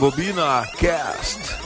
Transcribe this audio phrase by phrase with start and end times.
[0.00, 1.60] Rebobina Cast.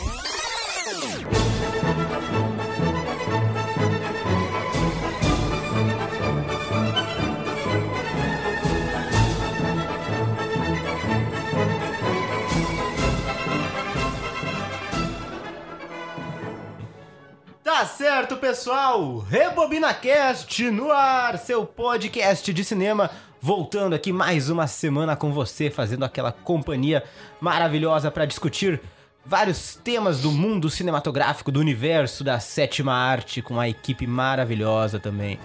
[17.63, 19.19] Tá certo, pessoal!
[19.19, 23.13] Rebobina Cast no ar, seu podcast de cinema,
[23.45, 27.05] voltando aqui mais uma semana com você, fazendo aquela companhia
[27.39, 28.81] maravilhosa para discutir
[29.23, 35.39] vários temas do mundo cinematográfico, do universo da sétima arte, com a equipe maravilhosa também.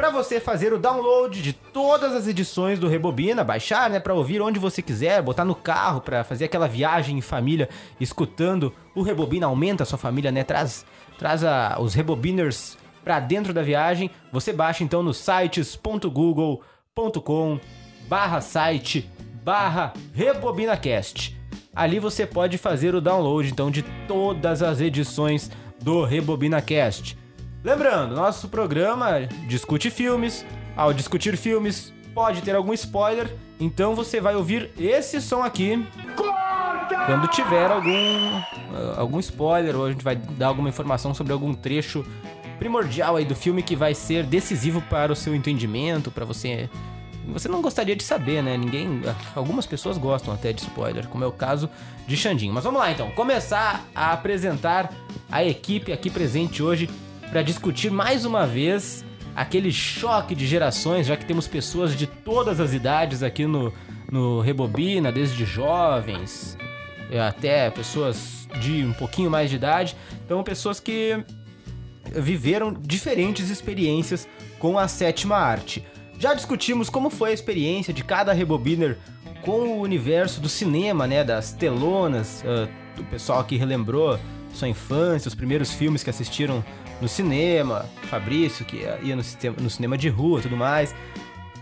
[0.00, 4.40] Para você fazer o download de todas as edições do Rebobina, baixar, né, para ouvir
[4.40, 7.68] onde você quiser, botar no carro para fazer aquela viagem em família,
[8.00, 10.86] escutando o Rebobina aumenta a sua família, né, traz
[11.18, 14.10] traz a, os Rebobiners para dentro da viagem.
[14.32, 17.60] Você baixa então no sites.google.com
[18.08, 19.06] barra site
[19.44, 21.38] barra RebobinaCast.
[21.76, 27.18] Ali você pode fazer o download então de todas as edições do RebobinaCast.
[27.62, 30.46] Lembrando, nosso programa discute filmes.
[30.74, 35.86] Ao discutir filmes, pode ter algum spoiler, então você vai ouvir esse som aqui
[37.06, 38.40] quando tiver algum
[38.96, 42.04] algum spoiler ou a gente vai dar alguma informação sobre algum trecho
[42.58, 46.70] primordial aí do filme que vai ser decisivo para o seu entendimento, para você
[47.26, 48.56] você não gostaria de saber, né?
[48.56, 49.02] Ninguém,
[49.36, 51.68] algumas pessoas gostam até de spoiler, como é o caso
[52.06, 52.52] de Xandinho.
[52.52, 54.90] Mas vamos lá então, começar a apresentar
[55.30, 56.88] a equipe aqui presente hoje
[57.30, 59.04] para discutir mais uma vez
[59.34, 63.72] aquele choque de gerações, já que temos pessoas de todas as idades aqui no,
[64.10, 66.58] no Rebobina, desde jovens
[67.26, 69.96] até pessoas de um pouquinho mais de idade.
[70.24, 71.24] Então, pessoas que
[72.12, 75.84] viveram diferentes experiências com a sétima arte.
[76.18, 78.98] Já discutimos como foi a experiência de cada Rebobiner
[79.42, 84.18] com o universo do cinema, né, das telonas, uh, o pessoal aqui relembrou
[84.52, 86.62] sua infância, os primeiros filmes que assistiram
[87.00, 89.22] no cinema, Fabrício que ia no,
[89.62, 90.94] no cinema de rua, tudo mais.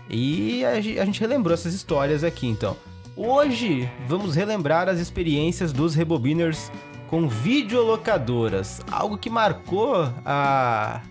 [0.09, 2.75] E a gente relembrou essas histórias aqui, então.
[3.15, 6.71] Hoje vamos relembrar as experiências dos Rebobiners
[7.07, 9.95] com videolocadoras, algo que marcou
[10.25, 11.01] a,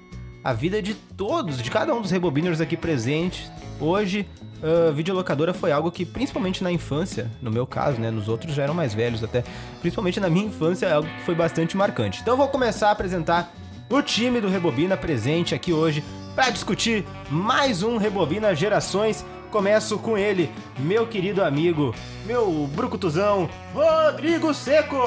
[0.43, 3.51] a vida de todos, de cada um dos Rebobiners aqui presentes.
[3.81, 4.27] Hoje,
[4.63, 8.65] a videolocadora foi algo que, principalmente na infância, no meu caso, né, nos outros já
[8.65, 9.45] eram mais velhos até,
[9.81, 12.21] principalmente na minha infância, é algo que foi bastante marcante.
[12.21, 13.53] Então eu vou começar a apresentar
[13.91, 16.05] o time do Rebobina presente aqui hoje
[16.35, 19.25] para discutir mais um Rebobina Gerações.
[19.51, 21.95] Começo com ele, meu querido amigo,
[22.27, 25.03] meu brucutuzão, Rodrigo Seco.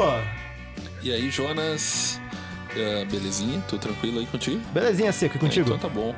[1.03, 2.19] E aí, Jonas?
[2.72, 3.64] Uh, belezinha?
[3.68, 4.59] Tudo tranquilo aí contigo?
[4.74, 5.72] Belezinha, Seco, e contigo?
[5.72, 6.16] É, então tá bom.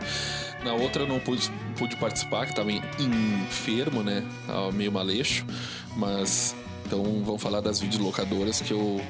[0.63, 4.23] Na outra eu não pude, pude participar, que tava enfermo, né?
[4.73, 5.45] Meio maleixo.
[5.97, 6.55] Mas,
[6.85, 9.01] então vamos falar das videolocadoras que eu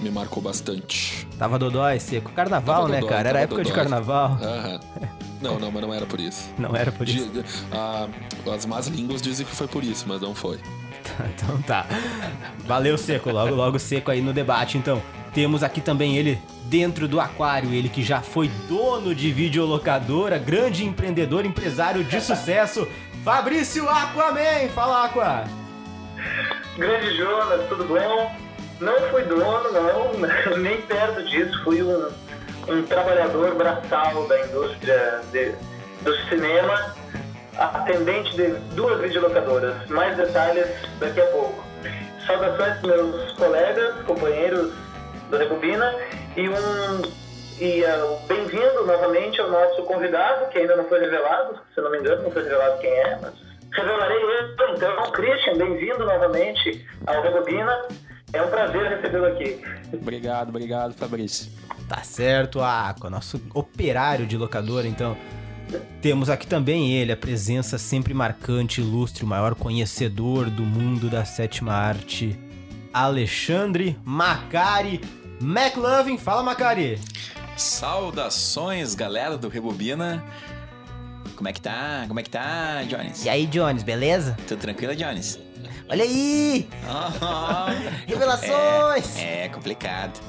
[0.00, 1.26] me marcou bastante.
[1.38, 2.32] Tava dodói, Seco.
[2.32, 3.28] Carnaval, tava né, dodói, cara?
[3.28, 3.72] Era época dodói.
[3.72, 4.38] de carnaval.
[4.42, 4.80] Aham.
[5.40, 6.50] Não, não, mas não era por isso.
[6.58, 7.30] Não era por isso.
[7.30, 7.42] De,
[8.50, 10.58] as más línguas dizem que foi por isso, mas não foi.
[11.34, 11.86] então tá.
[12.66, 13.30] Valeu, Seco.
[13.30, 15.00] Logo, logo Seco aí no debate, então.
[15.32, 20.84] Temos aqui também ele dentro do aquário, ele que já foi dono de videolocadora, grande
[20.84, 22.86] empreendedor, empresário de sucesso,
[23.24, 24.68] Fabrício Aquaman.
[24.74, 25.44] Fala, Aqua.
[26.76, 28.49] Grande Jonas, tudo bom?
[28.80, 30.12] Não fui dono, não,
[30.58, 31.62] nem perto disso.
[31.64, 32.10] Fui um,
[32.68, 35.54] um trabalhador braçal da indústria de,
[36.02, 36.94] do cinema,
[37.58, 39.86] atendente de duas videolocadoras.
[39.88, 40.66] Mais detalhes
[40.98, 41.62] daqui a pouco.
[42.26, 44.72] Saudações meus colegas, companheiros
[45.30, 45.94] do Rebobina
[46.36, 47.20] e um
[47.60, 51.98] e uh, bem-vindo novamente ao nosso convidado, que ainda não foi revelado, se não me
[51.98, 53.34] engano, não foi revelado quem é, mas
[53.74, 54.54] revelarei ele.
[54.74, 57.86] Então, Christian, bem-vindo novamente ao Rebobina.
[58.32, 59.60] É um prazer recebê-lo aqui.
[59.92, 61.50] Obrigado, obrigado, Fabrício.
[61.88, 65.16] Tá certo, Aqua, nosso operário de locadora, então.
[66.00, 71.24] Temos aqui também ele, a presença sempre marcante, ilustre, o maior conhecedor do mundo da
[71.24, 72.38] sétima arte,
[72.92, 75.00] Alexandre Macari
[75.40, 76.18] McLovin.
[76.18, 76.98] Fala, Macari!
[77.56, 80.24] Saudações, galera do Rebobina.
[81.36, 82.04] Como é que tá?
[82.06, 83.24] Como é que tá, Jones?
[83.24, 84.36] E aí, Jones, beleza?
[84.46, 85.38] Tudo tranquilo, Jones?
[85.90, 86.68] Olha aí!
[86.88, 89.16] Oh, Revelações!
[89.18, 90.20] É, é complicado.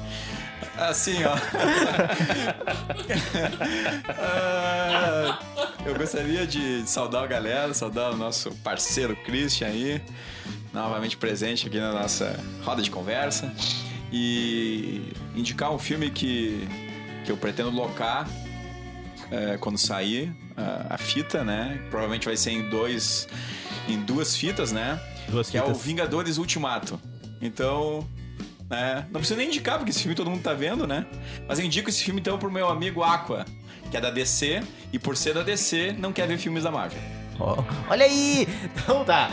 [0.76, 1.36] Assim, ó.
[4.08, 5.38] Ah,
[5.86, 10.02] eu gostaria de saudar a galera, saudar o nosso parceiro Christian aí,
[10.72, 13.54] novamente presente aqui na nossa roda de conversa.
[14.12, 16.66] E indicar um filme que,
[17.24, 18.28] que eu pretendo locar
[19.30, 21.80] é, quando sair a, a, fita, né?
[21.88, 23.28] Provavelmente vai ser em dois.
[23.88, 25.00] em duas fitas, né?
[25.28, 25.68] Duas que fitas.
[25.68, 27.00] é o Vingadores Ultimato.
[27.40, 28.06] Então,
[28.70, 31.06] é, não preciso nem indicar, porque esse filme todo mundo tá vendo, né?
[31.46, 33.44] Mas eu indico esse filme então pro meu amigo Aqua,
[33.90, 36.98] que é da DC, e por ser da DC, não quer ver filmes da Marvel.
[37.38, 38.46] Oh, olha aí!
[38.76, 39.30] Então tá.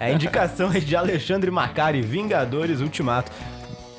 [0.00, 3.30] A indicação é de Alexandre Macari, Vingadores Ultimato.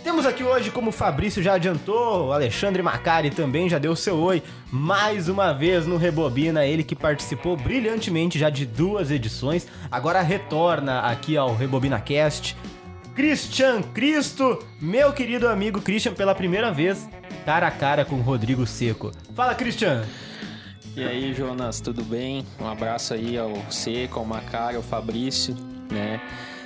[0.03, 4.17] Temos aqui hoje, como o Fabrício já adiantou, o Alexandre Macari também já deu seu
[4.17, 10.21] oi mais uma vez no Rebobina, ele que participou brilhantemente já de duas edições, agora
[10.21, 12.57] retorna aqui ao Rebobina Cast.
[13.15, 17.07] Christian Cristo, meu querido amigo Christian, pela primeira vez,
[17.45, 19.09] cara a cara com o Rodrigo Seco.
[19.33, 20.03] Fala, Christian!
[20.97, 22.45] E aí, Jonas, tudo bem?
[22.59, 25.55] Um abraço aí ao Seco, ao Macari, ao Fabrício,
[25.89, 26.19] né?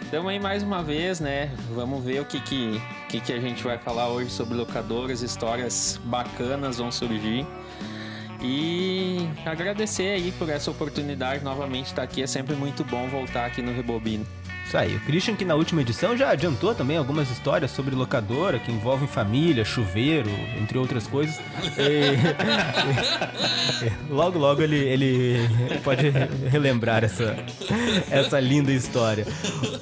[0.08, 1.52] Estamos aí mais uma vez, né?
[1.76, 6.00] Vamos ver o que que, que que a gente vai falar hoje sobre locadoras, histórias
[6.06, 7.46] bacanas vão surgir.
[8.42, 12.22] E agradecer aí por essa oportunidade novamente estar aqui.
[12.22, 14.26] É sempre muito bom voltar aqui no Rebobino.
[14.68, 18.60] Isso aí, o Christian que na última edição já adiantou também algumas histórias sobre locadora
[18.60, 20.30] que envolvem família, chuveiro,
[20.60, 21.40] entre outras coisas.
[23.80, 23.92] E...
[24.12, 25.50] logo, logo ele, ele
[25.84, 26.10] pode
[26.50, 27.38] relembrar essa,
[28.10, 29.26] essa linda história.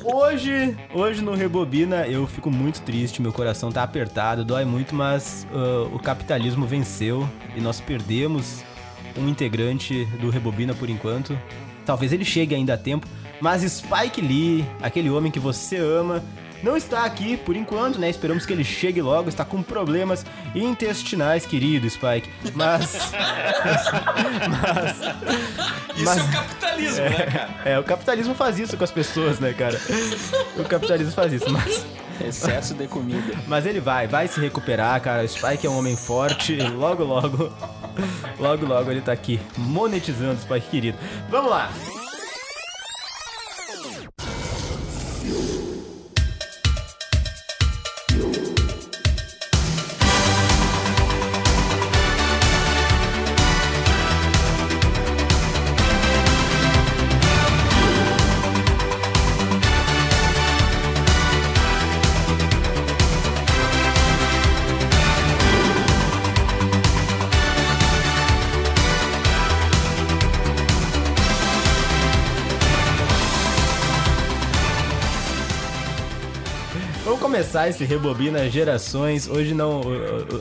[0.03, 5.47] Hoje, hoje no Rebobina eu fico muito triste, meu coração tá apertado, dói muito, mas
[5.51, 8.63] uh, o capitalismo venceu e nós perdemos
[9.17, 11.37] um integrante do Rebobina por enquanto.
[11.85, 13.07] Talvez ele chegue ainda a tempo.
[13.39, 16.23] Mas Spike Lee, aquele homem que você ama,
[16.63, 18.09] não está aqui por enquanto, né?
[18.09, 19.29] Esperamos que ele chegue logo.
[19.29, 20.25] Está com problemas
[20.55, 22.29] intestinais, querido Spike.
[22.55, 23.11] Mas.
[24.49, 24.97] mas.
[25.95, 27.49] Isso mas, é o capitalismo, é, né, cara?
[27.63, 29.79] É, o capitalismo faz isso com as pessoas, né, cara?
[30.57, 31.85] O capitalismo faz isso, mas.
[32.19, 33.33] Excesso de comida.
[33.45, 35.23] Mas ele vai, vai se recuperar, cara.
[35.23, 36.55] O Spike é um homem forte.
[36.57, 37.51] Logo, logo.
[38.39, 40.97] Logo, logo ele tá aqui monetizando, Spike querido.
[41.29, 41.69] Vamos lá!
[77.55, 79.29] Começar esse Rebobina Gerações.
[79.29, 79.81] Hoje não,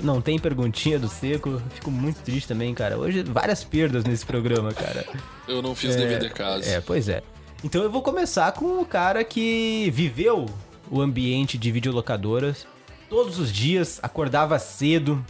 [0.03, 1.63] não tem perguntinha do Seco.
[1.73, 2.99] Fico muito triste também, cara.
[2.99, 5.07] Hoje várias perdas nesse programa, cara.
[5.47, 6.69] Eu não fiz é, dever de casa.
[6.69, 7.23] É, pois é.
[7.63, 10.47] Então eu vou começar com o cara que viveu
[10.91, 12.67] o ambiente de videolocadoras.
[13.09, 15.25] Todos os dias, acordava cedo,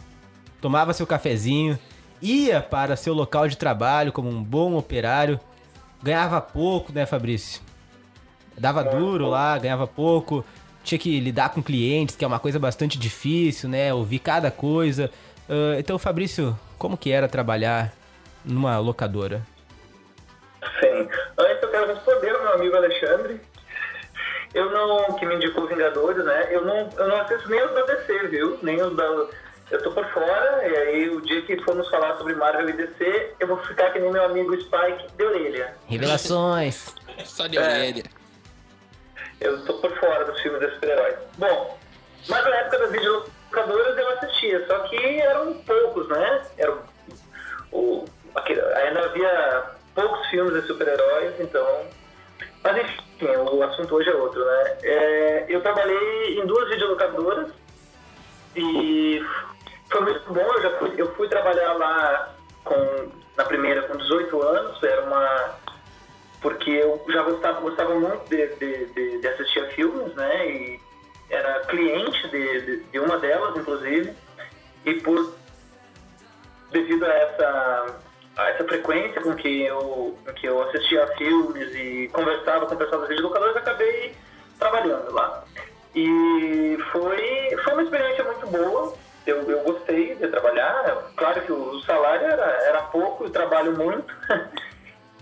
[0.62, 1.78] tomava seu cafezinho,
[2.22, 5.38] ia para seu local de trabalho como um bom operário,
[6.02, 7.60] ganhava pouco, né, Fabrício?
[8.56, 10.44] Dava duro lá, ganhava pouco,
[10.84, 13.92] tinha que lidar com clientes, que é uma coisa bastante difícil, né?
[13.92, 15.10] Ouvir cada coisa.
[15.48, 17.92] Uh, então, Fabrício, como que era trabalhar
[18.44, 19.42] numa locadora?
[20.80, 21.08] Sim.
[21.38, 23.40] Antes eu quero responder ao meu amigo Alexandre.
[24.52, 26.48] Eu não, que me indicou Vingadores, né?
[26.50, 28.58] Eu não, eu não assisto nem os da DC, viu?
[28.62, 29.04] Nem os da.
[29.70, 33.34] Eu tô por fora, e aí o dia que formos falar sobre Marvel e DC,
[33.40, 35.74] eu vou ficar que nem meu amigo Spike de orelha.
[35.88, 36.94] Revelações!
[37.24, 38.02] Só de orelha.
[38.02, 38.23] É.
[39.44, 41.16] Eu tô por fora dos filmes de super-heróis.
[41.36, 41.78] Bom,
[42.28, 46.42] mas na época das videolocadoras eu assistia, só que eram poucos, né?
[46.56, 46.78] Era
[47.70, 48.06] o,
[48.76, 51.86] ainda havia poucos filmes de super-heróis, então.
[52.62, 54.76] Mas enfim, o assunto hoje é outro, né?
[54.82, 57.48] É, eu trabalhei em duas videolocadoras
[58.56, 59.22] e
[59.90, 60.40] foi muito bom.
[60.40, 62.34] Eu já fui, eu fui trabalhar lá
[62.64, 65.63] com, na primeira com 18 anos, era uma.
[66.44, 70.46] Porque eu já gostava, gostava muito de, de, de, de assistir a filmes, né?
[70.46, 70.80] E
[71.30, 74.12] era cliente de, de, uma delas, inclusive.
[74.84, 75.34] E por.
[76.70, 77.86] devido a essa,
[78.36, 82.74] a essa frequência com que eu, com que eu assistia a filmes e conversava com
[82.74, 84.14] o pessoal videolocadores, acabei
[84.58, 85.44] trabalhando lá.
[85.94, 88.94] E foi, foi uma experiência muito boa.
[89.26, 91.10] Eu, eu gostei de trabalhar.
[91.16, 94.14] Claro que o salário era, era pouco e o trabalho muito.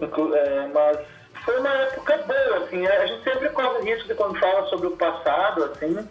[0.03, 0.99] É, mas
[1.45, 2.87] foi uma época boa, assim.
[2.87, 6.09] A gente sempre corre o risco de quando fala sobre o passado, assim,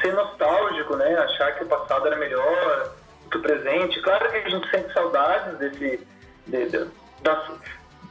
[0.00, 1.14] ser nostálgico, né?
[1.16, 2.90] Achar que o passado era melhor
[3.24, 4.00] do que o presente.
[4.00, 6.06] Claro que a gente sente saudades desse...
[6.46, 6.86] De, de,
[7.22, 7.50] das,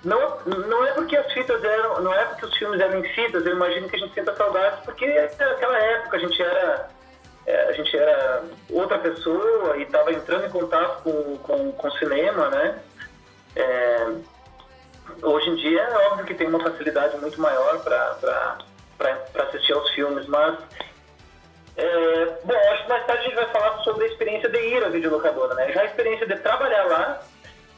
[0.03, 3.45] não, não é porque as fitas eram, não é porque os filmes eram em fitas,
[3.45, 5.05] eu imagino que a gente sinta saudades, porque
[5.39, 6.89] naquela época a gente era,
[7.45, 11.91] é, a gente era outra pessoa e estava entrando em contato com, com, com o
[11.93, 12.79] cinema, né?
[13.55, 14.13] É,
[15.21, 18.57] hoje em dia é óbvio que tem uma facilidade muito maior para
[19.47, 20.57] assistir aos filmes, mas
[21.77, 24.83] é, bom, acho que mais tarde a gente vai falar sobre a experiência de ir
[24.83, 25.71] à videolocadora, né?
[25.71, 27.21] Já a experiência de trabalhar lá,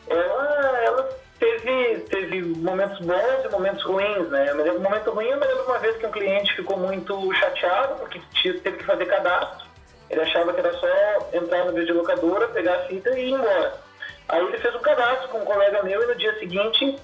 [0.07, 4.49] ela, ela teve, teve momentos bons e momentos ruins, né?
[4.49, 6.77] Eu me lembro um momento ruim, eu me lembro uma vez que um cliente ficou
[6.77, 9.67] muito chateado porque teve que fazer cadastro.
[10.09, 10.87] Ele achava que era só
[11.33, 13.73] entrar no videolocadora, pegar a fita e ir embora.
[14.29, 16.95] Aí ele fez um cadastro com um colega meu e no dia seguinte,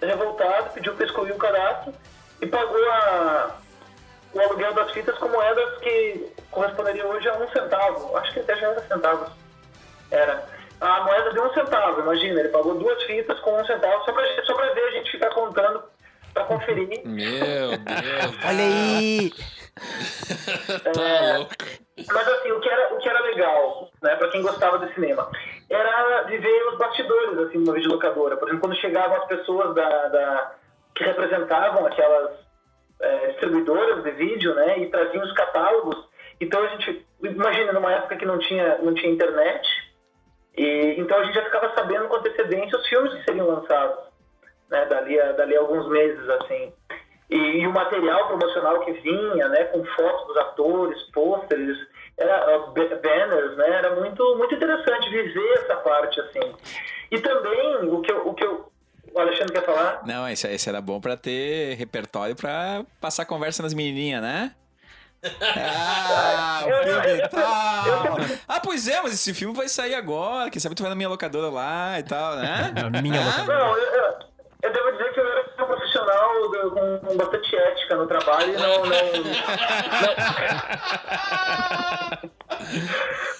[0.00, 1.94] revoltado, pediu para excluir o cadastro
[2.40, 3.56] e pagou a,
[4.32, 8.16] o aluguel das fitas com moedas que corresponderia hoje a um centavo.
[8.16, 9.32] Acho que até já era centavos.
[10.10, 10.58] Era.
[10.80, 14.44] A moeda de um centavo, imagina, ele pagou duas fitas com um centavo só pra,
[14.44, 15.82] só pra ver a gente ficar contando
[16.32, 17.02] pra conferir.
[17.04, 18.36] Meu Deus.
[18.44, 19.32] Olha aí!
[20.82, 20.90] Tá
[21.36, 21.54] louco.
[22.06, 25.28] Mas assim, o que era, o que era legal, né, pra quem gostava de cinema,
[25.68, 28.36] era viver os bastidores, assim, numa videolocadora.
[28.36, 30.54] Por exemplo, quando chegavam as pessoas da, da-
[30.94, 32.46] que representavam aquelas
[33.00, 35.96] é, distribuidoras de vídeo, né, e traziam os catálogos.
[36.40, 39.68] Então a gente, imagina, numa época que não tinha, não tinha internet,
[40.56, 43.98] e, então a gente já ficava sabendo com antecedência os filmes que seriam lançados,
[44.68, 46.72] né, dali a, dali a alguns meses, assim.
[47.30, 51.76] E, e o material promocional que vinha, né, com fotos dos atores, pôsteres,
[52.16, 56.52] era, uh, ba- banners, né, era muito, muito interessante viver essa parte, assim.
[57.10, 58.68] E também, o que eu, o que eu
[59.14, 60.02] o Alexandre quer falar?
[60.06, 64.52] Não, esse, esse era bom pra ter repertório pra passar conversa nas menininhas, né?
[65.40, 67.86] Ah, o Eu- filme eu- tal.
[68.18, 70.50] eu- Ah, pois é, mas esse filme vai sair agora.
[70.50, 72.72] Quem sabe tu vai na minha locadora lá e tal, né?
[72.92, 73.58] Na minha locadora.
[73.58, 74.14] Não, eu, eu,
[74.62, 75.47] eu devo dizer que eu era
[76.32, 78.88] profissional com, com bastante ética no trabalho e não, não,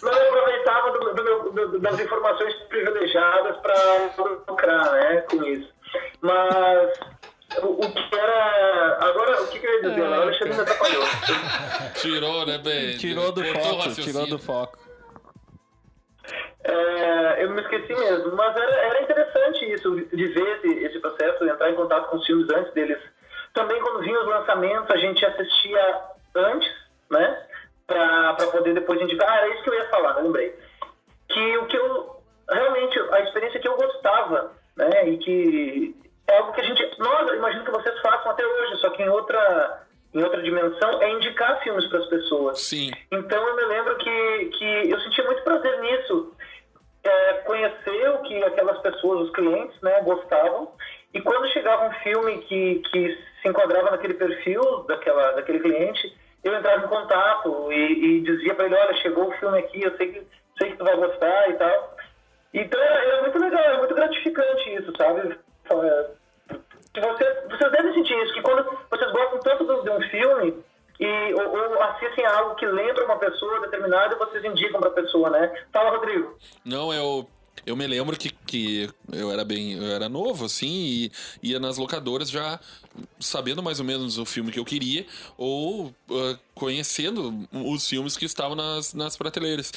[0.02, 4.10] não, não aproveitava do, do meu- do- das informações privilegiadas para
[4.48, 5.68] lucrar né, com isso.
[6.20, 6.90] Mas
[7.62, 8.98] o, o que era.
[9.00, 10.02] Agora, o que, que eu ia dizer?
[10.08, 10.18] lá?
[10.18, 11.04] o Alexandre me atrapalhou.
[12.00, 12.96] Tirou, né, bem?
[12.98, 14.78] Tirou do Cortou foco, tirou do foco.
[16.68, 21.44] É, eu me esqueci mesmo, mas era, era interessante isso, de ver esse, esse processo,
[21.44, 22.98] entrar em contato com os filmes antes deles.
[23.54, 26.02] Também quando vinham os lançamentos, a gente assistia
[26.34, 26.70] antes,
[27.10, 27.46] né?
[27.86, 29.30] Pra, pra poder depois indicar.
[29.30, 30.54] Ah, era isso que eu ia falar, eu lembrei.
[31.30, 32.18] Que o que eu.
[32.50, 35.08] Realmente, a experiência que eu gostava, né?
[35.08, 35.96] E que
[36.28, 36.98] é algo que a gente.
[36.98, 41.10] Nós, imagino que vocês façam até hoje, só que em outra, em outra dimensão, é
[41.12, 42.60] indicar filmes para as pessoas.
[42.60, 42.90] Sim.
[43.10, 46.34] Então eu me lembro que, que eu sentia muito prazer nisso.
[47.04, 50.72] É, conhecer o que aquelas pessoas, os clientes, né, gostavam.
[51.14, 56.54] E quando chegava um filme que, que se enquadrava naquele perfil daquela, daquele cliente, eu
[56.54, 60.12] entrava em contato e, e dizia para ele, olha, chegou o filme aqui, eu sei
[60.12, 60.26] que,
[60.58, 61.96] sei que tu vai gostar e tal.
[62.52, 65.38] Então era, era muito legal, era muito gratificante isso, sabe?
[65.70, 66.06] É,
[67.00, 70.64] você, vocês devem sentir isso, que quando vocês gostam tanto de um filme
[71.00, 74.90] e, ou, ou assistem a algo que lembra uma pessoa determinada e vocês indicam pra
[74.90, 75.52] pessoa, né?
[75.72, 76.36] Fala, Rodrigo.
[76.64, 77.28] Não, eu.
[77.66, 79.72] Eu me lembro que, que eu era bem.
[79.74, 81.10] Eu era novo, assim,
[81.42, 82.58] e ia nas locadoras já
[83.18, 85.04] sabendo mais ou menos o filme que eu queria,
[85.36, 89.72] ou ah, conhecendo os filmes que estavam nas, nas prateleiras.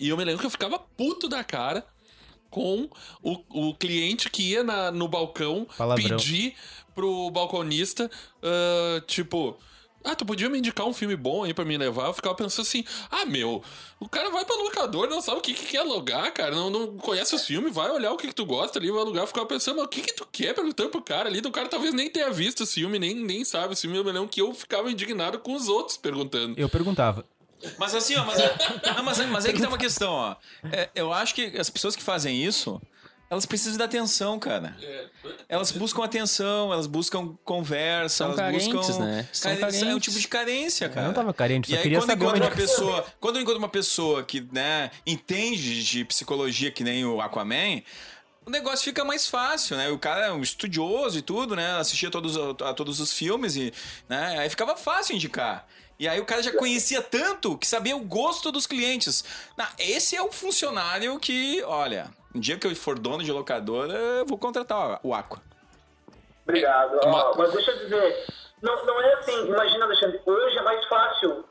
[0.00, 1.84] E eu me lembro que eu ficava puto da cara
[2.50, 2.88] com
[3.22, 6.16] o, o cliente que ia na- no balcão Palavrão.
[6.16, 6.54] pedir
[6.94, 8.10] pro balconista,
[8.42, 9.56] ah, tipo.
[10.08, 12.06] Ah, tu podia me indicar um filme bom aí pra me levar?
[12.06, 13.62] Eu ficava pensando assim, ah, meu,
[14.00, 16.96] o cara vai pra locador, não sabe o que, que quer alugar, cara, não, não
[16.96, 19.24] conhece os filmes, vai olhar o que, que tu gosta ali, vai alugar.
[19.24, 21.40] Eu ficava pensando, mas o que que tu quer perguntando pro cara ali?
[21.40, 23.98] O cara talvez nem tenha visto o filme, nem, nem sabe o filme.
[23.98, 26.58] Eu me lembro que eu ficava indignado com os outros perguntando.
[26.58, 27.24] Eu perguntava,
[27.76, 30.36] Mas assim, ó, mas, não, mas, mas aí que tem uma questão, ó.
[30.72, 32.80] É, eu acho que as pessoas que fazem isso,
[33.30, 34.76] elas precisam da atenção, cara.
[35.48, 39.04] Elas buscam atenção, elas buscam conversa, São elas carentes, buscam.
[39.04, 39.28] né?
[39.32, 40.04] São isso é um carentes.
[40.04, 41.06] tipo de carência, cara.
[41.06, 43.68] não tava carente, e só aí, queria quando saber uma pessoa, quando eu encontro uma
[43.68, 47.82] pessoa que, né, entende de psicologia que nem o Aquaman,
[48.46, 49.90] o negócio fica mais fácil, né?
[49.90, 51.72] O cara é um estudioso e tudo, né?
[51.76, 53.74] Assistia todos, a todos os filmes e,
[54.08, 54.38] né?
[54.38, 55.66] Aí ficava fácil indicar.
[55.98, 59.22] E aí o cara já conhecia tanto que sabia o gosto dos clientes.
[59.54, 63.92] Não, esse é o funcionário que, olha, um dia que eu for dono de locadora,
[63.92, 65.38] eu vou contratar o Aqua.
[66.46, 66.98] Obrigado.
[67.04, 68.24] Uma- Ó, mas deixa eu dizer,
[68.62, 71.44] não, não é assim, imagina, Alexandre, hoje é mais fácil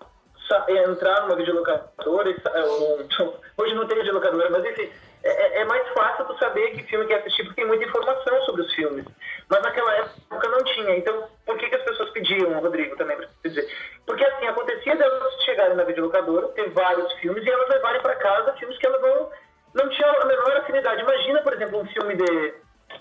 [0.68, 2.64] é, entrar numa videolocadora, é,
[3.62, 4.90] hoje não tem videolocadora, mas enfim,
[5.24, 8.42] é, é- é mais fácil tu saber que filme quer assistir, porque tem muita informação
[8.46, 9.06] sobre os filmes.
[9.50, 13.28] Mas naquela época não tinha, então por que, que as pessoas pediam, Rodrigo, também, pra
[13.28, 13.70] te dizer?
[14.06, 18.54] Porque assim, acontecia delas chegarem na videolocadora, ter vários filmes, e elas levarem para casa
[18.54, 19.30] filmes que elas não,
[19.78, 21.02] não tinham a menor afinidade.
[21.02, 22.54] Imagina, por exemplo, um filme de...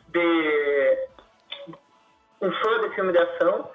[0.08, 1.08] de
[2.40, 3.70] um fã de filme de ação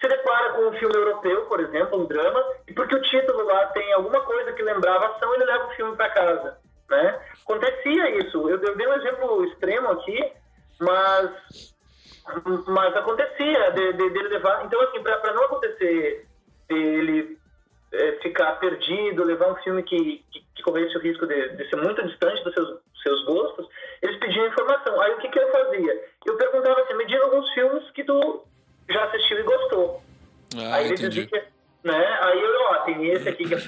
[0.00, 3.66] se depara com um filme europeu, por exemplo, um drama, e porque o título lá
[3.68, 7.20] tem alguma coisa que lembrava ação, ele leva o filme para casa, né?
[7.42, 8.48] Acontecia isso.
[8.48, 10.32] Eu, eu dei um exemplo extremo aqui,
[10.80, 11.30] mas
[12.66, 14.64] mas acontecia de, de, dele levar.
[14.64, 16.26] Então, assim, para não acontecer
[16.68, 17.38] ele
[17.92, 21.76] é, ficar perdido, levar um filme que, que, que corresse o risco de, de ser
[21.76, 23.66] muito distante dos seus, seus gostos,
[24.02, 25.00] eles pediam informação.
[25.00, 26.04] Aí o que, que eu fazia?
[26.26, 28.44] Eu perguntava assim, me diga alguns filmes que tu
[28.88, 30.02] já assistiu e gostou.
[30.56, 31.22] Ah, Aí ele entendi.
[31.22, 32.18] dizia que, né?
[32.22, 33.58] Aí eu, ó, tem esse aqui que é,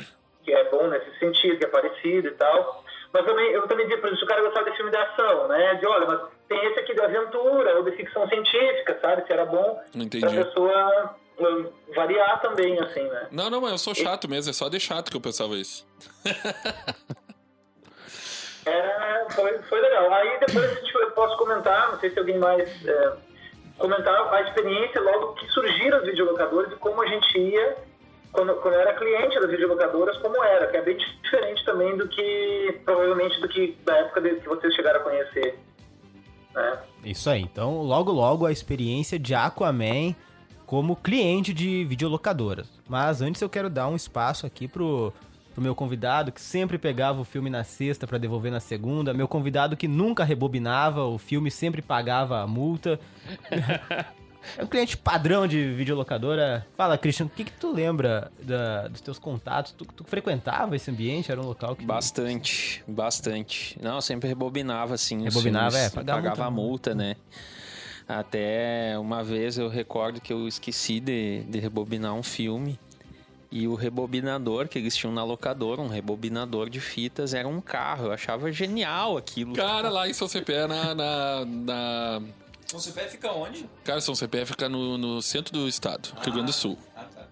[0.44, 2.84] que é bom nesse sentido, que é parecido e tal.
[3.12, 5.48] Mas também, eu também dizia, por exemplo, se o cara gostava de filme de ação,
[5.48, 5.74] né?
[5.74, 9.26] De, olha, mas tem esse aqui de aventura ou de ficção científica, sabe?
[9.26, 10.20] Se era bom Entendi.
[10.20, 11.16] pra pessoa
[11.94, 13.28] variar também, assim, né?
[13.30, 15.86] Não, não, mas eu sou chato mesmo, é só de chato que eu pensava isso.
[18.64, 20.12] Era, foi, foi legal.
[20.12, 23.12] Aí depois a gente- eu posso comentar, não sei se alguém mais é,
[23.78, 27.76] comentar a experiência logo que surgiram as videolocadoras e como a gente ia
[28.32, 32.06] quando, quando eu era cliente das videolocadoras, como era, que é bem diferente também do
[32.06, 35.58] que, provavelmente, do que da época de, que vocês chegaram a conhecer.
[36.54, 36.78] Né?
[37.04, 37.40] Isso aí.
[37.42, 40.14] Então, logo logo a experiência de Aquaman
[40.70, 42.68] como cliente de videolocadoras.
[42.88, 45.12] Mas antes eu quero dar um espaço aqui pro,
[45.52, 49.26] pro meu convidado que sempre pegava o filme na sexta pra devolver na segunda, meu
[49.26, 53.00] convidado que nunca rebobinava o filme, sempre pagava a multa.
[54.56, 56.66] É um cliente padrão de videolocadora.
[56.74, 59.72] Fala, Christian, o que, que tu lembra da- dos teus contatos?
[59.72, 61.30] Tu, tu frequentava esse ambiente?
[61.30, 61.84] Era um local que.
[61.84, 63.78] Bastante, bastante.
[63.82, 65.24] Não, eu sempre rebobinava, assim.
[65.24, 65.92] Rebobinava, filmes.
[65.92, 66.92] é, pagava pagava multa.
[66.92, 67.16] a multa, né?
[68.18, 72.78] Até uma vez eu recordo que eu esqueci de, de rebobinar um filme.
[73.52, 78.06] E o rebobinador que eles tinham na locadora, um rebobinador de fitas, era um carro.
[78.06, 79.54] Eu achava genial aquilo.
[79.54, 80.94] Cara, lá em São Cepé, na.
[80.94, 82.22] na, na...
[82.66, 83.68] São Cepé fica onde?
[83.82, 86.78] Cara, São Cepé fica no, no centro do estado, Rio Grande do Sul.
[86.94, 87.26] Ah, tá.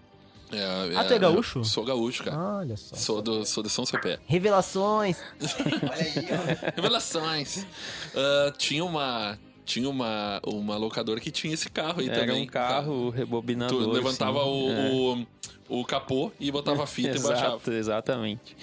[0.51, 1.63] É, Ah, tu é gaúcho?
[1.63, 2.37] Sou gaúcho, cara.
[2.57, 2.97] Olha só.
[2.97, 4.19] Sou, do, sou de São Cepé.
[4.27, 5.17] Revelações.
[5.41, 6.71] Olha aí, ó.
[6.75, 7.65] Revelações.
[8.13, 9.39] Ah, tinha uma.
[9.69, 12.41] Tinha uma, uma locadora que tinha esse carro aí Era também.
[12.41, 13.83] um carro rebobinador.
[13.83, 14.49] Tu levantava assim.
[14.49, 15.25] o, É.
[15.69, 17.55] o, o capô e botava a fita e baixava.
[17.57, 18.57] Exato, exatamente.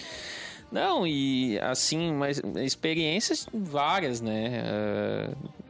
[0.73, 4.63] Não, e assim, mas experiências várias, né?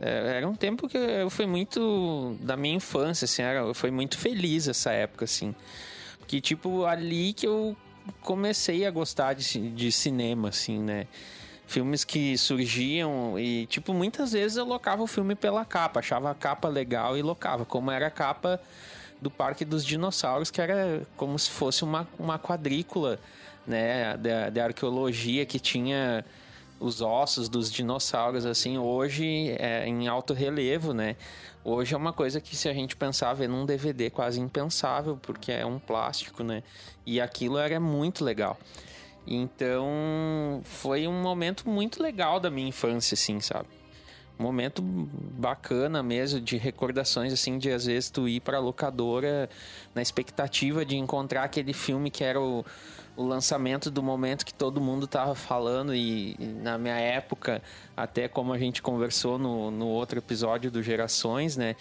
[0.01, 3.91] É, era um tempo que eu fui muito da minha infância, assim, era, eu fui
[3.91, 5.55] muito feliz essa época, assim.
[6.27, 7.77] Que, tipo, ali que eu
[8.23, 11.07] comecei a gostar de, de cinema, assim, né?
[11.67, 16.35] Filmes que surgiam e, tipo, muitas vezes eu locava o filme pela capa, achava a
[16.35, 18.61] capa legal e locava, como era a capa
[19.21, 23.19] do Parque dos Dinossauros, que era como se fosse uma, uma quadrícula,
[23.67, 26.25] né, da, arqueologia que tinha
[26.79, 31.17] os ossos dos dinossauros, assim, hoje é em alto relevo, né?
[31.65, 35.51] Hoje é uma coisa que se a gente pensar ver num DVD quase impensável, porque
[35.51, 36.63] é um plástico, né?
[37.05, 38.59] E aquilo era muito legal.
[39.27, 43.69] Então, foi um momento muito legal da minha infância, assim, sabe?
[44.39, 49.49] Um momento bacana mesmo, de recordações, assim, de às vezes tu ir pra locadora
[49.95, 52.65] na expectativa de encontrar aquele filme que era o,
[53.17, 57.63] o lançamento do momento que todo mundo tava falando e, e na minha época,
[57.97, 61.75] até como a gente conversou no, no outro episódio do Gerações, né?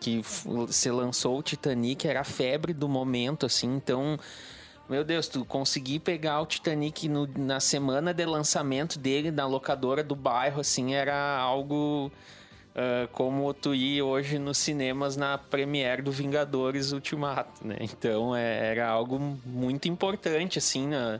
[0.00, 0.22] Que
[0.68, 4.18] se lançou o Titanic, era a febre do momento, assim, então...
[4.92, 10.04] Meu Deus, tu conseguir pegar o Titanic no- na semana de lançamento dele na locadora
[10.04, 12.12] do bairro, assim, era algo
[12.76, 17.78] ah, como tu ir hoje nos cinemas na premiere do Vingadores Ultimato, né?
[17.80, 21.18] Então é, era algo muito importante, assim, na,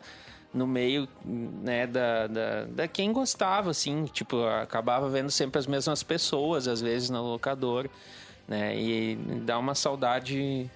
[0.53, 6.03] no meio, né, da, da, da quem gostava, assim, tipo, acabava vendo sempre as mesmas
[6.03, 7.89] pessoas, às vezes, na locadora,
[8.47, 8.77] né?
[8.79, 10.71] E dá uma saudade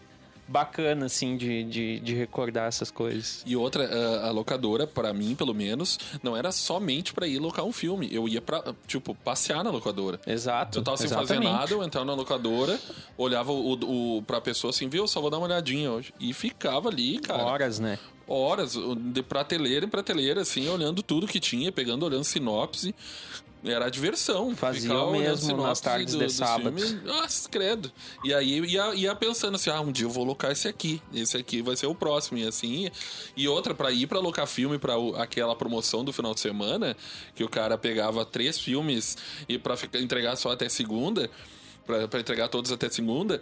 [0.49, 3.43] bacana, assim, de, de, de recordar essas coisas.
[3.47, 7.65] E outra, a, a locadora, pra mim, pelo menos, não era somente pra ir locar
[7.65, 8.09] um filme.
[8.13, 10.21] Eu ia pra, tipo, passear na locadora.
[10.27, 10.79] Exato.
[10.79, 11.53] Eu tava sem fazer exatamente.
[11.53, 12.79] nada, eu entrava na locadora,
[13.17, 16.13] olhava o, o, pra pessoa assim, viu, só vou dar uma olhadinha hoje.
[16.21, 17.43] E ficava ali, cara.
[17.43, 17.99] Horas, né?
[18.29, 22.95] horas de prateleira em prateleira, assim, olhando tudo que tinha, pegando, olhando sinopse.
[23.65, 24.55] Era diversão.
[24.55, 26.79] Fazia ficar o mesmo nas tardes de sábado.
[26.79, 27.01] filme.
[27.05, 27.91] Nossa, credo.
[28.23, 31.03] E aí ia, ia pensando assim, ah, um dia eu vou locar esse aqui.
[31.13, 32.39] Esse aqui vai ser o próximo.
[32.39, 32.89] E assim.
[33.37, 36.97] E outra, pra ir pra locar filme pra o- aquela promoção do final de semana,
[37.35, 39.17] que o cara pegava três filmes
[39.49, 41.29] e pra ficar- entregar só até segunda,
[41.85, 43.41] pra entregar todos até segunda.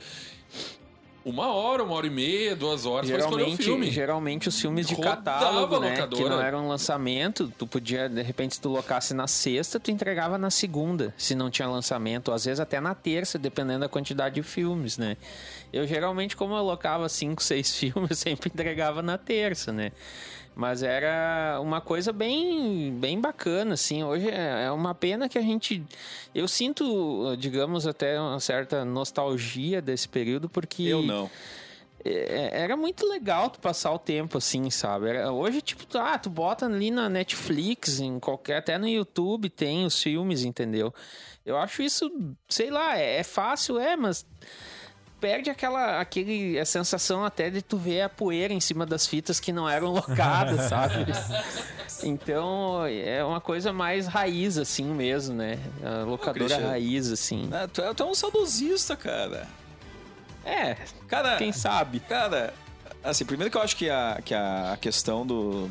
[1.25, 3.91] Uma hora, uma hora e meia, duas horas pra escolher o Geralmente, filme.
[3.91, 5.91] geralmente os filmes de Rodava catálogo, né?
[5.93, 6.23] locadora.
[6.23, 10.37] Que não eram lançamento, tu podia, de repente, se tu locasse na sexta, tu entregava
[10.37, 14.35] na segunda, se não tinha lançamento, ou às vezes até na terça, dependendo da quantidade
[14.35, 15.17] de filmes, né?
[15.73, 19.93] Eu geralmente, como eu locava cinco, seis filmes, eu sempre entregava na terça, né?
[20.57, 24.05] Mas era uma coisa bem, bem bacana, assim.
[24.05, 25.83] Hoje é é uma pena que a gente.
[26.35, 30.83] Eu sinto, digamos, até uma certa nostalgia desse período, porque.
[30.85, 31.29] Eu não.
[32.07, 35.09] É, era muito legal tu passar o tempo assim, sabe?
[35.09, 39.49] Era- hoje, tipo, tu, ah, tu bota ali na Netflix, em qualquer, até no YouTube
[39.49, 40.93] tem os filmes, entendeu?
[41.47, 42.11] Eu acho isso,
[42.47, 44.27] sei lá, é, é fácil, é, mas
[45.25, 49.41] perde aquela aquele, a sensação até de tu ver a poeira em cima das fitas
[49.41, 51.07] que não eram locadas, sabe?
[52.03, 55.59] Então, é uma coisa mais raiz, assim mesmo, né?
[55.83, 56.69] A locadora Christian.
[56.69, 57.49] raiz, assim.
[57.51, 59.49] Ah, tu, é, tu é um saudosista, cara.
[60.45, 60.77] É,
[61.09, 62.01] Cara, quem sabe?
[62.01, 62.53] Cara,
[63.03, 65.71] assim, primeiro que eu acho que a, que a questão do.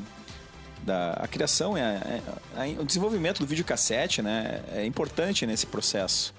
[0.82, 1.82] Da, a criação, é,
[2.58, 6.34] é- é- o desenvolvimento do videocassete, né, é importante nesse processo.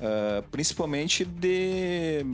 [0.00, 2.24] Ah, principalmente de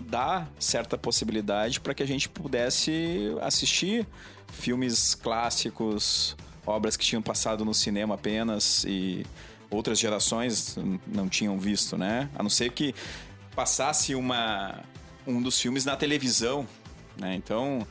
[0.00, 4.06] dar certa possibilidade para que a gente pudesse assistir
[4.52, 9.24] filmes clássicos, obras que tinham passado no cinema apenas e
[9.70, 12.28] outras gerações não tinham visto, né?
[12.34, 12.94] A não ser que
[13.54, 14.80] passasse uma,
[15.26, 16.66] um dos filmes na televisão,
[17.18, 17.34] né?
[17.34, 17.86] Então,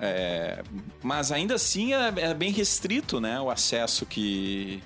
[0.00, 0.62] é,
[1.02, 3.40] mas ainda assim é, é bem restrito, né?
[3.40, 4.82] O acesso que,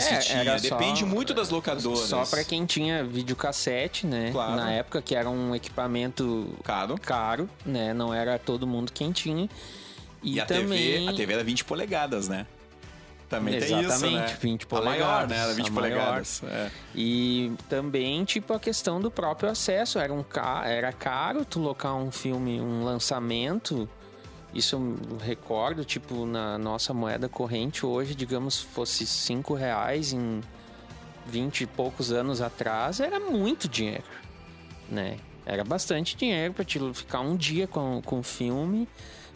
[0.00, 0.40] que É, se tinha.
[0.40, 2.00] era só- Depende muito das locadoras.
[2.08, 4.30] Só pra quem tinha videocassete, né?
[4.32, 4.56] Claro.
[4.56, 6.96] Na época que era um equipamento Caro.
[7.00, 7.92] caro, né?
[7.94, 9.48] Não era todo mundo quem tinha.
[10.22, 12.46] E, E, a, também TV, a TV era 20 polegadas, né?
[13.28, 14.38] Também tem isso, Exatamente, né?
[14.40, 15.36] 20 A maior, polegadas, né?
[15.42, 15.90] Era 20 a maior.
[15.98, 16.42] polegadas.
[16.44, 16.70] É.
[16.94, 19.98] E também, tipo, a questão do próprio acesso.
[19.98, 20.62] Era, um ca...
[20.64, 23.88] era caro tu locar um filme, um lançamento.
[24.56, 30.40] Isso eu recordo, tipo, na nossa moeda corrente hoje, digamos, fosse 5 reais em
[31.26, 34.04] 20 e poucos anos atrás, era muito dinheiro,
[34.88, 35.18] né?
[35.44, 38.88] Era bastante dinheiro pra te ficar um dia com, o filme,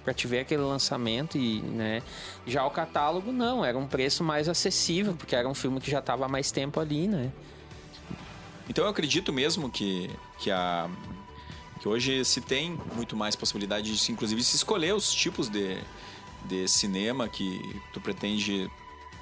[0.02, 2.02] pra te ver aquele lançamento e, né?
[2.46, 6.00] Já o catálogo não, era um preço mais acessível, porque era um filme que já
[6.00, 7.30] tava há mais tempo ali, né?
[8.70, 10.88] Então eu acredito mesmo que, que, a,
[11.80, 15.78] que hoje se tem muito mais possibilidade de, inclusive, se escolher os tipos de,
[16.44, 18.70] de cinema que tu pretende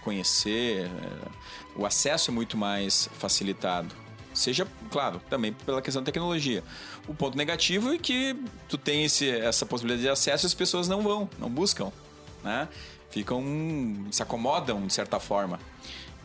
[0.02, 0.86] conhecer.
[0.86, 1.28] é,
[1.76, 3.94] O acesso é muito mais facilitado.
[4.34, 6.62] Seja, claro, também pela questão da tecnologia.
[7.06, 8.36] O ponto negativo é que
[8.68, 11.90] tu tem esse, essa possibilidade de acesso e as pessoas não vão, não buscam,
[12.44, 12.68] né?
[13.10, 13.42] Ficam,
[14.10, 15.58] se acomodam de certa forma.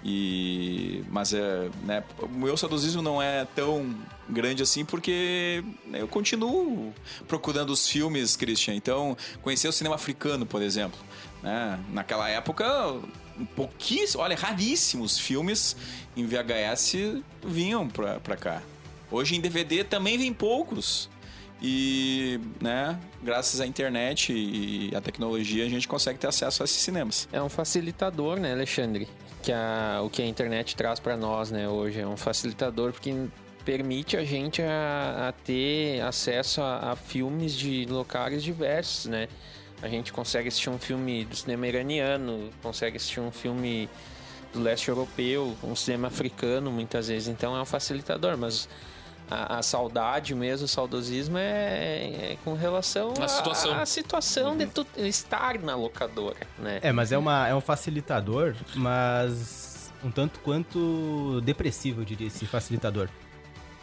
[0.03, 3.95] E, mas é, né, o meu saudosismo não é tão
[4.27, 5.63] grande assim porque
[5.93, 6.93] eu continuo
[7.27, 8.75] procurando os filmes, Christian.
[8.75, 10.99] Então, conhecer o cinema africano, por exemplo.
[11.41, 11.79] Né?
[11.89, 12.65] Naquela época,
[13.55, 15.75] pouquíssimos, olha, raríssimos filmes
[16.17, 16.95] em VHS
[17.43, 18.61] vinham pra, pra cá.
[19.09, 21.09] Hoje em DVD também vem poucos.
[21.65, 26.81] E, né, graças à internet e à tecnologia, a gente consegue ter acesso a esses
[26.81, 27.29] cinemas.
[27.31, 29.07] É um facilitador, né, Alexandre?
[29.43, 31.99] Que a, o que a internet traz para nós, né, hoje.
[31.99, 33.13] É um facilitador porque
[33.65, 39.27] permite a gente a, a ter acesso a, a filmes de locais diversos, né?
[39.81, 43.89] A gente consegue assistir um filme do cinema iraniano, consegue assistir um filme
[44.53, 47.27] do leste europeu, um cinema africano, muitas vezes.
[47.27, 48.69] Então é um facilitador, mas
[49.33, 53.73] a, a saudade mesmo, o saudosismo é, é com relação A situação.
[53.79, 56.79] à situação de tu estar na locadora, né?
[56.81, 62.45] É, mas é, uma, é um facilitador, mas um tanto quanto depressivo, eu diria, esse
[62.45, 63.09] facilitador.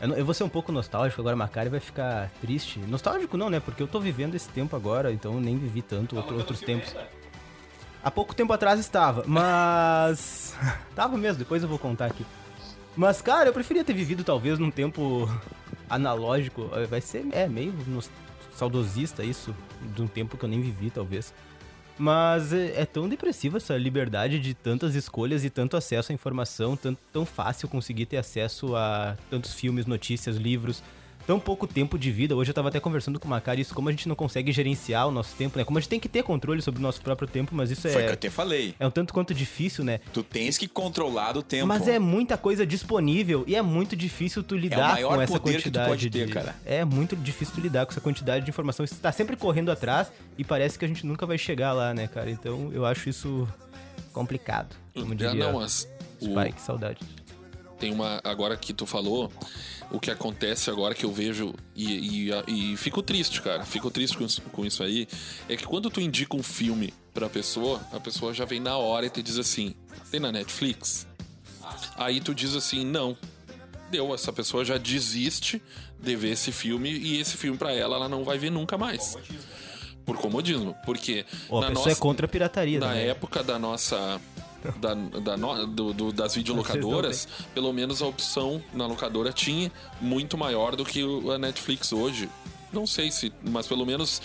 [0.00, 2.78] Eu, eu vou ser um pouco nostálgico agora, Macari vai ficar triste.
[2.80, 3.60] Nostálgico não, né?
[3.60, 6.94] Porque eu tô vivendo esse tempo agora, então eu nem vivi tanto outro- outros tempos.
[8.02, 10.54] Há pouco tempo atrás estava, mas.
[10.96, 12.24] tava mesmo, depois eu vou contar aqui.
[12.96, 15.28] Mas, cara, eu preferia ter vivido talvez num tempo
[15.88, 16.68] analógico.
[16.74, 17.72] Eh, Vai ser, é, meio
[18.54, 19.54] saudosista isso,
[19.94, 21.32] de um tempo que eu nem vivi, talvez.
[21.98, 26.76] Mas é, é tão depressiva essa liberdade de tantas escolhas e tanto acesso à informação,
[26.76, 30.82] tão, tão fácil conseguir ter acesso a tantos filmes, notícias, livros,
[31.26, 32.34] tão pouco tempo de vida.
[32.34, 35.06] Hoje eu tava até conversando com o Macari isso, como a gente não consegue gerenciar
[35.06, 35.64] o nosso tempo, né?
[35.64, 37.90] Como a gente tem que ter controle sobre o nosso próprio tempo, mas isso Foi
[37.92, 38.74] o que eu é, te falei.
[38.78, 40.00] é um tanto quanto difícil, né?
[40.12, 41.66] Tu tens que controlar o tempo.
[41.66, 45.52] Mas é muita coisa disponível e é muito difícil tu lidar maior com essa poder
[45.62, 46.32] que tu quantidade pode ter, de...
[46.32, 46.56] cara.
[46.64, 48.86] É muito difícil tu lidar com essa quantidade de informação.
[48.86, 52.08] Você tá sempre correndo atrás e parece que a gente nunca vai chegar lá, né,
[52.08, 52.30] cara?
[52.30, 53.46] Então eu acho isso
[54.12, 54.74] complicado.
[54.94, 55.88] Como diria não, mas
[56.20, 56.98] o- Spike, saudade.
[57.78, 58.20] tem uma.
[58.24, 59.32] Agora que tu falou,
[59.90, 63.64] o que acontece agora que eu vejo e, e, e fico triste, cara.
[63.64, 65.08] Fico triste com isso, com isso aí.
[65.48, 69.06] É que quando tu indica um filme pra pessoa, a pessoa já vem na hora
[69.06, 69.74] e te diz assim:
[70.10, 71.06] tem na Netflix?
[71.96, 73.16] Aí tu diz assim: não.
[73.90, 75.60] Deu, essa pessoa já desiste
[75.98, 79.16] de ver esse filme e esse filme pra ela ela não vai ver nunca mais.
[80.06, 80.76] Por comodismo.
[80.86, 83.08] Porque a na pessoa nossa, é contra a pirataria, na né?
[83.08, 84.20] época da nossa.
[84.80, 89.70] Da, da no- do- do- das videolocadoras, pelo menos a opção na locadora tinha
[90.00, 91.02] muito maior do que
[91.34, 92.28] a Netflix hoje.
[92.72, 94.20] Não sei se, mas pelo menos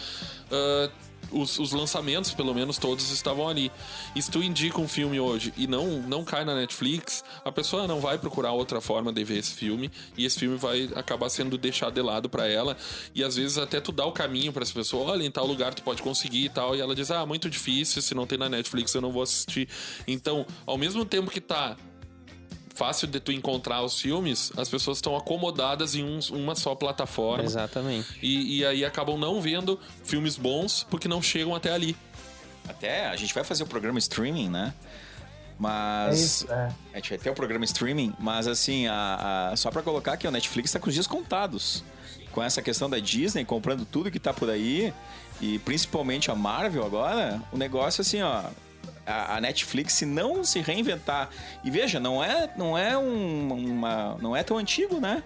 [0.52, 0.90] ah,
[1.32, 3.72] os, os lançamentos, pelo menos todos estavam ali.
[4.16, 7.88] E se tu indica um filme hoje e não, não cai na Netflix, a pessoa
[7.88, 11.58] não vai procurar outra forma de ver esse filme e esse filme vai acabar sendo
[11.58, 12.78] deixado de lado pra ela.
[13.14, 15.74] E às vezes até tu dá o caminho pra essa pessoa, olha, em tal lugar
[15.74, 16.76] tu pode conseguir e tal.
[16.76, 19.68] E ela diz, ah, muito difícil, se não tem na Netflix eu não vou assistir.
[20.08, 21.76] Então, ao mesmo tempo que tá
[22.76, 27.44] fácil de tu encontrar os filmes, as pessoas estão acomodadas em um- uma só plataforma.
[27.44, 28.08] Exatamente.
[28.22, 31.96] E, e aí acabam não vendo filmes bons porque não chegam até ali.
[32.68, 34.74] Até a gente vai fazer o programa streaming, né?
[35.58, 36.46] Mas.
[36.50, 36.70] é.
[36.94, 40.28] A gente vai ter o programa streaming, mas assim, a, a- só pra colocar que
[40.28, 41.84] o Netflix tá com os dias contados.
[42.32, 44.94] Com essa questão da Disney comprando tudo que tá por aí,
[45.40, 48.44] e principalmente a Marvel agora, o negócio assim, ó.
[49.06, 51.30] A, a Netflix, se não se reinventar.
[51.64, 54.18] E veja, não é, não é um, uma.
[54.22, 55.24] não é tão antigo, né?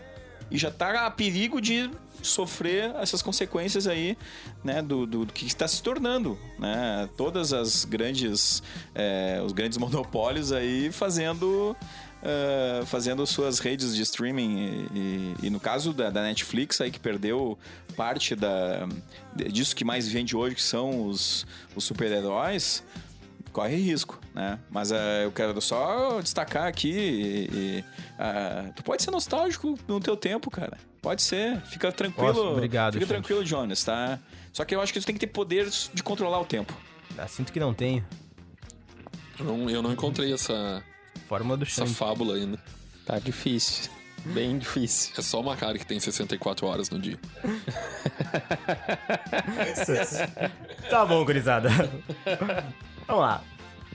[0.51, 1.89] E já tá a perigo de
[2.23, 4.17] sofrer essas consequências aí,
[4.63, 7.07] né, do, do, do que está se tornando, né?
[7.15, 8.61] Todas as grandes,
[8.95, 11.77] é, os grandes monopólios aí fazendo,
[12.23, 14.57] é, fazendo suas redes de streaming
[14.93, 17.57] e, e- e no caso da, da Netflix aí que perdeu
[17.95, 18.87] parte da
[19.35, 22.83] disso que mais vende hoje que são os, os super-heróis
[23.49, 24.59] corre risco, né?
[24.69, 27.83] Mas eh, eu quero só destacar aqui, e- e,
[28.17, 30.77] ah, tu pode ser nostálgico no teu tempo, cara.
[31.01, 32.33] Pode ser, fica tranquilo.
[32.33, 32.47] Posso?
[32.47, 33.15] Obrigado, Fica gente.
[33.15, 34.19] tranquilo, Jonas, tá?
[34.51, 36.73] Só que eu acho que tu tem que ter poder de controlar o tempo.
[37.17, 38.05] Ah, sinto que não tenho.
[39.39, 40.83] Eu não, eu não encontrei essa,
[41.27, 42.59] Fórmula do essa fábula ainda.
[43.05, 43.89] Tá difícil.
[44.33, 45.13] Bem difícil.
[45.17, 47.17] É só uma cara que tem 64 horas no dia.
[50.89, 51.69] Tá bom, gurizada.
[53.09, 53.41] Vamos lá.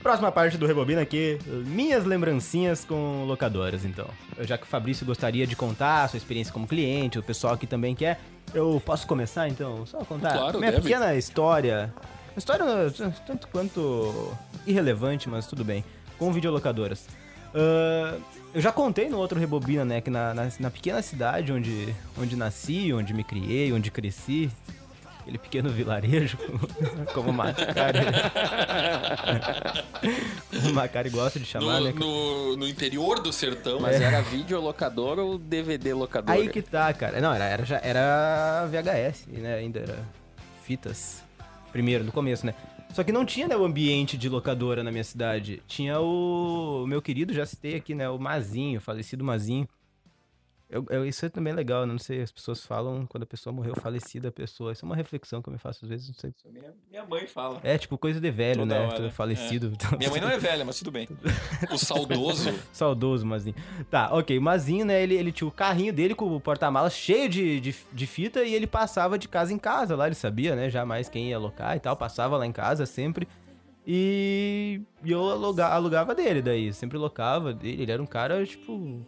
[0.03, 4.05] Próxima parte do Rebobina aqui, minhas lembrancinhas com locadoras, então.
[4.41, 7.65] Já que o Fabrício gostaria de contar a sua experiência como cliente, o pessoal aqui
[7.65, 8.19] também quer,
[8.53, 9.85] eu posso começar então?
[9.85, 10.83] Só contar Claro, minha deve.
[10.83, 11.93] pequena história.
[12.33, 12.65] Uma História
[13.25, 14.33] tanto quanto
[14.67, 15.83] irrelevante, mas tudo bem.
[16.19, 17.07] Com videolocadoras.
[17.53, 18.17] Ah,
[18.53, 22.35] eu já contei no outro Rebobina, né, que na, na, na pequena cidade onde, onde
[22.35, 24.51] nasci, onde me criei, onde cresci,
[25.25, 26.37] aquele pequeno vilarejo,
[27.15, 27.99] como o Macari.
[30.69, 31.93] o Macari gosta de chamar, No, né?
[31.97, 36.31] no, no interior do sertão, Mas era videolocador ou DVD locador?
[36.35, 37.19] Aí que tá, cara.
[37.19, 39.55] Não, era, era, já, era VHS, né?
[39.55, 39.97] Ainda era
[40.63, 41.23] fitas.
[41.71, 42.53] Primeiro, no começo, né?
[42.93, 45.61] Só que não tinha né, o ambiente de locadora na minha cidade.
[45.67, 48.07] Tinha o, o meu querido, já citei aqui, né?
[48.09, 49.67] O Mazinho, falecido Mazinho.
[50.75, 51.91] Eu, eu- isso é também legal, né?
[51.93, 54.71] Não sei, as pessoas falam quando a pessoa morreu, falecida a pessoa.
[54.73, 56.33] Isso é uma reflexão que eu me faço às vezes, não sei.
[56.51, 57.59] Minha, minha mãe fala.
[57.63, 58.85] É, tipo, coisa de velho, Toda né?
[58.87, 59.71] hora, Falecido.
[59.97, 61.07] Minha mãe não é velha, mas tudo bem.
[61.71, 62.53] o saudoso.
[62.73, 63.55] Saudoso Mazinho.
[63.89, 64.37] Tá, ok.
[64.37, 65.01] O Mazinho, né?
[65.01, 68.53] Ele, ele tinha o carrinho dele com o porta-malas cheio de, de, de fita e
[68.53, 70.05] ele passava de casa em casa lá.
[70.07, 70.69] Ele sabia, né?
[70.69, 71.95] Jamais quem ia alocar e tal.
[71.95, 73.27] Passava lá em casa sempre.
[73.87, 76.73] E, e eu aluga- alugava dele daí.
[76.73, 77.83] Sempre locava dele.
[77.83, 79.05] Ele era um cara, tipo.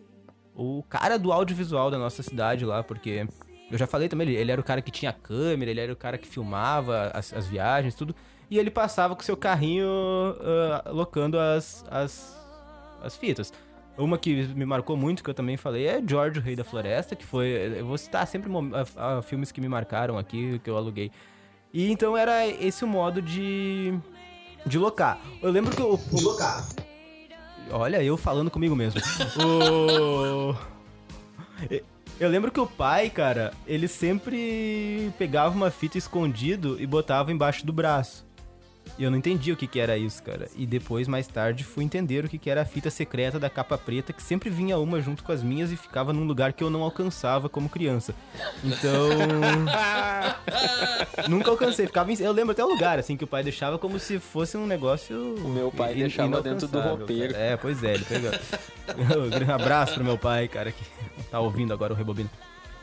[0.57, 3.27] O cara do audiovisual da nossa cidade lá, porque.
[3.69, 5.95] Eu já falei também, ele, ele era o cara que tinha câmera, ele era o
[5.95, 8.15] cara que filmava as, as viagens, tudo.
[8.49, 9.85] E ele passava com seu carrinho
[10.39, 12.37] ah, locando as, as,
[13.03, 13.51] as fitas.
[13.97, 17.15] Uma que me marcou muito, que eu também falei, é George, o Rei da Floresta,
[17.15, 17.47] que foi.
[17.77, 18.49] Eu vou citar sempre
[18.95, 21.11] a- a filmes que me marcaram aqui, que eu aluguei.
[21.73, 23.93] E então era esse o modo de.
[24.65, 25.19] de locar.
[25.41, 25.95] Eu lembro que o.
[25.95, 26.65] o locar.
[27.71, 29.01] Olha, eu falando comigo mesmo.
[29.43, 30.55] o.
[32.19, 37.65] Eu lembro que o pai, cara, ele sempre pegava uma fita escondido e botava embaixo
[37.65, 38.26] do braço.
[38.97, 40.47] E eu não entendia o que, que era isso, cara.
[40.55, 43.77] E depois, mais tarde, fui entender o que, que era a fita secreta da capa
[43.77, 46.69] preta, que sempre vinha uma junto com as minhas e ficava num lugar que eu
[46.71, 48.15] não alcançava como criança.
[48.63, 49.09] Então.
[51.29, 51.85] Nunca alcancei.
[51.85, 52.15] Ficava em...
[52.19, 55.35] Eu lembro até o lugar, assim, que o pai deixava como se fosse um negócio.
[55.43, 57.33] O meu pai in- deixava dentro do roupeiro.
[57.33, 57.45] cara.
[57.45, 58.31] É, pois é, ele pegou.
[59.47, 60.83] um abraço pro meu pai, cara, que
[61.29, 62.29] tá ouvindo agora o Rebobino.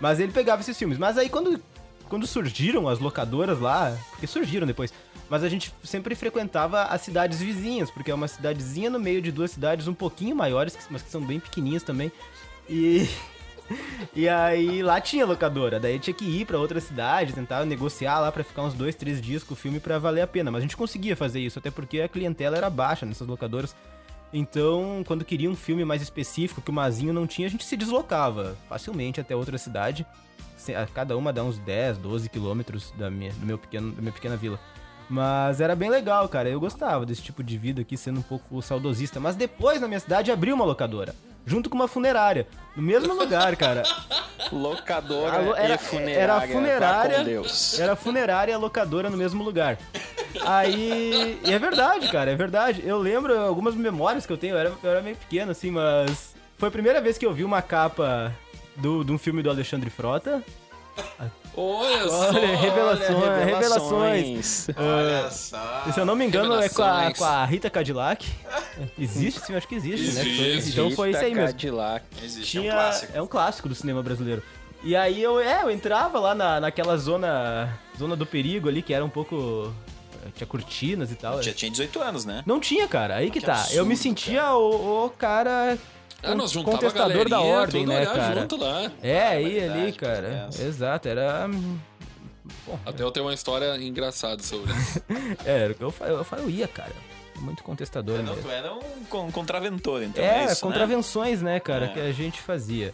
[0.01, 0.97] Mas ele pegava esses filmes.
[0.97, 1.61] Mas aí quando,
[2.09, 4.93] quando surgiram as locadoras lá, porque surgiram depois,
[5.29, 9.33] mas a gente sempre frequentava as cidades vizinhas, porque é uma cidadezinha no meio de
[9.33, 12.11] duas cidades um pouquinho maiores, mas que são bem pequenininhas também.
[12.69, 13.09] E.
[14.15, 18.31] E aí lá tinha locadora, daí tinha que ir pra outra cidade, tentar negociar lá
[18.31, 20.51] pra ficar uns dois, três dias com o filme pra valer a pena.
[20.51, 23.75] Mas a gente conseguia fazer isso, até porque a clientela era baixa nessas locadoras.
[24.35, 27.77] Então, quando queria um filme mais específico que o Mazinho não tinha, a gente se
[27.77, 30.05] deslocava facilmente até outra cidade.
[30.93, 34.37] Cada uma dá uns 10, 12 quilômetros da minha, do meu pequeno, da minha pequena
[34.37, 34.59] vila.
[35.09, 36.49] Mas era bem legal, cara.
[36.49, 39.21] Eu gostava desse tipo de vida aqui, sendo um pouco saudosista.
[39.21, 41.15] Mas depois, na minha cidade, abriu uma locadora.
[41.47, 42.47] Junto com uma funerária.
[42.75, 43.83] No mesmo lugar, cara.
[44.51, 46.19] Locadora Alô, era- e funerária.
[46.21, 47.43] era funerária.
[47.79, 49.79] Era funerária e a locadora no mesmo lugar.
[50.45, 51.39] Aí.
[51.45, 52.83] E é verdade, cara, é verdade.
[52.85, 56.35] Eu lembro algumas memórias que eu tenho, eu era, eu era meio pequeno, assim, mas.
[56.57, 58.33] Foi a primeira vez que eu vi uma capa
[58.77, 60.43] do, de um filme do Alexandre Frota.
[61.57, 62.29] Olha só!
[62.31, 64.67] Olha, revelações, Olha, revelações.
[64.77, 65.85] Olha só.
[65.93, 68.27] Se eu não me engano, é com a, com a Rita Cadillac.
[68.99, 70.23] Existe, sim, acho que existe, né?
[70.23, 70.71] Foi- Existe.
[70.81, 71.53] então foi isso aí Rita mesmo.
[71.55, 72.05] Cadillac.
[72.23, 73.13] Existe, é um Tinha, clássico.
[73.17, 74.43] é um clássico do cinema brasileiro.
[74.83, 78.93] E aí eu, é, eu entrava lá na, naquela zona, zona do perigo ali, que
[78.93, 79.73] era um pouco
[80.35, 81.43] tinha cortinas e tal.
[81.43, 82.43] Já tinha 18 anos, né?
[82.47, 83.17] Não tinha, cara.
[83.17, 83.67] Aí que, Que tá.
[83.73, 85.79] eu me absurdo, sentia o, o cara
[86.27, 88.41] Ah, nós contestador a da ordem, né, cara?
[88.41, 88.91] junto lá.
[89.03, 90.29] É, aí verdade, ali, coisa cara.
[90.47, 90.63] dessa.
[90.63, 91.47] Exato, era.
[91.49, 91.79] hum,
[92.67, 95.03] Bom, Até eu tenho uma história engraçada sobre isso.
[95.47, 96.93] é, era o que eu, eu, eu ia, cara.
[97.41, 98.43] Muito contestador Não, mesmo.
[98.43, 100.23] tu era um con- contraventor, então.
[100.23, 100.73] É, É, isso, né?
[100.73, 101.89] contravenções, né, cara, É.
[101.89, 102.93] que a gente fazia.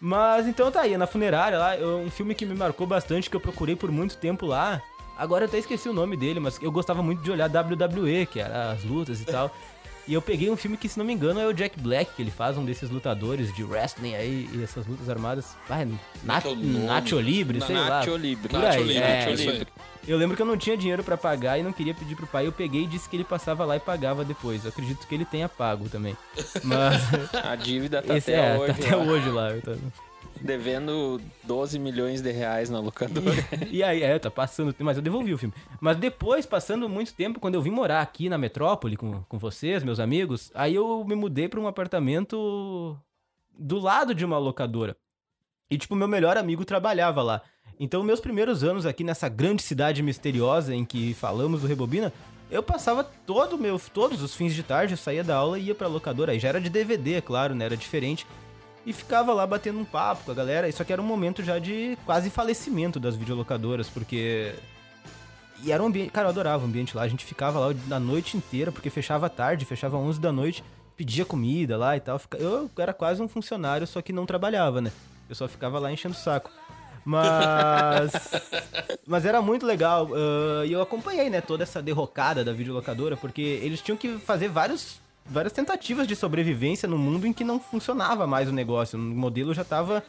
[0.00, 3.36] Mas então tá aí, na funerária lá, eu- um filme que me marcou bastante, que
[3.36, 4.82] eu procurei por muito tempo lá.
[5.16, 8.40] Agora eu até esqueci o nome dele, mas eu gostava muito de olhar WWE, que
[8.40, 9.50] era as lutas e tal.
[10.10, 12.20] E eu peguei um filme que, se não me engano, é o Jack Black, que
[12.22, 15.56] ele faz um desses lutadores de wrestling aí, e essas lutas armadas.
[15.68, 15.86] Ah,
[16.24, 16.54] Na, que é?
[16.56, 17.88] Nacho Libre, sei lá.
[17.88, 18.48] Nacho Libre.
[18.48, 19.66] Por Nacho aí, Libre, é.
[20.08, 22.44] Eu lembro que eu não tinha dinheiro pra pagar e não queria pedir pro pai.
[22.44, 24.64] Eu peguei e disse que ele passava lá e pagava depois.
[24.64, 26.16] Eu acredito que ele tenha pago também.
[26.64, 27.00] Mas
[27.44, 28.72] A dívida tá esse até é, hoje.
[28.74, 29.50] tá até lá, hoje lá.
[29.52, 29.76] eu tô-
[30.40, 33.36] Devendo 12 milhões de reais na locadora.
[33.70, 35.54] E aí, é, tá passando, mas eu devolvi o filme.
[35.80, 39.82] Mas depois, passando muito tempo, quando eu vim morar aqui na metrópole com, com vocês,
[39.82, 42.96] meus amigos, aí eu me mudei pra um apartamento
[43.58, 44.96] do lado de uma locadora.
[45.70, 47.42] E, tipo, meu melhor amigo trabalhava lá.
[47.78, 52.12] Então, meus primeiros anos aqui nessa grande cidade misteriosa em que falamos do Rebobina,
[52.50, 55.74] eu passava todo meu, todos os fins de tarde, eu saía da aula e ia
[55.74, 56.32] pra locadora.
[56.32, 57.64] Aí já era de DVD, é claro, né?
[57.64, 58.26] Era diferente.
[58.84, 60.68] E ficava lá batendo um papo com a galera.
[60.68, 64.54] Isso aqui era um momento já de quase falecimento das videolocadoras, porque.
[65.62, 66.10] E era um ambiente.
[66.10, 67.02] Cara, eu adorava o ambiente lá.
[67.02, 70.64] A gente ficava lá a noite inteira, porque fechava tarde, fechava 11 da noite,
[70.96, 72.20] pedia comida lá e tal.
[72.38, 74.90] Eu era quase um funcionário, só que não trabalhava, né?
[75.28, 76.50] Eu só ficava lá enchendo o saco.
[77.04, 78.12] Mas.
[79.06, 80.08] Mas era muito legal.
[80.66, 85.00] e eu acompanhei, né, toda essa derrocada da videolocadora, porque eles tinham que fazer vários,
[85.30, 88.98] várias tentativas de sobrevivência no mundo em que não funcionava mais o negócio.
[88.98, 90.02] O modelo já estava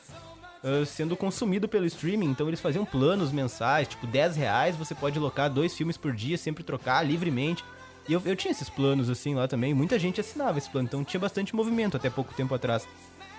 [0.85, 5.49] sendo consumido pelo streaming, então eles faziam planos mensais, tipo 10 reais, você pode locar
[5.49, 7.63] dois filmes por dia, sempre trocar livremente.
[8.07, 11.03] E eu, eu tinha esses planos assim lá também, muita gente assinava esse plano, então
[11.03, 12.87] tinha bastante movimento até pouco tempo atrás.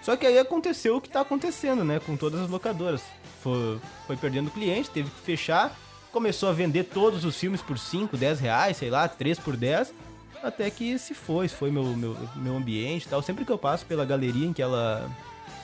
[0.03, 2.01] Só que aí aconteceu o que tá acontecendo, né?
[2.01, 3.03] Com todas as locadoras.
[3.41, 5.76] Foi, foi perdendo cliente, teve que fechar.
[6.11, 9.95] Começou a vender todos os filmes por 5, 10 reais, sei lá, 3 por 10.
[10.43, 13.22] Até que se foi, foi meu, meu, meu ambiente e tal.
[13.22, 15.09] Sempre que eu passo pela galeria em que ela.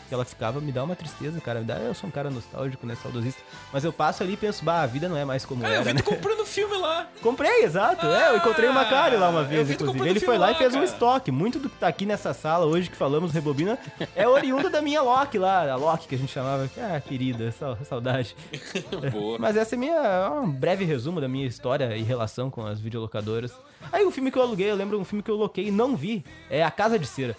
[0.09, 1.61] Que ela ficava, me dá uma tristeza, cara.
[1.61, 3.41] Me dá, eu sou um cara nostálgico, né, saudosista.
[3.73, 5.81] Mas eu passo ali e penso, bah, a vida não é mais como Cara, eu
[5.81, 6.01] era, vi né?
[6.03, 7.07] tu comprando filme lá.
[7.23, 8.07] Comprei, exato.
[8.07, 10.09] é, eu encontrei o Macari lá uma Ah, eu vez, vi tu inclusive.
[10.09, 10.85] Ele foi filme lá e lá, fez um cara.
[10.87, 11.31] estoque.
[11.31, 13.79] Muito do que tá aqui nessa sala hoje que falamos Rebobina
[14.17, 16.69] é oriunda da minha Loki lá, a Loki que a gente chamava.
[16.79, 18.35] Ah, querida, sau- saudade.
[19.13, 19.39] Boa.
[19.39, 23.53] Mas essa é minha, um breve resumo da minha história e relação com as videolocadoras.
[23.93, 25.97] Aí o filme que eu aluguei, eu lembro um filme que eu loquei e não
[25.97, 27.37] vi, é A Casa de Cera.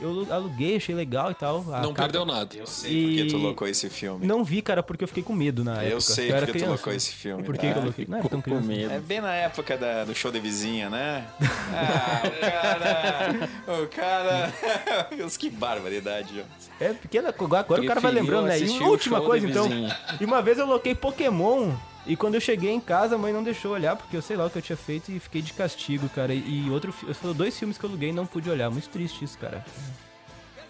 [0.00, 1.58] Eu aluguei, achei legal e tal.
[1.72, 2.56] a Não capa- perdeu nada.
[2.56, 4.26] Eu sei porque tu E- loucou esse filme.
[4.26, 5.88] Não vi, cara, porque eu fiquei com medo na época.
[5.90, 6.68] eu sei porque tu criança.
[6.70, 7.42] loucou esse filme.
[7.42, 7.72] Por que, tá?
[7.74, 8.06] que eu loquei?
[8.08, 8.66] Não era tão criança.
[8.66, 8.92] medo.
[8.92, 11.26] É bem na época da- do show de vizinha, né?
[11.72, 13.82] Ah, o cara.
[13.82, 14.54] O cara.
[15.16, 16.44] Deus, que barbaridade.
[16.80, 18.58] É pequena, agora o cara vai Preferiu lembrando, né?
[18.58, 19.68] E última coisa, então.
[20.20, 21.72] E uma vez eu loquei Pokémon.
[22.06, 24.46] E quando eu cheguei em casa, a mãe não deixou olhar, porque eu sei lá
[24.46, 26.32] o que eu tinha feito e fiquei de castigo, cara.
[26.32, 28.70] E outro foram dois filmes que eu aluguei e não pude olhar.
[28.70, 29.64] Muito triste isso, cara.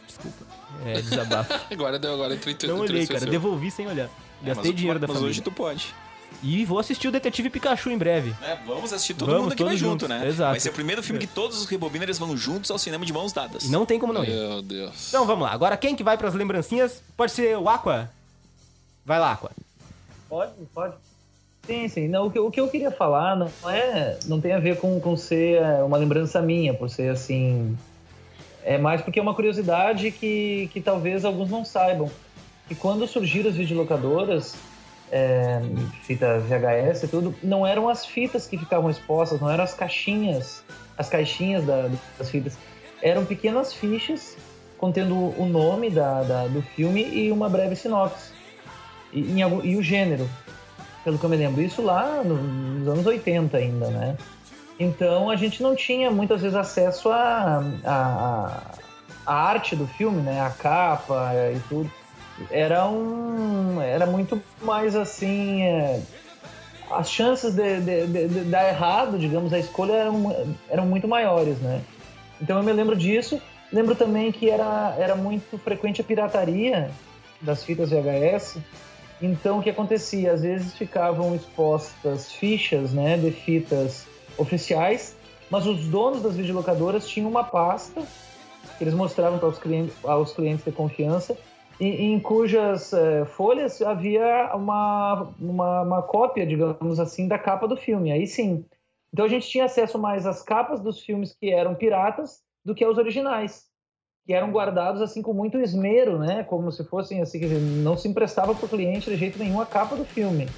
[0.07, 0.45] Desculpa.
[0.85, 1.53] É desabafo.
[1.71, 3.27] Agora deu, agora entre não olhei, cara.
[3.27, 4.09] Devolvi sem olhar.
[4.43, 5.31] Gastei mas, dinheiro da mas família.
[5.31, 5.95] hoje tu pode.
[6.43, 8.35] E vou assistir o Detetive Pikachu em breve.
[8.43, 10.27] É, vamos assistir todo Vamos, mundo que vai junto, juntos, né?
[10.27, 10.53] exato.
[10.53, 13.33] Vai ser o primeiro filme que todos os rebobiners vão juntos ao cinema de mãos
[13.33, 13.69] dadas.
[13.69, 14.31] Não tem como não ir.
[14.31, 15.09] Meu Deus.
[15.09, 15.53] Então vamos lá.
[15.53, 17.03] Agora quem que vai pras lembrancinhas?
[17.17, 18.11] Pode ser o Aqua?
[19.05, 19.51] Vai lá, Aqua.
[20.29, 20.95] Pode, pode.
[21.67, 22.09] Sim, sim.
[22.09, 24.19] Não, o, que, o que eu queria falar não é.
[24.27, 27.77] Não tem a ver com, com ser é, uma lembrança minha, por ser assim.
[28.65, 32.11] É mais porque é uma curiosidade que, que talvez alguns não saibam.
[32.69, 34.57] Que quando surgiram as videolocadoras,
[35.11, 35.61] é,
[36.03, 40.63] fita VHS e tudo, não eram as fitas que ficavam expostas, não eram as caixinhas,
[40.97, 41.89] as caixinhas da-
[42.19, 42.59] das fitas.
[43.03, 44.37] Eram pequenas fichas
[44.79, 48.33] contendo o nome da, da- do filme e uma breve sinopse.
[49.13, 50.29] E, em e o gênero,
[51.05, 51.61] pelo que eu me lembro.
[51.63, 54.17] Isso lá no- nos anos 80 ainda, né?
[54.79, 58.63] Então a gente não tinha muitas vezes acesso à a,
[59.27, 60.41] a, arte do filme, né?
[60.41, 61.91] A capa e tudo.
[62.51, 63.81] Era um.
[63.83, 65.63] Era muito mais assim.
[65.63, 66.01] é,
[66.91, 71.59] as chances de, de, de- de dar errado, digamos, a escolha eram, eram muito maiores,
[71.59, 71.83] né?
[72.41, 73.41] Então eu me lembro disso.
[73.73, 76.91] Lembro também que era, era muito frequente a pirataria
[77.41, 78.59] das fitas VHS.
[79.21, 80.33] Então o que acontecia?
[80.33, 84.07] Às vezes ficavam expostas fichas né, de fitas
[84.39, 85.17] oficiais,
[85.51, 88.03] mas os donos das videolocadoras tinham uma pasta
[88.79, 91.37] que eles mostravam para os clientes, aos clientes de confiança,
[91.79, 97.77] e, em cujas eh, folhas havia uma, uma, uma cópia, digamos assim, da capa do
[97.77, 98.13] filme.
[98.13, 98.65] Aí sim.
[99.13, 102.85] Então a gente tinha acesso mais às capas dos filmes que eram piratas do que
[102.85, 103.70] aos originais,
[104.31, 106.45] que eram guardados assim com muito esmero, né?
[106.49, 109.67] Como se fossem assim, dizer, não se emprestava para o cliente de jeito nenhum a
[109.67, 110.49] capa do filme,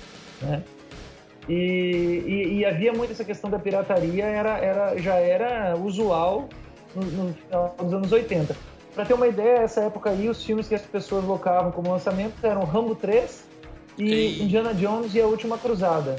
[0.43, 0.62] né?
[1.49, 1.55] E,
[2.27, 6.51] e, e havia muito essa questão da pirataria, era, era, já era usual
[6.95, 8.55] no, no final dos anos 80.
[8.95, 12.35] Para ter uma ideia, essa época aí, os filmes que as pessoas locavam como lançamento
[12.43, 13.43] eram Rambo 3
[13.97, 14.43] e Ei.
[14.43, 16.16] Indiana Jones e A Última Cruzada.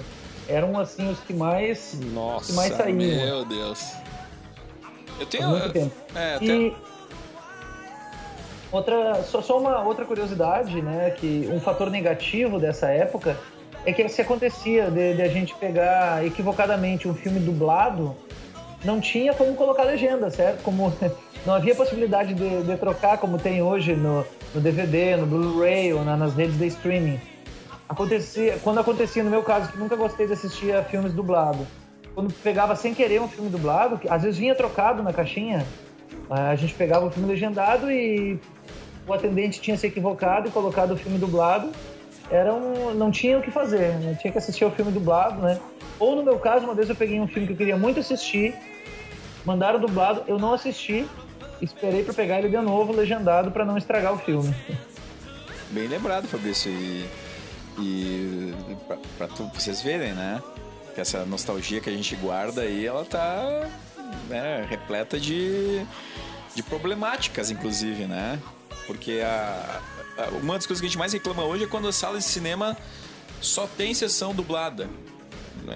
[0.49, 2.47] Eram, assim, os que mais, os Nossa.
[2.47, 2.97] que mais saíam.
[2.97, 3.93] Meu Deus.
[5.19, 5.47] Eu Há tenho.
[5.49, 5.95] muito tempo.
[6.15, 6.75] É, até- E
[8.77, 13.37] outra, só, só uma outra curiosidade, né, que um fator negativo dessa época
[13.85, 18.15] é que se acontecia de, de a gente pegar equivocadamente um filme dublado,
[18.83, 20.61] não tinha como colocar legenda, certo?
[20.63, 20.91] Como
[21.45, 26.03] não havia possibilidade de, de trocar como tem hoje no, no DVD, no Blu-ray ou
[26.03, 27.19] na- nas redes de streaming.
[27.87, 31.67] Acontecia, quando acontecia no meu caso, que nunca gostei de assistir a filmes dublados,
[32.15, 35.65] quando pegava sem querer um filme dublado, que às vezes vinha trocado na caixinha,
[36.29, 38.39] a gente pegava o filme legendado e
[39.07, 41.71] o atendente tinha se equivocado e colocado o filme dublado.
[42.31, 44.17] Era um, não tinha o que fazer, né?
[44.19, 45.59] tinha que assistir ao filme dublado, né?
[45.99, 48.55] Ou no meu caso, uma vez eu peguei um filme que eu queria muito assistir,
[49.45, 51.05] mandaram dublado, eu não assisti,
[51.61, 54.53] esperei para pegar ele de novo legendado para não estragar o filme.
[55.69, 56.71] Bem lembrado, Fabrício.
[56.71, 57.05] E,
[57.79, 58.53] e
[59.35, 60.41] tu- vocês verem, né?
[60.95, 63.67] Que essa nostalgia que a gente guarda aí, ela tá
[64.29, 65.83] né, repleta de,
[66.55, 68.39] de problemáticas, inclusive, né?
[68.87, 69.81] Porque a,
[70.17, 72.23] a- uma das coisas que a gente mais reclama hoje é quando a sala de
[72.25, 72.77] cinema
[73.41, 74.89] só tem sessão dublada.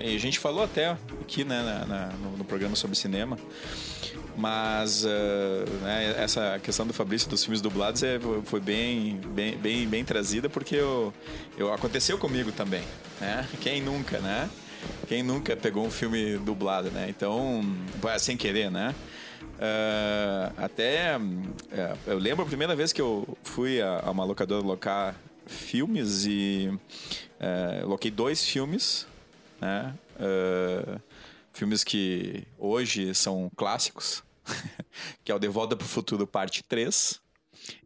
[0.03, 3.37] E a gente falou até aqui né, na- na- no, no programa sobre cinema.
[4.35, 9.87] Mas ah, né, essa questão do Fabrício dos filmes dublados é, foi bem, bem, bem,
[9.87, 11.11] bem trazida porque eu,
[11.57, 12.83] eu, aconteceu comigo também.
[13.19, 13.47] Né?
[13.61, 14.47] Quem nunca, né?
[15.07, 17.07] Quem nunca pegou um filme dublado, né?
[17.09, 17.65] Então,
[17.99, 18.93] vai, sem querer, né?
[19.59, 21.15] Ah, até
[21.71, 26.25] é, eu lembro a primeira vez que eu fui a, a uma locadora locar filmes
[26.25, 26.71] e
[27.39, 29.07] é, eu loquei dois filmes,
[29.59, 29.93] né?
[30.19, 30.99] Ah,
[31.51, 34.23] filmes que hoje são clássicos,
[35.23, 37.19] que é o De Volta para o Futuro Parte 3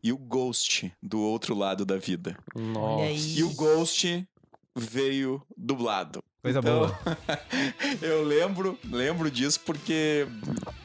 [0.04, 2.38] e o Ghost do outro lado da vida.
[2.54, 3.06] Nossa.
[3.06, 4.28] E o Ghost
[4.76, 6.24] veio dublado.
[6.42, 7.00] Coisa Então, boa.
[8.02, 10.28] eu lembro, lembro disso porque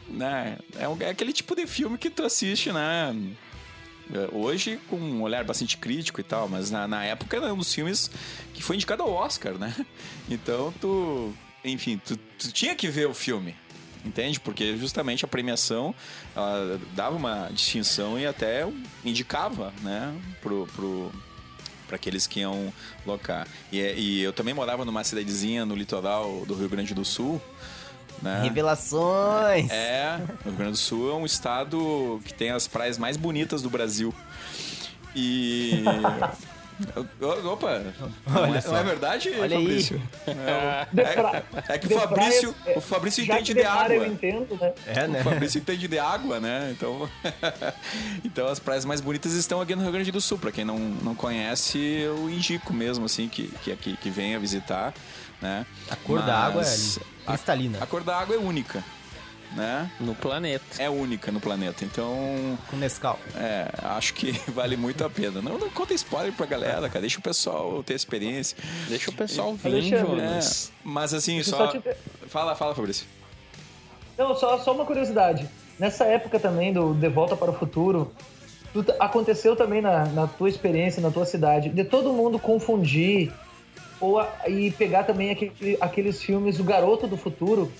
[0.09, 3.15] né, é, um- é aquele tipo de filme que tu assiste, né?
[4.13, 7.57] é, Hoje com um olhar bastante crítico e tal, mas na, na época era um
[7.57, 8.11] dos filmes
[8.53, 9.75] que foi indicado ao Oscar, né?
[10.29, 11.33] Então tu,
[11.65, 13.55] enfim, tu, tu tinha que ver o filme,
[14.05, 14.39] entende?
[14.39, 15.95] Porque justamente a premiação
[16.95, 18.69] dava uma distinção e até
[19.05, 20.15] indicava, né?
[20.43, 21.11] Pro, pro,
[21.87, 22.72] para aqueles que iam
[23.07, 23.47] locar.
[23.70, 27.41] E, é- e eu também morava numa cidadezinha no litoral do Rio Grande do Sul.
[28.22, 28.43] Né?
[28.45, 29.70] Revelações!
[29.70, 33.61] É, o Rio Grande do Sul é um estado que tem as praias mais bonitas
[33.62, 34.14] do Brasil.
[35.14, 35.82] E.
[37.45, 37.81] Opa!
[38.27, 39.57] Não Olha é, não é verdade, Olha.
[39.57, 39.99] Fabrício?
[40.93, 44.07] De pra- É, é que o Fabrício, o Fabrício entende de eu água.
[44.07, 44.72] entendo, né?
[44.87, 45.20] É, né?
[45.20, 46.74] O Fabrício entende de água, né?
[46.77, 47.09] Então,
[48.24, 50.39] então as praias mais bonitas estão aqui no Rio Grande do Sul.
[50.39, 54.93] Pra quem não, não conhece, eu indico mesmo, assim, que, que, que, venha visitar,
[55.41, 55.64] né?
[55.91, 57.79] A cor da água é Mas cristalina.
[57.81, 58.85] A cor da água é única,
[59.57, 59.91] né?
[59.99, 60.65] No planeta.
[60.79, 61.85] É única no planeta.
[61.85, 63.19] Então, Com Nescau.
[63.37, 65.41] é, acho que vale muito a pena.
[65.43, 67.01] Não, não conta spoiler pra galera, cara.
[67.01, 68.57] Deixa o pessoal ter experiência.
[68.89, 70.71] Deixa o pessoal vir, É, Jonas.
[70.85, 71.71] mas assim, Deixa só...
[71.73, 71.97] só te-
[72.29, 73.07] Fala, fala, Fabrício.
[74.19, 75.49] Não, só, só uma curiosidade.
[75.79, 78.13] Nessa época também do De Volta para o Futuro,
[78.99, 83.33] aconteceu também na, na tua experiência, na tua cidade, de todo mundo confundir
[84.01, 87.73] ou a- e pegar também aquele- aqueles filmes do Garoto do Futuro,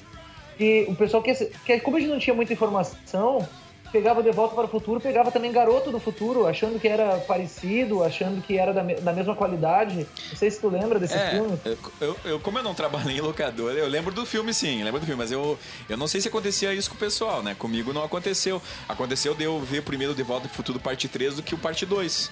[0.57, 3.47] que o pessoal que, que como a gente não tinha muita informação,
[3.93, 8.03] pegava De Volta para o Futuro, pegava também Garoto do Futuro, achando que era parecido,
[8.03, 10.07] achando que era da, me- da mesma qualidade.
[10.31, 11.59] Não sei se tu lembra desse É, filme.
[12.01, 15.07] eu, eu- como eu não trabalhei em locadora, eu lembro do filme sim, lembro do
[15.07, 17.55] filme, mas eu, eu não sei se acontecia isso com o pessoal, né?
[17.59, 18.61] Comigo não aconteceu.
[18.89, 21.87] Aconteceu de eu ver primeiro De Volta pro Futuro parte 3 do que o parte
[21.87, 22.31] 2.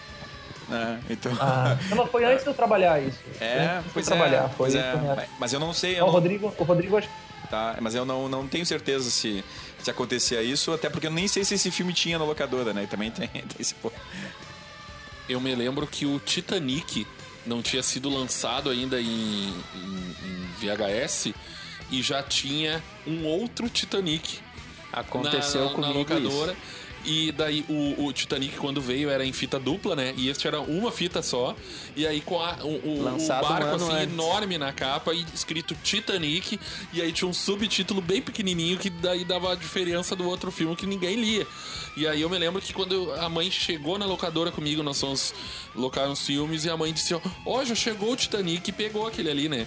[0.69, 1.01] Né?
[1.11, 1.31] Então.
[1.41, 3.19] Ah, não, foi antes de eu trabalhar isso.
[3.39, 4.45] Foi É, antes pois trabalhar.
[4.45, 5.29] é, Foi pois isso é.
[5.39, 7.09] Mas eu não sei, eu o não, Rodrigo, o Rodrigo acho
[7.51, 7.77] tá?
[7.81, 9.45] Mas eu não, não tenho certeza se,
[9.83, 12.85] se acontecia isso, até porque eu nem sei se esse filme tinha na locadora, né?
[12.85, 13.95] E também tem, tem esse ponto.
[15.29, 17.07] Eu me lembro que o Titanic
[17.47, 19.07] não tinha sido lançado ainda em,
[19.75, 21.33] em- em VHS
[21.91, 24.39] e já tinha um outro Titanic
[24.93, 26.53] Aconteceu na, na comigo locadora.
[26.53, 26.84] isso.
[27.05, 30.15] E daí o, o Titanic, quando veio, era em fita dupla, né?
[30.17, 31.55] E este era uma fita só.
[31.95, 34.13] E aí com a- o, o- um barco ano assim, antes.
[34.15, 36.59] enorme na capa e escrito Titanic.
[36.93, 40.75] E aí tinha um subtítulo bem pequenininho que daí dava a diferença do outro filme
[40.77, 41.47] que ninguém lia.
[41.97, 45.35] E aí eu me lembro que quando a mãe chegou na locadora comigo, nós fomos
[45.75, 49.07] locar uns filmes e a mãe disse: Ó, ó, já chegou o Titanic e pegou
[49.07, 49.67] aquele ali, né?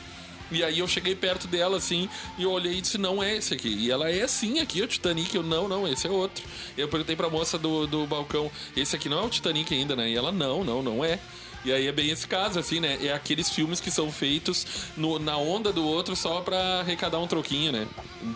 [0.52, 3.54] E aí eu cheguei perto dela assim e eu olhei e disse, não é esse
[3.54, 3.70] aqui.
[3.70, 5.36] E ela é sim aqui, o Titanic.
[5.36, 6.44] Eu, não, não, esse é outro.
[6.78, 10.10] Eu perguntei pra moça do, do balcão, esse aqui não é o Titanic ainda, né?
[10.10, 11.20] E ela, não, não, não é.
[11.68, 12.98] E aí é bem esse caso, assim, né?
[13.06, 14.66] É aqueles filmes que são feitos
[14.96, 17.86] no- na onda do outro só pra arrecadar um troquinho, né?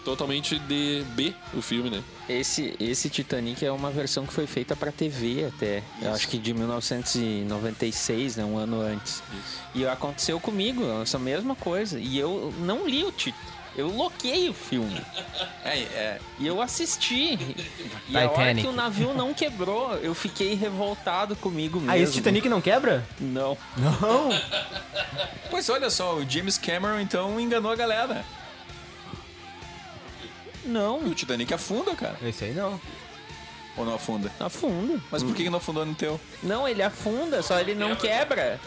[0.04, 2.04] Totalmente de B o filme, né?
[2.28, 5.82] Esse, esse Titanic é uma versão que foi feita pra TV até.
[6.02, 8.44] Eu acho que de 1996, né?
[8.44, 9.24] Um ano antes.
[9.74, 11.98] E aconteceu comigo, essa mesma coisa.
[12.00, 13.51] E eu não li o título.
[13.76, 15.02] Eu loquei o filme.
[15.64, 16.20] É, é.
[16.40, 17.38] E eu assisti.
[18.10, 21.92] E a hora que o navio não quebrou, eu fiquei revoltado comigo mesmo.
[21.92, 23.06] Ah, esse Titanic não quebra?
[23.20, 23.58] Não.
[23.78, 24.30] Não.
[25.50, 28.26] Pois olha só, o James Cameron então enganou a galera.
[30.66, 31.00] Não.
[31.00, 32.18] O Titanic afunda, cara.
[32.24, 32.80] Esse aí não.
[33.78, 34.30] Ou não afunda?
[34.40, 35.00] Afunda.
[35.10, 36.20] Mas por que que não afundou no teu?
[36.44, 38.60] Não, ele afunda, só ele não quebra.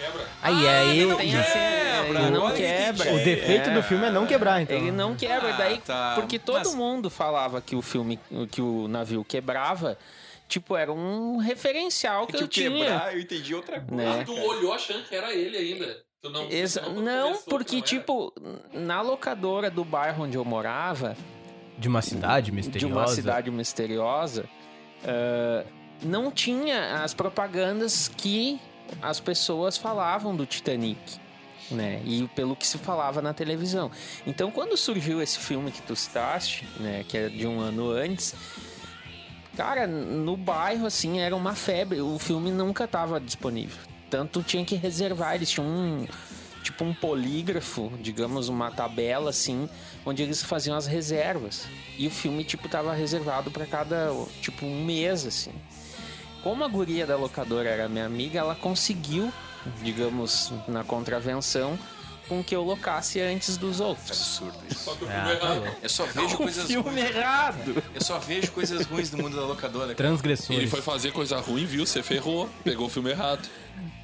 [0.42, 1.05] Aí, aí.
[1.05, 3.12] Não tem assim, quebra, ele não agora eu quebra.
[3.14, 4.76] O defeito do filme é não quebrar, então.
[4.76, 6.12] Ele não quebra, Ah, daí tá.
[6.14, 8.18] porque todo Mas- mundo falava que o filme,
[8.50, 9.98] que o navio quebrava,
[10.48, 12.70] tipo era um referencial que, que eu tinha.
[12.70, 13.94] quebrar, eu entendi outra coisa.
[14.16, 14.22] Né?
[14.24, 15.98] Tu olhou achando que era ele ainda.
[16.22, 18.00] Tu não, Exa- tu não, porque que não era.
[18.00, 18.34] tipo
[18.72, 21.14] na locadora do bairro onde eu morava,
[21.76, 22.94] De uma cidade de misteriosa.
[22.94, 24.46] uma cidade misteriosa,
[25.05, 25.64] ah,
[26.02, 28.61] não tinha as propagandas que
[29.00, 30.98] as pessoas falavam do Titanic.
[31.70, 32.02] Né?
[32.05, 33.90] E pelo que se falava na televisão.
[34.26, 38.34] Então, quando surgiu esse filme que tu citaste, né, que é de um ano antes,
[39.57, 42.02] cara, no bairro assim era uma febre.
[42.02, 43.78] O filme nunca estava disponível.
[44.11, 45.36] Tanto tinha que reservar.
[45.36, 46.07] Eles tinham um
[46.64, 49.68] tipo um polígrafo, digamos, uma tabela assim,
[50.04, 51.66] onde eles faziam as reservas.
[51.96, 54.10] E o filme tipo tava reservado para cada
[54.40, 55.52] tipo um mês assim.
[56.42, 59.32] Como a guria da locadora era minha amiga, ela conseguiu,
[59.82, 61.78] digamos, na contravenção,
[62.28, 64.10] com que eu locasse antes dos outros.
[64.10, 64.90] Absurdo isso.
[65.08, 65.76] Ah, tá.
[65.82, 67.16] Eu só vejo Um coisas filme ruins.
[67.16, 67.82] errado.
[67.94, 69.94] Eu só vejo coisas ruins do mundo da locadora.
[69.94, 70.08] cara.
[70.08, 70.58] Transgressores.
[70.62, 71.84] Ele foi fazer coisa ruim, viu?
[71.86, 73.46] Você ferrou, pegou o filme errado.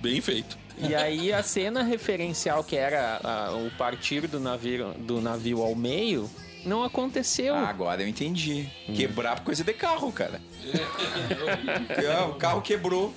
[0.02, 0.58] Bem feito.
[0.88, 5.74] E aí a cena referencial que era a- o partir do navio, do navio ao
[5.74, 6.28] meio
[6.64, 7.54] não aconteceu.
[7.54, 8.68] Ah, agora eu entendi.
[8.94, 10.40] Quebrar por coisa de carro, cara.
[11.90, 13.14] É, o carro quebrou.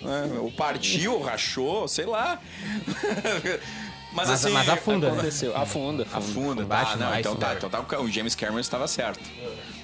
[0.00, 0.38] né?
[0.40, 2.38] Ou partiu, ou rachou, sei lá.
[4.14, 4.52] Mas, Mas- assim.
[4.52, 5.12] mas afunda, né?
[5.14, 5.56] aconteceu.
[5.56, 6.18] Afunda, afunda.
[6.18, 9.22] Afunda, Embaixo tá, não, então tá, então tá, o James Cameron estava certo.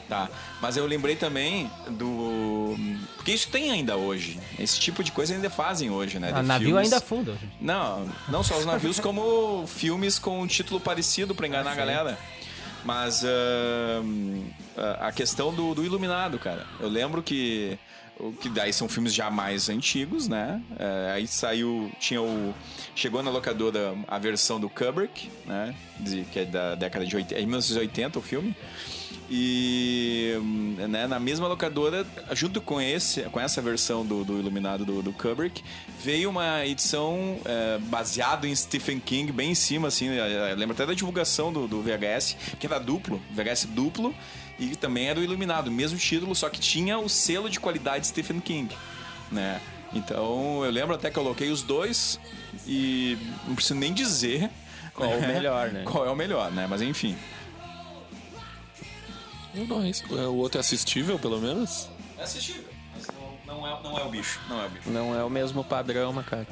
[0.09, 0.29] Tá.
[0.63, 2.75] Mas eu lembrei também do.
[3.17, 4.41] Porque isso tem ainda hoje.
[4.59, 6.31] Esse tipo de coisa ainda fazem hoje, né?
[6.35, 7.37] A De navio filmes- ainda afunda.
[7.61, 12.19] Não, não só os navios, como filmes com um título parecido pra enganar a galera.
[12.85, 16.65] Mas a a questão do, do Iluminado, cara.
[16.81, 17.79] Eu lembro que.
[18.21, 20.61] O que daí são filmes já mais antigos, né?
[20.79, 21.91] É, aí saiu.
[22.01, 22.53] Tinha o.
[22.95, 25.73] Chegou na locadora a versão do Kubrick, né?
[26.01, 28.57] de- que é da década de 80, é de 1980 o filme.
[29.31, 30.35] E
[30.89, 35.13] né, na mesma locadora, junto com esse, com essa versão do, do Iluminado do, do
[35.13, 35.63] Kubrick,
[36.03, 40.09] veio uma edição é, baseada em Stephen King, bem em cima, assim.
[40.09, 44.15] é, é, Lembra até da divulgação do, do VHS, que era duplo, VHS duplo,
[44.59, 48.41] e também era o Iluminado, mesmo título, só que tinha o selo de qualidade Stephen
[48.41, 48.75] King,
[49.31, 49.61] né?
[49.93, 52.19] Então eu lembro até que eu coloquei os dois
[52.67, 54.51] e não preciso nem dizer
[54.95, 55.85] Qual o melhor, né?
[55.85, 56.67] qual é o melhor, né?
[56.69, 57.17] Mas enfim.
[59.55, 59.91] Não, é.
[59.91, 61.89] É, O outro é assistível, pelo menos?
[62.19, 63.07] É assistível, mas
[63.47, 64.41] não, é, não é o bicho.
[64.49, 64.91] Não é o bicho.
[64.91, 66.47] Não é o mesmo padrão, cara.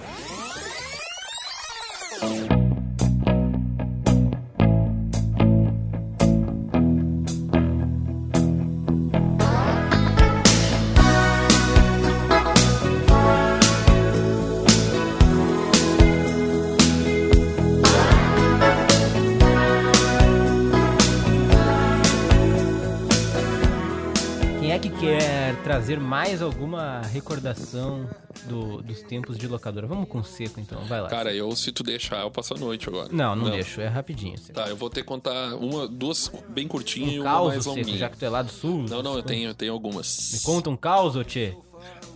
[25.97, 28.09] Trazer mais alguma recordação
[28.45, 29.87] do- dos tempos de locadora?
[29.87, 31.09] Vamos com seco então, vai lá.
[31.09, 33.09] Cara, eu, se tu deixar, eu passo a noite agora.
[33.13, 34.37] não, não, deixo, é rapidinho.
[34.39, 34.53] Seco.
[34.53, 37.65] Tá, eu vou ter que contar uma, duas bem curtinhas e Um uma caos, mais
[37.65, 37.99] seco, longuinha.
[37.99, 38.85] já que tu é lá do sul.
[38.89, 40.31] Não, não, eu tenho, eu tenho algumas.
[40.35, 41.55] Me conta um caos, tchê.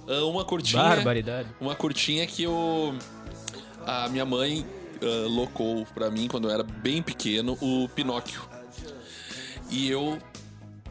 [0.08, 0.82] Ah, Uma curtinha.
[0.82, 1.48] Barbaridade.
[1.60, 2.94] Uma curtinha que eu.
[3.86, 4.66] A minha mãe
[5.02, 8.40] ah, locou pra mim quando eu era bem pequeno o Pinóquio.
[9.70, 10.18] E eu.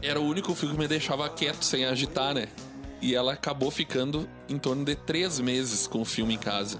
[0.02, 2.48] Era o único filme que me deixava quieto, sem agitar, né?
[3.00, 6.78] E ela acabou ficando em torno de três meses com o filme em casa.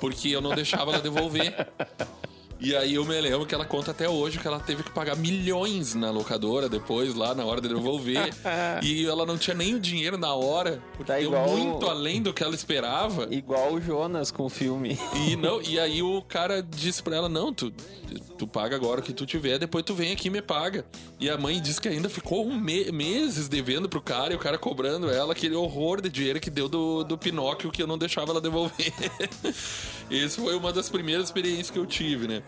[0.00, 1.54] Porque eu não deixava ela devolver.
[2.58, 5.14] E aí eu me lembro que ela conta até hoje que ela teve que pagar
[5.16, 8.32] milhões na locadora depois, lá na hora de devolver.
[8.82, 12.22] e ela não tinha nem o dinheiro na hora, porque Tá deu igual- muito além
[12.22, 13.28] do que ela esperava.
[13.30, 14.98] Igual o Jonas com o filme.
[15.28, 17.70] E, não, e aí o cara disse pra ela, não, tu,
[18.38, 20.84] tu paga agora o que tu tiver, depois tu vem aqui e me paga.
[21.20, 24.38] E a mãe disse que ainda ficou um me- meses devendo pro cara e o
[24.40, 27.98] cara cobrando ela aquele horror de dinheiro que deu do, do Pinóquio que eu não
[27.98, 28.92] deixava ela devolver.
[30.10, 32.42] Esse foi uma das primeiras experiências que eu tive, né?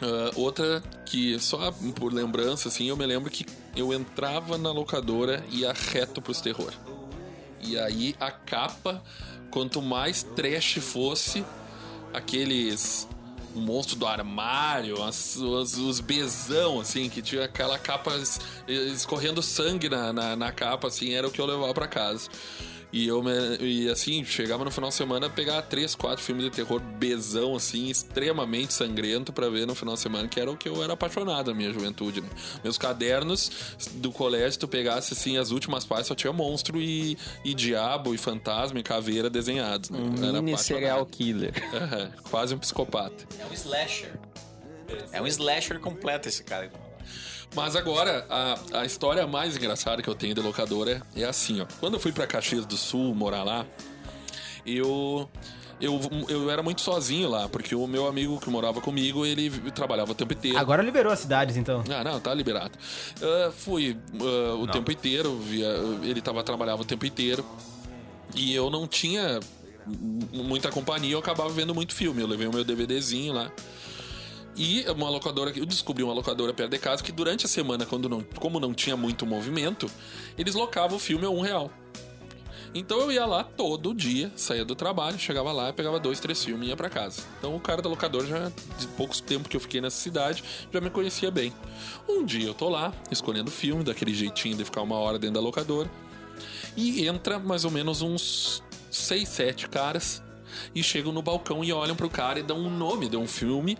[0.00, 5.44] Ah, outra que, só por lembrança, assim, eu me lembro que eu entrava na locadora
[5.50, 6.72] e ia reto pros terror.
[7.60, 9.02] E aí a capa,
[9.50, 11.44] quanto mais trash fosse,
[12.12, 13.08] aqueles
[13.54, 19.40] o monstro do armário, as, os, os bezão, assim, que tinha aquela capa es- escorrendo
[19.40, 22.28] sangue na, na, na capa, assim, era o que eu levava pra casa.
[22.96, 26.50] E eu, me- e assim, chegava no final de semana pegar três, quatro filmes de
[26.52, 30.68] terror bezão, assim, extremamente sangrento pra ver no final de semana, que era o que
[30.68, 32.20] eu era apaixonado na minha juventude.
[32.20, 32.28] né?
[32.62, 33.50] Meus cadernos
[33.94, 38.18] do colégio, tu pegasse, assim, as últimas páginas, só tinha monstro e, e diabo, e
[38.18, 39.90] fantasma, e caveira desenhados.
[39.90, 39.98] Né?
[39.98, 41.52] Um era mini serial killer.
[42.30, 43.26] Quase um psicopata.
[43.40, 44.12] É um slasher.
[45.10, 46.70] É um slasher completo esse cara.
[47.54, 51.66] Mas agora, a, a história mais engraçada que eu tenho de locadora é assim, ó.
[51.78, 53.64] Quando eu fui pra Caxias do Sul morar lá,
[54.66, 55.28] eu.
[55.80, 60.12] Eu, eu era muito sozinho lá, porque o meu amigo que morava comigo, ele trabalhava
[60.12, 60.56] o tempo inteiro.
[60.56, 61.82] Agora liberou as cidades, então.
[61.90, 62.78] Ah, não, tá liberado.
[63.20, 65.66] Ah, fui ah, o tempo inteiro, via,
[66.04, 67.44] ele tava, trabalhava o tempo inteiro.
[68.36, 69.40] E eu não tinha
[70.32, 72.22] muita companhia, eu acabava vendo muito filme.
[72.22, 73.50] Eu levei o meu DVDzinho lá.
[74.56, 78.08] E uma locadora, eu descobri uma locadora perto de casa que durante a semana, quando
[78.08, 79.90] não, como não tinha muito movimento,
[80.38, 81.70] eles locavam o filme a um real.
[82.74, 86.66] Então eu ia lá todo dia, saía do trabalho, chegava lá, pegava dois, três filmes
[86.66, 87.22] e ia pra casa.
[87.38, 90.42] Então o cara da locadora já, de poucos tempo que eu fiquei nessa cidade,
[90.72, 91.52] já me conhecia bem.
[92.08, 95.40] Um dia eu tô lá, escolhendo filme, daquele jeitinho de ficar uma hora dentro da
[95.40, 95.88] locadora.
[96.76, 100.20] E entra mais ou menos uns seis, sete caras
[100.74, 103.78] e chegam no balcão e olham pro cara e dão um nome, dão um filme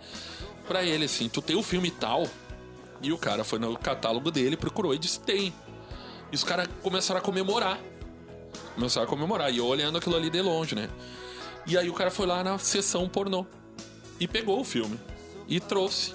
[0.65, 2.27] pra ele, assim, tu tem o filme tal?
[3.01, 5.53] E o cara foi no catálogo dele, procurou e disse, tem.
[6.31, 7.79] E os caras começaram a comemorar.
[8.73, 9.53] Começaram a comemorar.
[9.53, 10.89] E eu olhando aquilo ali de longe, né?
[11.67, 13.45] E aí o cara foi lá na sessão pornô.
[14.19, 14.99] E pegou o filme.
[15.47, 16.13] E trouxe.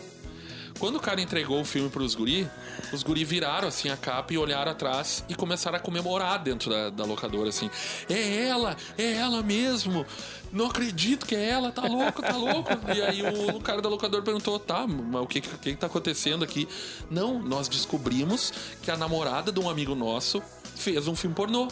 [0.80, 2.48] Quando o cara entregou o filme pros guri,
[2.90, 6.88] os guri viraram assim a capa e olharam atrás e começaram a comemorar dentro da,
[6.88, 7.70] da locadora, assim.
[8.08, 10.06] É ela, é ela mesmo.
[10.50, 12.70] Não acredito que é ela, tá louco, tá louco.
[12.96, 15.86] E aí o, o cara da locadora perguntou: tá, mas o que, que, que tá
[15.86, 16.66] acontecendo aqui?
[17.10, 18.50] Não, nós descobrimos
[18.82, 20.42] que a namorada de um amigo nosso
[20.76, 21.68] fez um filme pornô.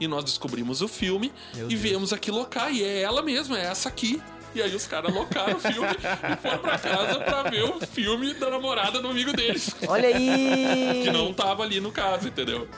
[0.00, 1.80] E nós descobrimos o filme Meu e Deus.
[1.80, 2.72] viemos aqui locar.
[2.72, 4.20] E é ela mesma, é essa aqui.
[4.54, 8.34] E aí os caras locaram o filme e foram pra casa pra ver o filme
[8.34, 9.74] da namorada do amigo deles.
[9.88, 11.02] Olha aí!
[11.04, 12.68] Que não tava ali no caso, entendeu?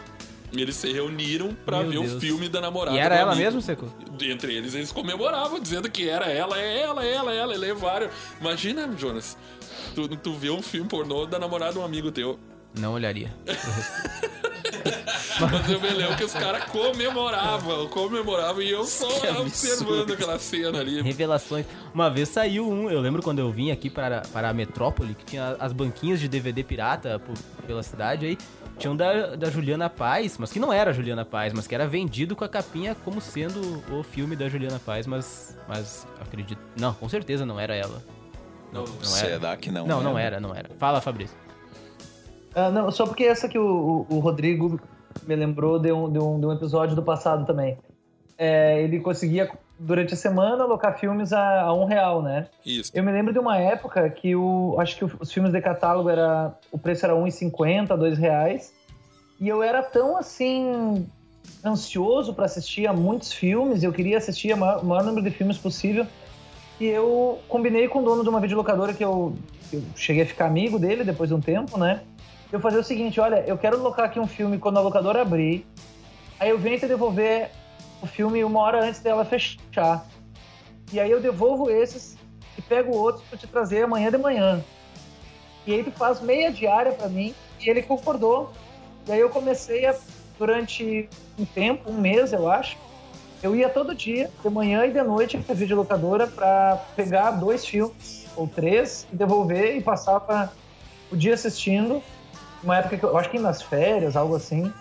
[0.53, 2.13] E eles se reuniram pra Meu ver Deus.
[2.15, 3.45] o filme da namorada E era ela amigo.
[3.45, 3.93] mesmo, Seco?
[4.23, 7.55] Entre eles, eles comemoravam, dizendo que era ela, é ela, é ela, é ela.
[7.55, 8.09] E levaram.
[8.41, 9.37] Imagina, Jonas,
[9.95, 12.39] tu, tu vê um filme pornô da namorada de um amigo teu.
[12.79, 13.35] Não olharia.
[15.41, 19.07] Mas eu me lembro que os caras comemoravam, comemoravam e eu só
[19.41, 21.03] observando aquela cena ali.
[21.03, 21.67] Revelações.
[21.93, 25.25] Uma vez saiu um, eu lembro quando eu vim aqui para, para a metrópole, que
[25.25, 27.37] tinha as banquinhas de DVD pirata por-
[27.67, 28.39] pela cidade aí.
[28.79, 31.75] Tinha um da, da Juliana Paz, mas que não era a Juliana Paz, mas que
[31.75, 36.61] era vendido com a capinha como sendo o filme da Juliana Paz, mas, mas acredito.
[36.79, 38.03] Não, com certeza não era ela.
[38.73, 39.29] Não, não era.
[39.39, 39.87] Será que não?
[39.87, 40.25] Não, não é?
[40.25, 40.69] era, não era.
[40.79, 41.37] Fala, Fabrício.
[42.57, 44.81] Ah, não, só porque essa que o, o- o Rodrigo
[45.27, 47.77] me lembrou de um, de um, de um episódio do passado também.
[48.39, 52.47] É, ele conseguia, durante a semana, alocar filmes a, a um real, né?
[52.65, 52.91] Isso.
[52.95, 56.55] Eu me lembro de uma época que o, acho que os filmes de catálogo era
[56.73, 58.73] o preço era R$ 1,50, 2 reais.
[59.39, 61.07] E eu era tão assim
[61.63, 65.59] ansioso para assistir a muitos filmes, eu queria assistir o maior, maior número de filmes
[65.59, 66.07] possível.
[66.81, 69.35] E eu combinei com o dono de uma videolocadora que eu,
[69.73, 72.01] eu cheguei a ficar amigo dele depois de um tempo, né?
[72.53, 75.67] Eu fazer o seguinte, olha, eu quero alocar aqui um filme quando a locadora abrir,
[76.39, 77.51] aí eu venho te devolver
[78.01, 80.07] o filme uma hora antes dela fechar.
[80.93, 82.17] E aí eu devolvo esses
[82.57, 84.65] e pego outros para te trazer amanhã de manhã.
[85.67, 88.53] E aí tu faz meia diária para mim e ele concordou.
[89.07, 89.97] E aí eu comecei a,
[90.39, 92.77] durante um tempo, um mês eu acho,
[93.43, 97.67] eu ia todo dia, de manhã e de noite, para a videolocadora para pegar dois
[97.67, 100.51] filmes ou três e devolver e passar para
[101.11, 102.03] o dia assistindo.
[102.63, 104.73] Uma época que eu, eu acho que nas férias, algo assim.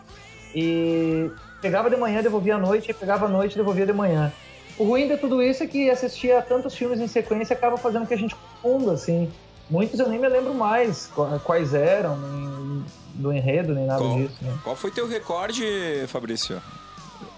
[0.53, 1.29] E
[1.61, 4.31] pegava de manhã, devolvia à noite, pegava à noite e devolvia de manhã.
[4.77, 8.05] O ruim de tudo isso é que assistir a tantos filmes em sequência acaba fazendo
[8.07, 9.31] que a gente confunda, assim.
[9.69, 14.17] Muitos eu nem me lembro mais qua- quais eram, nem do enredo, nem nada Qual,
[14.17, 14.35] disso.
[14.41, 14.57] Né?
[14.63, 15.63] qual foi teu recorde,
[16.07, 16.61] Fabrício?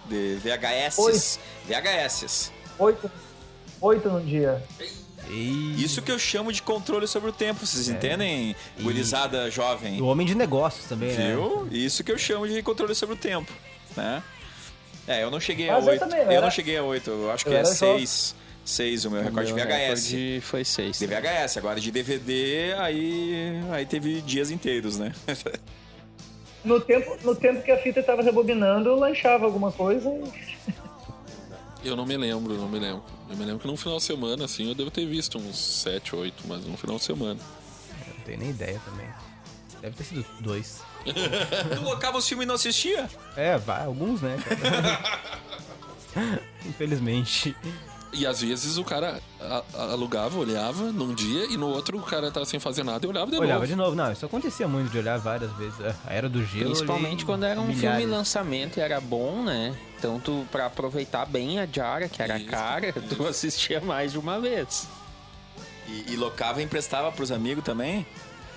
[0.05, 1.39] De VHS?
[1.65, 2.51] VHS.
[2.79, 3.09] Oito,
[3.81, 4.61] oito no dia.
[5.29, 5.75] E...
[5.83, 8.55] Isso que eu chamo de controle sobre o tempo, vocês entendem?
[8.77, 10.01] E- Gurizada jovem.
[10.01, 11.31] O homem de negócios também, né?
[11.33, 11.67] Viu?
[11.71, 13.51] Isso que eu chamo de controle sobre o tempo,
[13.95, 14.23] né?
[15.07, 15.99] É, eu não cheguei a Mas eu 8.
[15.99, 17.97] também, eu Eu era- não cheguei a 8, eu acho que eu é era só-
[17.97, 18.35] 6.
[18.65, 20.11] 6 o meu recorde de Meu VHS.
[20.11, 20.99] recorde foi seis.
[20.99, 25.13] De VHS, agora de DVD, aí, aí teve dias inteiros, né?
[26.65, 30.73] No tempo, no tempo que a fita estava rebobinando, eu lanchava alguma coisa e
[31.87, 33.03] Eu não me lembro, não me lembro.
[33.29, 36.15] Eu me lembro que num final de semana, assim, eu devo ter visto uns 7,
[36.15, 37.39] 8, mas num final de semana.
[38.07, 39.07] Não tenho nem ideia também.
[39.81, 40.81] Deve ter sido dois.
[41.05, 43.09] tu colocava os filmes e não assistia?
[43.35, 44.37] É, vai, alguns, né?
[46.65, 47.55] Infelizmente.
[48.13, 49.19] E às vezes o cara
[49.73, 53.29] alugava, olhava num dia e no outro o cara tava sem fazer nada e olhava
[53.29, 53.67] de Olhava novo.
[53.67, 53.95] de novo.
[53.95, 55.79] Não, isso acontecia muito de olhar várias vezes.
[55.81, 56.63] É, A Era do Gelo.
[56.63, 57.99] eu Principalmente quando era um milhares.
[57.99, 59.75] filme lançamento e era bom, né?
[59.97, 62.49] Então tu, pra aproveitar bem a diária, que era Isso.
[62.49, 64.87] cara, tu assistia mais de uma vez.
[65.87, 68.05] E, e locava e emprestava pros amigos também?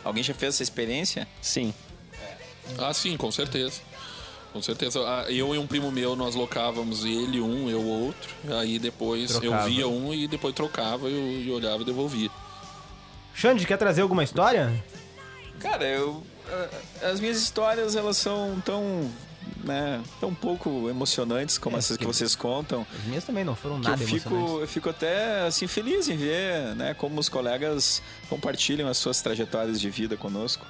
[0.05, 1.27] Alguém já fez essa experiência?
[1.41, 1.73] Sim.
[2.79, 3.81] Ah, sim, com certeza.
[4.53, 5.01] Com certeza.
[5.01, 8.35] Ah, Eu e um primo meu, nós locávamos ele um, eu outro.
[8.59, 9.63] Aí depois Trocava.
[9.63, 12.31] eu via um e depois trocava e, e olhava e devolvia.
[13.35, 14.73] Xande, quer trazer alguma história?
[15.61, 16.23] Cara, eu.
[17.03, 19.09] As minhas histórias, elas são tão.
[19.63, 22.87] Né, tão pouco emocionantes como É, essas que vocês contam.
[22.99, 24.61] As minhas também não foram que eu nada fico, emocionantes.
[24.63, 28.01] eu fico até assim feliz em ver, né, como os colegas
[28.31, 30.65] compartilham as suas trajetórias de vida conosco.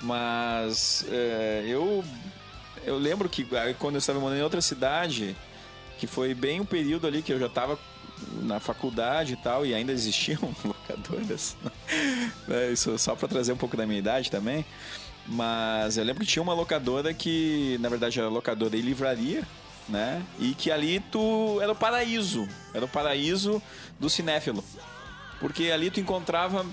[0.00, 2.04] Mas é, eu
[2.84, 5.36] eu lembro que ah, quando eu estava morando em outra cidade,
[5.98, 7.78] que foi bem um período ali que eu já estava
[8.42, 11.56] na faculdade e tal, e ainda existiam locadoras.
[12.46, 14.64] né, Isso só para trazer um pouco da minha idade também.
[15.30, 19.46] Mas eu lembro que tinha uma locadora que, na verdade, era locadora e livraria,
[19.88, 20.20] né?
[20.40, 23.62] E que ali tu era o paraíso, era o paraíso
[23.98, 24.64] do cinéfilo.
[25.38, 26.66] Porque ali tu encontrava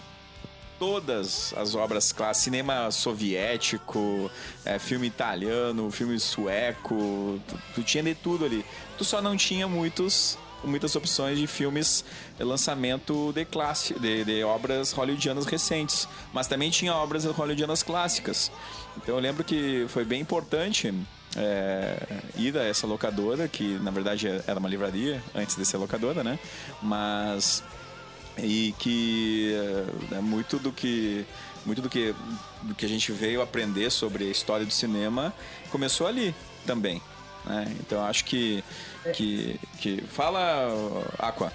[0.79, 4.29] todas as obras clássicas, cinema soviético,
[4.65, 8.65] é, filme italiano, filme sueco, tu, tu tinha de tudo ali.
[8.97, 12.03] Tu só não tinha muitos muitas opções de filmes
[12.37, 18.51] de lançamento de classe, de, de obras hollywoodianas recentes, mas também tinha obras hollywoodianas clássicas.
[18.97, 20.93] Então eu lembro que foi bem importante
[21.35, 21.97] é,
[22.35, 26.39] ir a essa locadora, que na verdade era uma livraria antes de ser locadora, né?
[26.81, 27.63] Mas
[28.37, 29.55] e que
[30.11, 31.25] é, muito do que
[31.65, 32.13] muito do que
[32.61, 35.33] do que a gente veio aprender sobre a história do cinema
[35.71, 36.35] começou ali
[36.65, 37.01] também
[37.45, 37.75] né?
[37.79, 38.63] então acho que
[39.13, 40.69] que que fala
[41.19, 41.51] Aqua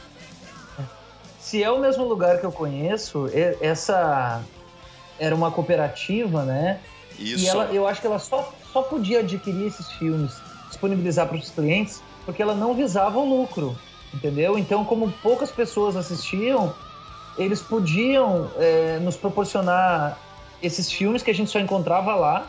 [1.39, 3.29] se é o mesmo lugar que eu conheço
[3.61, 4.43] essa
[5.19, 6.81] era uma cooperativa né
[7.19, 7.45] Isso.
[7.45, 11.51] e ela eu acho que ela só só podia adquirir esses filmes disponibilizar para os
[11.51, 13.77] clientes porque ela não visava o lucro
[14.15, 14.59] entendeu?
[14.59, 16.75] Então, como poucas pessoas assistiam,
[17.39, 20.19] eles podiam é, nos proporcionar
[20.63, 22.47] esses filmes que a gente só encontrava lá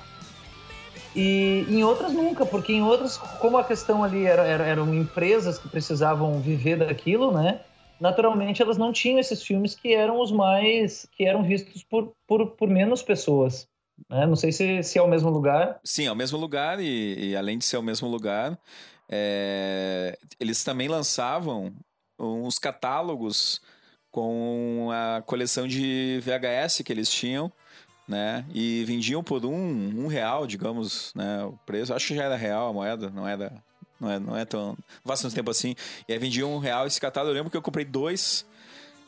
[1.16, 5.58] e em outras nunca, porque em outras, como a questão ali era, era, eram empresas
[5.58, 7.62] que precisavam viver daquilo, né?
[8.00, 12.48] Naturalmente elas não tinham esses filmes que eram os mais que eram vistos por, por,
[12.52, 13.68] por menos pessoas.
[14.10, 14.26] Né?
[14.26, 15.80] Não sei se, se é o mesmo lugar.
[15.84, 18.58] Sim, é o mesmo lugar e, e além de ser o mesmo lugar,
[19.10, 21.74] é, eles também lançavam
[22.20, 23.62] uns catálogos
[24.12, 27.52] com a coleção de VHS que eles tinham,
[28.08, 28.46] né?
[28.54, 31.44] E vendiam por um, um real, digamos, né?
[31.44, 31.94] O preço.
[31.94, 33.54] Acho que já era real a moeda, não era.
[34.00, 34.78] Não é, não é tão.
[35.06, 35.76] Faz tanto tempo assim.
[36.08, 37.32] E aí vendiam um real esse catálogo.
[37.32, 38.46] Eu lembro que eu comprei dois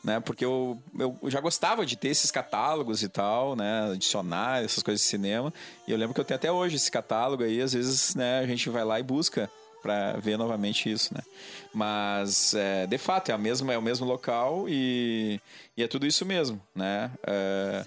[0.06, 0.20] né?
[0.20, 3.90] Porque eu, eu já gostava de ter esses catálogos e tal, né?
[3.92, 5.52] Adicionar essas coisas de cinema.
[5.86, 8.46] E eu lembro que eu tenho até hoje esse catálogo aí, às vezes, né, a
[8.46, 9.50] gente vai lá e busca
[9.82, 11.20] para ver novamente isso, né?
[11.74, 15.40] Mas, é, de fato, é, a mesma, é o mesmo local e,
[15.76, 17.10] e é tudo isso mesmo, né?
[17.26, 17.84] É,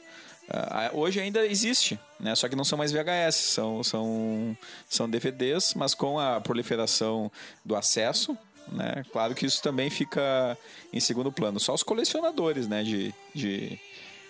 [0.93, 2.35] hoje ainda existe, né?
[2.35, 4.57] Só que não são mais VHS, são, são,
[4.89, 7.31] são DVDs, mas com a proliferação
[7.63, 8.37] do acesso,
[8.71, 9.03] né?
[9.11, 10.57] Claro que isso também fica
[10.91, 11.59] em segundo plano.
[11.59, 12.83] Só os colecionadores, né?
[12.83, 13.79] De, de,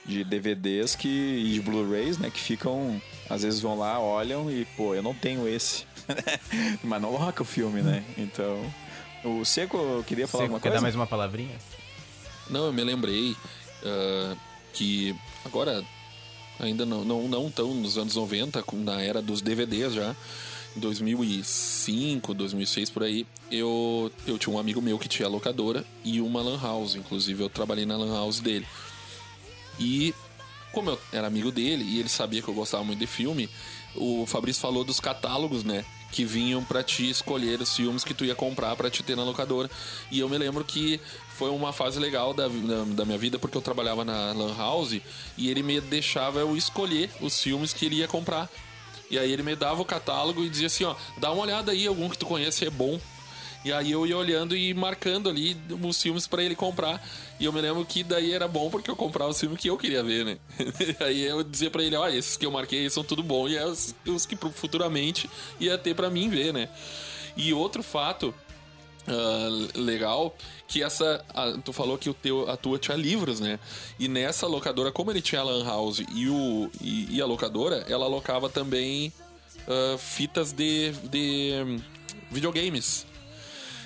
[0.05, 2.29] de DVDs que, e de Blu-rays, né?
[2.29, 5.85] Que ficam, às vezes vão lá, olham e, pô, eu não tenho esse.
[6.83, 8.03] Mas não loca o filme, né?
[8.17, 8.59] Então.
[9.23, 10.77] O Seco queria falar Seco, alguma quer coisa?
[10.77, 11.57] dar mais uma palavrinha?
[12.49, 14.37] Não, eu me lembrei uh,
[14.73, 15.13] que
[15.45, 15.83] agora,
[16.59, 20.15] ainda não, não, não tão nos anos 90, na era dos DVDs já,
[20.75, 26.21] em 2005, 2006 por aí, eu, eu tinha um amigo meu que tinha locadora e
[26.21, 28.67] uma lan house, inclusive eu trabalhei na lan house dele.
[29.79, 30.13] E
[30.71, 33.49] como eu era amigo dele e ele sabia que eu gostava muito de filme,
[33.95, 35.83] o Fabrício falou dos catálogos, né?
[36.11, 39.23] Que vinham para te escolher os filmes que tu ia comprar para te ter na
[39.23, 39.69] locadora.
[40.11, 40.99] E eu me lembro que
[41.35, 44.99] foi uma fase legal da, da, da, minha vida, porque eu trabalhava na Lan House
[45.37, 48.49] e ele me deixava eu escolher os filmes que ele ia comprar.
[49.09, 51.87] E aí ele me dava o catálogo e dizia assim: ó, dá uma olhada aí,
[51.87, 52.99] algum que tu conhece é bom.
[53.63, 57.05] E aí eu ia olhando e marcando ali os filmes para ele comprar.
[57.39, 59.77] E eu me lembro que daí era bom porque eu comprava os filmes que eu
[59.77, 60.37] queria ver, né?
[61.01, 63.65] aí eu dizia para ele, ó, esses que eu marquei são tudo bom e é
[63.65, 65.29] os, os que futuramente
[65.59, 66.69] ia ter para mim ver, né?
[67.35, 68.33] E outro fato
[69.07, 70.35] Uh, legal
[70.67, 73.57] que essa a, tu falou que o teu a tua tinha livros né
[73.97, 77.85] e nessa locadora como ele tinha a lan house e o e, e a locadora
[77.87, 79.11] ela alocava também
[79.65, 81.81] uh, fitas de, de um,
[82.29, 83.07] videogames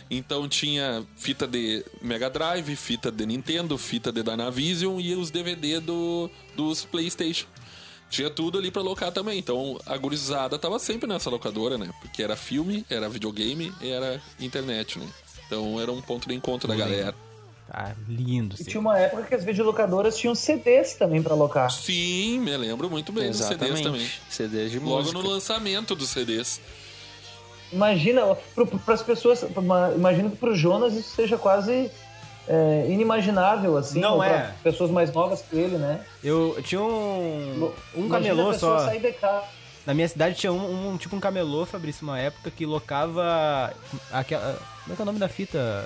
[0.10, 5.80] então tinha fita de Mega Drive, fita de Nintendo, fita de Dynavision e os DVD
[5.80, 7.48] do, dos PlayStation.
[8.10, 9.40] Tinha tudo ali pra locar também.
[9.40, 11.90] Então a gurizada tava sempre nessa locadora, né?
[12.02, 15.08] Porque era filme, era videogame e era internet, né?
[15.48, 17.16] Então era um ponto de encontro da galera.
[17.68, 18.56] Tá lindo.
[18.60, 21.72] E tinha uma época que as videolocadoras tinham CDs também pra alocar.
[21.72, 23.84] Sim, me lembro muito bem dos CDs Exatamente.
[23.84, 24.12] também.
[24.30, 25.20] CDs de Logo música.
[25.20, 26.62] no lançamento dos CDs.
[27.74, 28.36] Imagina,
[28.86, 29.44] para as pessoas,
[29.96, 31.90] imagino que para o Jonas isso seja quase
[32.48, 34.00] é, inimaginável, assim.
[34.00, 34.54] Não é.
[34.64, 36.02] Pessoas mais novas que ele, né?
[36.24, 38.80] Eu tinha um, um Imagina camelô só.
[38.80, 39.44] sair de casa.
[39.86, 43.74] Na minha cidade tinha um, um- tipo um camelô, Fabrício, uma época que locava
[44.12, 44.58] aquela.
[44.84, 45.86] Como é que é o nome da fita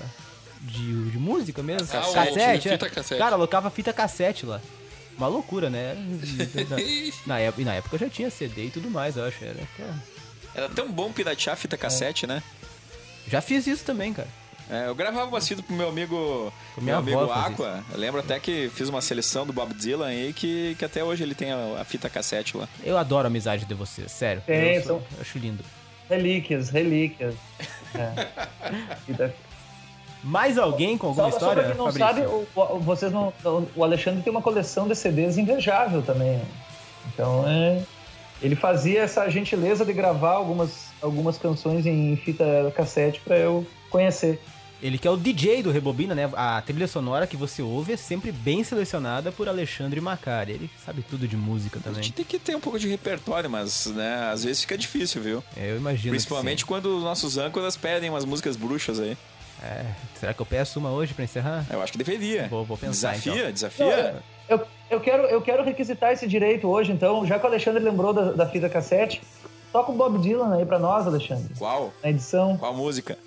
[0.61, 1.88] de, de música mesmo?
[1.93, 2.89] Ah, o- cassete, fita é.
[2.89, 3.19] cassete.
[3.19, 4.61] Cara, locava fita cassete lá.
[5.17, 5.95] Uma loucura, né?
[7.25, 9.43] na, na época, e na época já tinha CD e tudo mais, eu acho.
[9.43, 9.55] Era,
[10.57, 12.41] Era tão bom piratear fita cassete, né?
[13.29, 14.27] já fiz isso também, cara.
[14.69, 17.83] É, eu gravava uma fita pro meu amigo, minha meu amigo Aqua.
[17.91, 21.23] Eu lembro até que fiz uma seleção do Bob Dylan aí que, que até hoje
[21.23, 22.67] ele tem a, a fita cassete lá.
[22.83, 24.41] Eu adoro a amizade de vocês, sério.
[24.45, 25.63] Tem, eu, sou- eu acho lindo.
[26.09, 27.35] Relíquias, relíquias.
[29.19, 29.31] É.
[30.23, 31.63] Mais alguém com alguma Só, só história?
[31.63, 32.07] pra quem não Fabrício?
[32.07, 33.31] sabe, o, o- vocês não,
[33.75, 36.41] o Alexandre tem uma coleção de CDs invejável também.
[37.13, 37.81] Então, é,
[38.41, 44.39] ele fazia essa gentileza de gravar algumas, algumas canções em fita cassete pra eu conhecer.
[44.79, 46.29] Ele que é o DJ do Rebobina, né?
[46.35, 50.51] A trilha sonora que você ouve é sempre bem selecionada por Alexandre Macari.
[50.51, 52.03] Ele sabe tudo de música A também.
[52.03, 55.43] gente tem que ter um pouco de repertório, mas, né, às vezes fica difícil, viu?
[55.55, 56.03] Eu imagino.
[56.03, 59.17] que Principalmente quando os nossos âncoras pedem umas músicas bruxas aí.
[59.63, 59.83] É,
[60.19, 61.65] será que eu peço uma hoje pra encerrar?
[61.71, 62.47] Eu acho que deveria.
[62.47, 63.51] Vou- vou pensar, Desafia, então.
[63.51, 64.21] desafia.
[64.47, 64.67] Eu, eu,
[64.99, 68.45] quero, eu quero requisitar esse direito hoje, então, já que o Alexandre lembrou da, da
[68.47, 69.21] fita cassete,
[69.71, 71.91] toca o Bob Dylan aí pra nós, Alexandre, Qual?
[72.01, 72.57] na edição.
[72.57, 73.17] Qual música?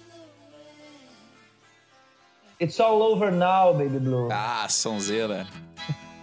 [2.61, 4.29] It's all over now, baby blue.
[4.31, 5.47] Ah, sonzeira.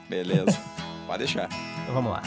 [0.07, 0.57] Beleza.
[1.07, 1.49] Pode deixar.
[1.81, 2.21] Então vamos lá.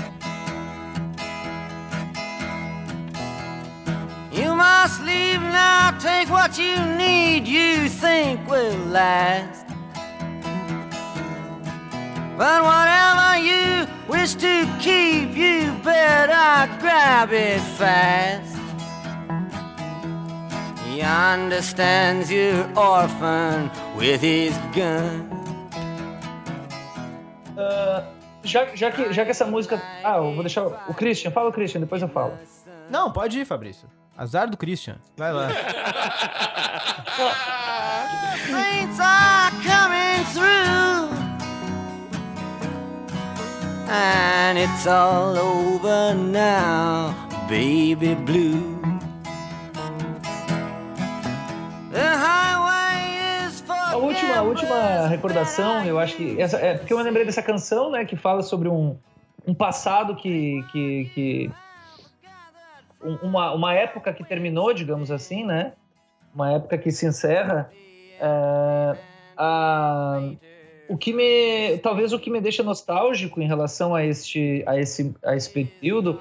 [4.33, 9.60] You must leave now, take what you need, you think will last.
[12.41, 18.57] But whatever you wish to keep, you better grab it fast.
[20.87, 25.29] He understands your orphan with his gun.
[27.59, 28.05] Ah,
[28.43, 29.79] já, já, que, já que essa música.
[30.03, 30.65] Ah, eu vou deixar.
[30.89, 32.39] O Christian, fala o Christian, depois eu falo.
[32.89, 33.87] Não, pode ir, Fabrício.
[34.17, 34.97] Azar do Christian.
[35.15, 35.49] Vai lá.
[38.49, 41.10] Saints are coming through.
[43.93, 47.13] And it's all over now,
[47.49, 48.79] baby blue.
[51.91, 56.41] The highway is for A última, a última recordação, eu acho que.
[56.41, 58.05] Essa, é porque eu me lembrei dessa canção, né?
[58.05, 58.97] Que fala sobre um,
[59.45, 60.63] um passado que.
[60.71, 61.51] que, que
[63.03, 65.73] um- uma, uma época que terminou, digamos assim, né?
[66.33, 67.73] Uma época que se encerra.
[68.21, 68.97] É,
[69.37, 70.21] a,
[70.91, 71.79] o que me.
[71.79, 76.21] Talvez o que me deixa nostálgico em relação a este, a esse, a esse período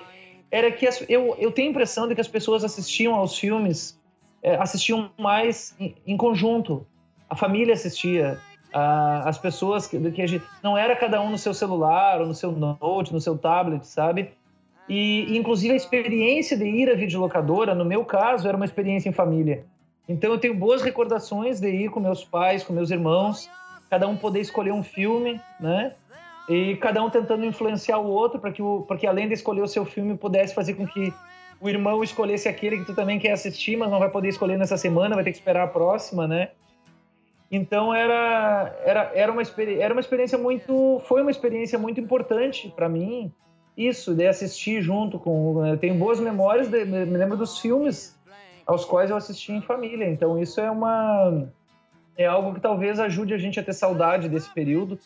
[0.51, 3.99] era que as- eu, eu tenho a impressão de que as pessoas assistiam aos filmes,
[4.41, 6.85] é, assistiam mais em, em conjunto.
[7.29, 8.39] A família assistia,
[8.73, 12.33] a- as pessoas que, que gente, não era cada um no seu celular ou no
[12.33, 14.29] seu note, no seu tablet, sabe?
[14.87, 19.07] E e, inclusive a experiência de ir à videolocadora, no meu caso, era uma experiência
[19.07, 19.63] em família.
[20.07, 23.47] Então eu tenho boas recordações de ir com meus pais, com meus irmãos,
[23.89, 25.93] cada um poder escolher um filme, né?
[26.47, 29.67] E cada um tentando influenciar o outro para que, o, que além de escolher o
[29.67, 31.13] seu filme, pudesse fazer com que
[31.61, 34.77] o irmão escolhesse aquele que tu também quer assistir, mas não vai poder escolher nessa
[34.77, 36.49] semana, vai ter que esperar a próxima, né?
[37.51, 39.41] Então era era, era uma
[39.79, 43.31] era uma experiência muito foi uma experiência muito importante para mim
[43.75, 48.15] isso de assistir junto com eu tenho boas memórias de, me lembro dos filmes
[48.67, 51.49] aos quais eu assisti em família então isso é uma
[52.19, 54.99] é algo que talvez ajude a gente a ter saudade desse período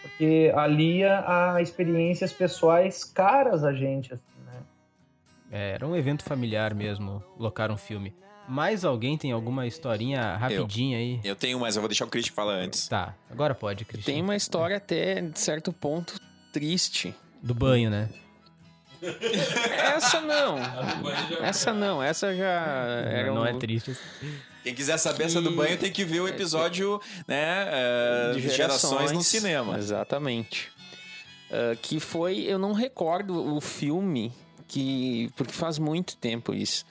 [0.00, 4.62] porque alia a experiências pessoais caras a gente assim, né?
[5.50, 8.14] É, era um evento familiar mesmo, locar um filme.
[8.46, 11.20] Mais alguém tem alguma historinha rapidinha aí?
[11.24, 12.88] Eu tenho, mas eu vou deixar o Christian falar antes.
[12.88, 14.12] Tá, agora pode, Christian.
[14.12, 16.20] Tem uma história até, de certo ponto,
[16.52, 17.14] triste.
[17.42, 18.08] Do banho, né?
[19.96, 20.58] Essa não.
[21.42, 23.96] Essa não, essa já era não um- é triste.
[24.62, 26.98] Quem quiser saber essa do banho tem que ver o episódio,
[27.28, 29.76] né, é, de gerações no cinema.
[29.78, 30.72] Exatamente.
[31.50, 34.32] Ah, que foi, eu não recordo o filme,
[34.66, 36.84] que porque faz muito tempo isso.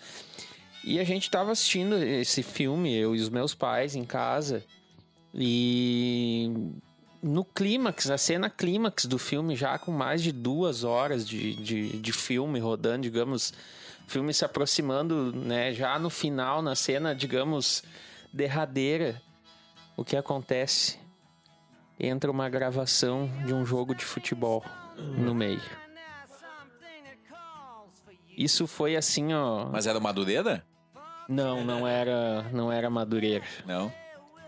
[0.84, 4.64] E a gente tava assistindo esse filme, eu e os meus pais em casa.
[5.34, 6.52] E
[7.24, 11.98] no clímax, a cena clímax do filme, já com mais de duas horas de, de,
[11.98, 13.54] de filme rodando, digamos,
[14.06, 17.82] filme se aproximando, né, já no final, na cena, digamos,
[18.32, 19.22] derradeira,
[19.96, 21.00] o que acontece?
[21.98, 24.64] Entra uma gravação de um jogo de futebol
[25.18, 25.62] no meio.
[28.36, 29.70] Isso foi assim, ó.
[29.72, 30.66] Mas era Madureira?
[31.30, 33.46] Não, não era, não era Madureira.
[33.66, 33.94] Não.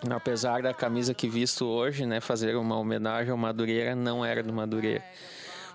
[0.10, 4.54] Apesar da camisa que visto hoje, né, fazer uma homenagem ao Madureira, não era do
[4.54, 5.04] Madureira.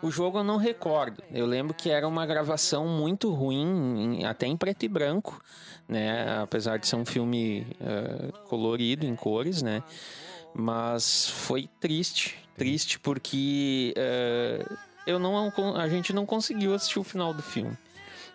[0.02, 1.22] O jogo eu não recordo.
[1.30, 5.42] Eu lembro que era uma gravação muito ruim, até em preto e branco,
[5.86, 6.40] né?
[6.40, 9.82] Apesar de ser um filme eh, colorido em cores, né?
[10.54, 14.64] Mas foi triste, triste porque eh,
[15.06, 17.76] eu não, a gente não conseguiu assistir o final do filme.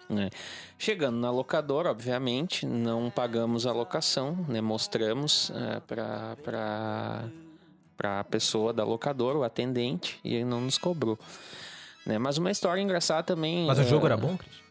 [0.09, 0.29] Né?
[0.77, 4.61] Chegando na locadora, obviamente, não pagamos a locação, né?
[4.61, 7.29] mostramos uh, para
[8.19, 11.17] a pessoa da locadora, o atendente, e ele não nos cobrou.
[12.05, 12.19] Né?
[12.19, 13.65] Mas uma história engraçada também.
[13.65, 14.65] Mas o eh, jogo era bom, Christian?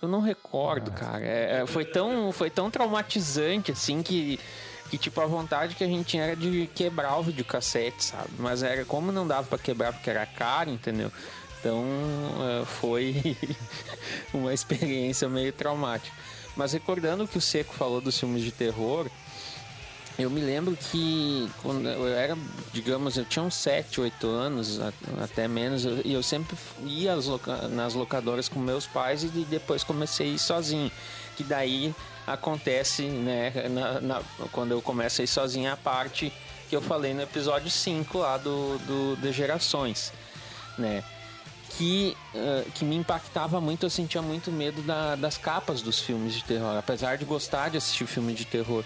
[0.00, 1.22] Eu não recordo, cara.
[1.22, 4.40] É, é, foi, tão, foi tão traumatizante, assim, que,
[4.90, 8.30] que, tipo, a vontade que a gente tinha era de quebrar o videocassete, sabe?
[8.38, 11.12] Mas era como não dava pra quebrar porque era caro, entendeu?
[11.60, 11.84] Então,
[12.62, 13.36] é, foi
[14.32, 16.14] uma experiência meio traumática.
[16.56, 19.06] Mas recordando o que o Seco falou dos filmes de terror,
[20.18, 22.36] eu me lembro que quando eu era,
[22.72, 24.78] digamos, eu tinha uns 7, 8 anos,
[25.22, 27.14] até menos, e eu sempre ia
[27.70, 30.90] nas locadoras com meus pais e depois comecei a ir sozinho.
[31.36, 31.94] Que daí
[32.26, 36.30] acontece, né, na- na- quando eu começo a ir sozinho, a parte
[36.68, 40.12] que eu falei no episódio 5 lá do, do de Gerações,
[40.78, 41.02] né?
[41.80, 46.34] Que, eh, que me impactava muito, eu sentia muito medo da- das capas dos filmes
[46.34, 48.84] de terror, apesar de gostar de assistir filme de terror.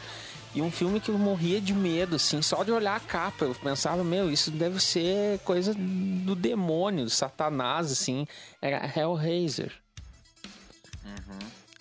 [0.55, 3.47] E um filme que eu morria de medo, assim, só de olhar a capa.
[3.47, 8.29] Eu pensava, meu, isso deve ser coisa do demônio, do satanás, assim.
[8.63, 9.73] Era Hellraiser.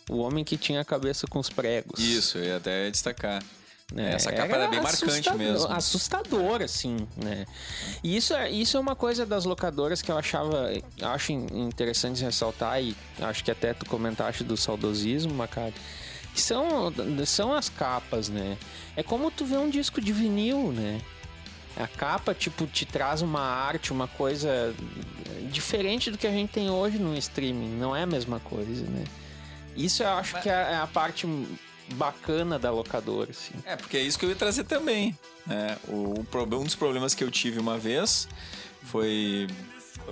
[0.10, 2.00] O homem que tinha a cabeça com os pregos.
[2.00, 3.44] Isso, eu ia até destacar.
[3.92, 4.14] Né?
[4.14, 5.72] Essa capa era bem marcante mesmo.
[5.72, 7.46] Assustador, assim, né?
[8.04, 10.70] E isso é, isso é uma coisa das locadoras que eu achava,
[11.02, 15.74] acho in- interessante ressaltar e acho que até tu comentaste do saudosismo, Macari.
[16.34, 16.92] que São,
[17.26, 18.58] são as capas, né?
[18.96, 21.02] É como tu vê um disco de vinil, né?
[21.76, 24.74] A capa, tipo, te traz uma arte, uma coisa
[25.52, 27.70] diferente do que a gente tem hoje no streaming.
[27.78, 29.04] Não é a mesma coisa, né?
[29.76, 31.26] Isso eu acho que é é a parte
[31.94, 33.54] bacana da locadora, assim.
[33.66, 35.18] É, porque é isso que eu ia trazer também.
[35.46, 35.78] Né?
[35.88, 38.28] O, o um dos problemas que eu tive uma vez
[38.84, 39.48] foi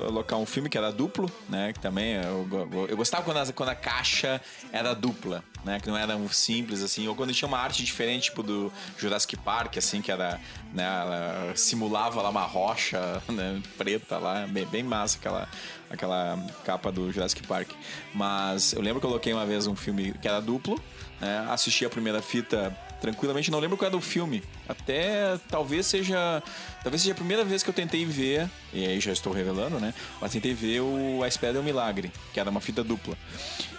[0.05, 1.73] alocar um filme que era duplo, né?
[1.73, 4.39] Que também eu, go- eu gostava quando a, quando a caixa
[4.71, 5.79] era dupla, né?
[5.81, 9.35] Que não era um simples assim, ou quando tinha uma arte diferente, tipo do Jurassic
[9.37, 10.39] Park, assim, que era,
[10.73, 10.83] né?
[10.83, 13.61] Ela simulava lá uma rocha, né?
[13.77, 15.49] Preta lá, bem, bem massa aquela
[15.89, 17.71] aquela capa do Jurassic Park.
[18.13, 20.81] Mas eu lembro que eu coloquei uma vez um filme que era duplo,
[21.21, 21.45] né?
[21.49, 24.43] Assisti a primeira fita tranquilamente, não lembro qual era o filme.
[24.67, 26.43] Até talvez seja.
[26.83, 29.93] Talvez seja a primeira vez que eu tentei ver, e aí já estou revelando, né?
[30.19, 33.15] Mas tentei ver o A Espera é um Milagre, que era uma fita dupla.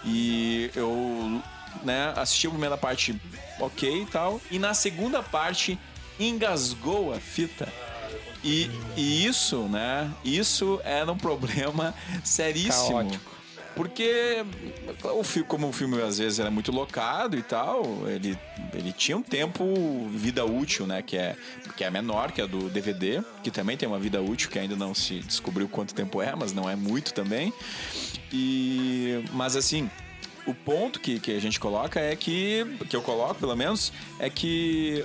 [0.04, 1.42] E eu
[1.82, 3.20] né, assisti a primeira parte
[3.58, 4.40] ok e tal.
[4.50, 5.78] E na segunda parte
[6.18, 7.72] engasgou a fita.
[8.44, 10.12] E, e isso, né?
[10.24, 12.98] Isso era um problema seríssimo.
[12.98, 13.31] Caótico.
[13.74, 14.44] Porque
[15.02, 18.38] o filme, como o filme às vezes era muito locado e tal, ele,
[18.74, 21.02] ele tinha um tempo vida útil, né?
[21.02, 21.36] Que é,
[21.76, 24.76] que é menor que a do DVD, que também tem uma vida útil que ainda
[24.76, 27.52] não se descobriu quanto tempo é, mas não é muito também.
[28.32, 29.90] E mas assim,
[30.46, 34.28] o ponto que, que a gente coloca é que, que eu coloco pelo menos, é
[34.28, 35.02] que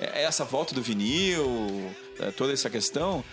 [0.00, 1.90] é essa volta do vinil,
[2.20, 3.24] é, toda essa questão,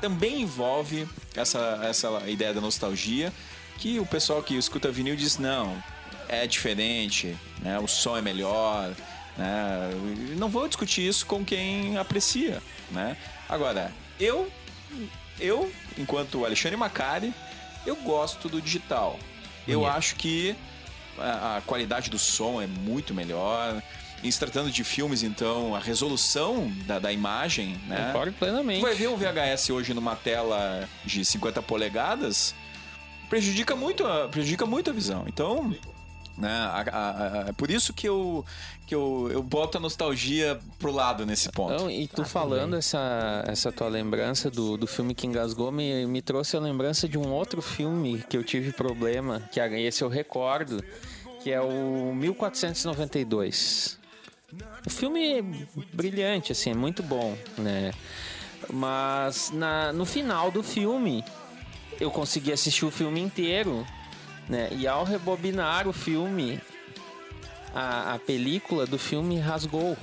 [0.00, 3.32] também envolve essa, essa ideia da nostalgia,
[3.78, 5.82] que o pessoal que escuta vinil diz, não,
[6.28, 7.78] é diferente, né?
[7.78, 8.94] o som é melhor,
[9.38, 9.90] né?
[10.36, 12.60] Não vou discutir isso com quem aprecia,
[12.90, 13.16] né?
[13.48, 14.50] Agora, eu,
[15.38, 17.32] eu, enquanto Alexandre Macari,
[17.86, 19.18] eu gosto do digital.
[19.66, 20.56] Eu acho que
[21.18, 23.82] a, a qualidade do som é muito melhor.
[24.22, 28.06] Em se tratando de filmes, então, a resolução da, da imagem, né?
[28.12, 28.80] Concordo plenamente.
[28.80, 32.52] Tu vai ver um VHS hoje numa tela de 50 polegadas,
[33.30, 35.24] prejudica muito a, prejudica muito a visão.
[35.28, 35.72] Então,
[36.36, 38.44] né, a- a- a- é por isso que eu,
[38.88, 41.74] que eu, eu boto a nostalgia pro lado nesse ponto.
[41.74, 46.20] Não, e tu falando essa, essa tua lembrança do, do filme que engasgou me, me
[46.22, 50.82] trouxe a lembrança de um outro filme que eu tive problema, que esse eu recordo,
[51.42, 53.96] que é o 1492.
[54.86, 55.42] O filme é
[55.92, 57.92] brilhante, assim, é muito bom, né?
[58.72, 61.22] Mas na, no final do filme,
[62.00, 63.86] eu consegui assistir o filme inteiro,
[64.48, 64.68] né?
[64.72, 66.60] E ao rebobinar o filme,
[67.74, 69.96] a, a película do filme rasgou.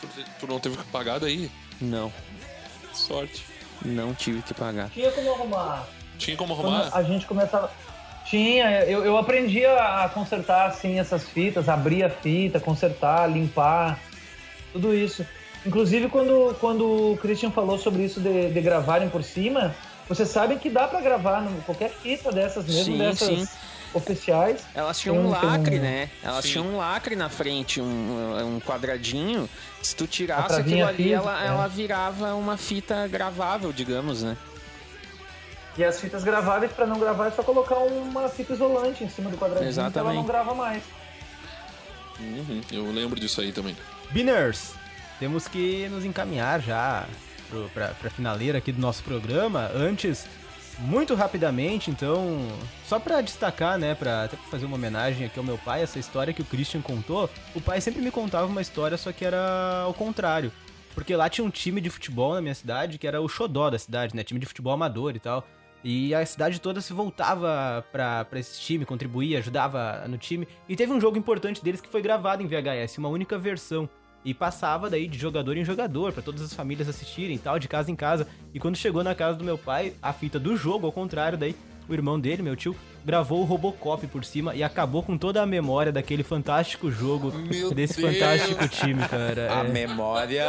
[0.00, 0.08] Tu,
[0.40, 1.50] tu não teve que pagar daí?
[1.80, 2.12] Não.
[2.92, 3.46] Sorte.
[3.84, 4.90] Não tive que pagar.
[4.90, 5.88] Tinha como arrumar.
[6.18, 6.96] Tinha como Quando arrumar?
[6.96, 7.70] a gente começava.
[8.28, 13.98] Tinha, eu, eu aprendi a consertar assim essas fitas, abrir a fita, consertar, limpar,
[14.72, 15.24] tudo isso.
[15.64, 19.74] Inclusive quando, quando o Christian falou sobre isso de, de gravarem por cima,
[20.08, 23.48] vocês sabem que dá pra gravar qualquer fita dessas, mesmo Sim, dessas sim.
[23.94, 24.62] oficiais.
[24.74, 26.10] Elas tinham um lacre, um- né?
[26.22, 26.52] Elas Sim.
[26.52, 29.48] tinham um lacre na frente, um, um quadradinho.
[29.82, 31.46] Se tu tirasse aquilo ali, física, ela, é.
[31.48, 34.36] ela virava uma fita gravável, digamos, né?
[35.78, 39.30] E as fitas graváveis, pra não gravar, é só colocar uma fita isolante em cima
[39.30, 40.16] do quadradinho que ela Exatamente.
[40.16, 40.82] não grava mais.
[42.18, 43.76] Uhum, eu lembro disso aí também.
[44.10, 44.74] Biners,
[45.20, 47.06] temos que nos encaminhar já
[47.48, 49.70] pro, pra, finaleira aqui do nosso programa.
[49.72, 50.26] Antes,
[50.80, 52.38] Muito rapidamente, então,
[52.86, 55.98] só pra destacar, né, pra, até pra fazer uma homenagem aqui ao meu pai, essa
[55.98, 59.82] história que o Christian contou, o pai sempre me contava uma história, só que era
[59.82, 60.52] ao contrário.
[60.94, 63.78] Porque lá tinha um time de futebol na minha cidade, que era o xodó da
[63.78, 65.44] cidade, né, time de futebol amador e tal.
[65.84, 70.46] E a cidade toda se voltava pra esse time, contribuía, ajudava no time.
[70.68, 73.88] E teve um jogo importante deles que foi gravado em VHS, uma única versão.
[74.24, 77.68] E passava daí de jogador em jogador, pra todas as famílias assistirem e tal, de
[77.68, 78.26] casa em casa.
[78.52, 81.54] E quando chegou na casa do meu pai, a fita do jogo, ao contrário, daí
[81.88, 82.76] o irmão dele, meu tio,
[83.08, 87.72] gravou o Robocop por cima e acabou com toda a memória daquele fantástico jogo, Meu
[87.72, 88.12] desse Deus.
[88.18, 89.48] fantástico time, cara.
[89.60, 89.68] A É.
[89.68, 90.44] memória.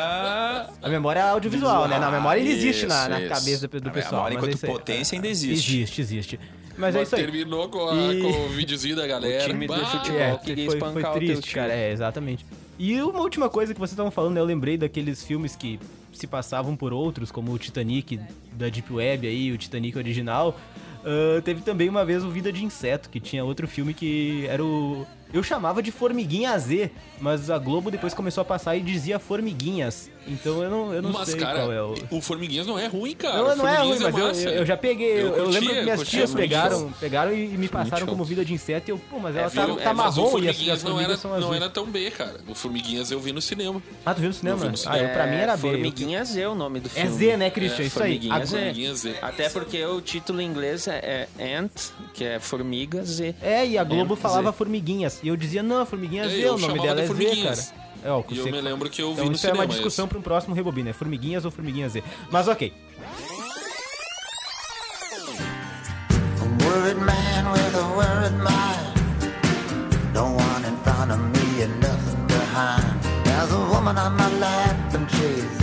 [0.82, 1.98] A memória audiovisual, né?
[1.98, 4.24] Na memória ele existe na, na Isso, cabeça do, do A pessoal.
[4.26, 5.78] memória, mas enquanto é isso potência, ainda existe.
[5.78, 6.40] Existe, existe.
[6.78, 7.24] Mas é Mas isso aí.
[7.24, 9.46] terminou com, a, E- com o videozinho da galera.
[9.50, 10.20] time do Bah, futebol.
[10.20, 11.54] É, queria foi, espancar foi o triste, time.
[11.62, 11.74] cara.
[11.74, 12.46] É, exatamente.
[12.78, 14.42] E uma última coisa que vocês estavam falando, né?
[14.42, 15.80] Eu lembrei daqueles filmes que
[16.14, 18.20] se passavam por outros, como o Titanic
[18.54, 20.58] da Deep Web aí, o Titanic original.
[21.04, 24.64] Ah, teve também uma vez o Vida de Inseto, que tinha outro filme que era
[24.64, 25.06] o.
[25.32, 26.90] Eu chamava de Formiguinha Z,
[27.22, 30.10] mas a Globo depois começou a passar e dizia Formiguinhas.
[30.30, 31.96] Então eu não, eu não Mas, sei cara, qual é o.
[32.12, 33.38] o Formiguinhas não é ruim, cara.
[33.38, 34.42] Não, não é ruim, Formiguinhas mas eu, massa.
[34.50, 35.12] eu, eu já peguei.
[35.14, 38.46] Eu, Eu eu curtia, lembro que minhas tias pegaram, pegaram e, me passaram como vida
[38.46, 39.76] de inseto e eu, pô, mas ela É, tá, viu?
[39.78, 42.36] tá É, marrom e as, as Formiguinhas não, era, são não era tão B, cara.
[42.48, 43.82] O Formiguinhas eu vi no cinema.
[44.06, 44.58] Ah, tu viu no cinema?
[44.58, 44.98] Eu vi no Ah, cinema.
[45.00, 45.62] eu, pra mim era B.
[45.70, 47.18] Formiguinha Z é o nome do É filme.
[47.18, 47.84] Z, né, Christian?
[47.84, 48.12] É, Isso aí.
[48.14, 48.58] Formiguinha Ah, Z.
[48.58, 49.16] Formiguinha Z.
[49.22, 51.72] Até porque o título em inglês é, é Ant,
[52.14, 53.36] que é formiga Z.
[53.42, 55.20] É, e a Globo É, falava formiguinhas.
[55.24, 57.66] E eu dizia, não, formiguinha É, Z, o nome dela de é Z, formiguinhas.
[57.72, 57.89] cara.
[58.04, 59.64] É, ó, E eu me lembro que eu vi Então no isso é cinema.
[59.66, 60.90] uma discussão para um próximo Rebobina.
[60.90, 62.04] É formiguinhas ou formiguinhas Z.
[62.32, 62.74] Mas ok.
[66.40, 70.14] A worried man with a worried mind.
[70.14, 73.00] Don't want in front of me and nothing behind.
[73.26, 75.58] There's a woman on my lap and she's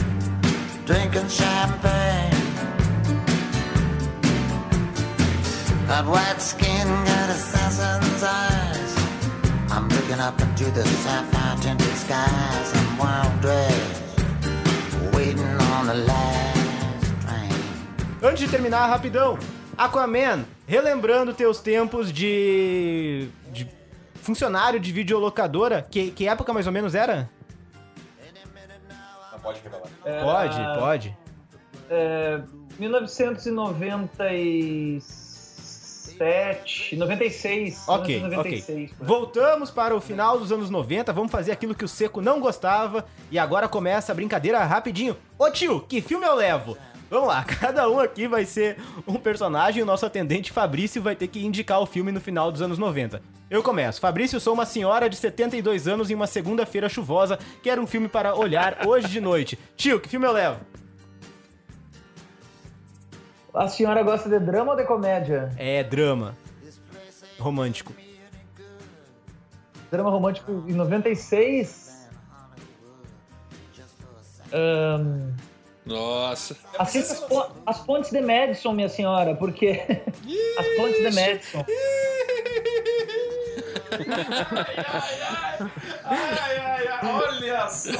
[0.84, 2.34] drinking champagne.
[5.88, 8.85] Got white skin, got assassin's eyes.
[9.76, 12.72] I'm looking up into the sapphire tinted skies.
[12.74, 14.02] I'm wild dressed,
[15.14, 17.52] waiting on the last train.
[18.22, 19.38] Antes de terminar, rapidão.
[19.76, 23.28] Aquaman, relembrando teus tempos de.
[23.52, 23.68] de
[24.14, 25.82] funcionário de videolocadora.
[25.82, 27.28] Que, que época mais ou menos era?
[29.30, 29.90] Não pode revelar.
[30.02, 31.16] Pode, pode.
[31.90, 32.40] É,
[36.18, 37.84] 1997, 96.
[37.88, 39.06] Ok, 1996, ok.
[39.06, 43.06] Voltamos para o final dos anos 90, vamos fazer aquilo que o Seco não gostava.
[43.30, 45.16] E agora começa a brincadeira rapidinho.
[45.38, 46.76] Ô tio, que filme eu levo?
[47.08, 51.14] Vamos lá, cada um aqui vai ser um personagem e o nosso atendente Fabrício vai
[51.14, 53.22] ter que indicar o filme no final dos anos 90.
[53.48, 54.00] Eu começo.
[54.00, 58.34] Fabrício, sou uma senhora de 72 anos em uma segunda-feira chuvosa, quero um filme para
[58.34, 59.56] olhar hoje de noite.
[59.76, 60.58] Tio, que filme eu levo?
[63.56, 65.50] A senhora gosta de drama ou de comédia?
[65.56, 66.36] É drama.
[67.38, 67.92] Romântico.
[69.90, 72.06] Drama romântico em 96.
[74.52, 75.32] Ahn,
[75.84, 76.56] Nossa.
[76.78, 79.80] assista as, po- as pontes de Madison, minha senhora, porque.
[80.58, 81.64] as pontes de Madison.
[87.02, 87.92] Olha só!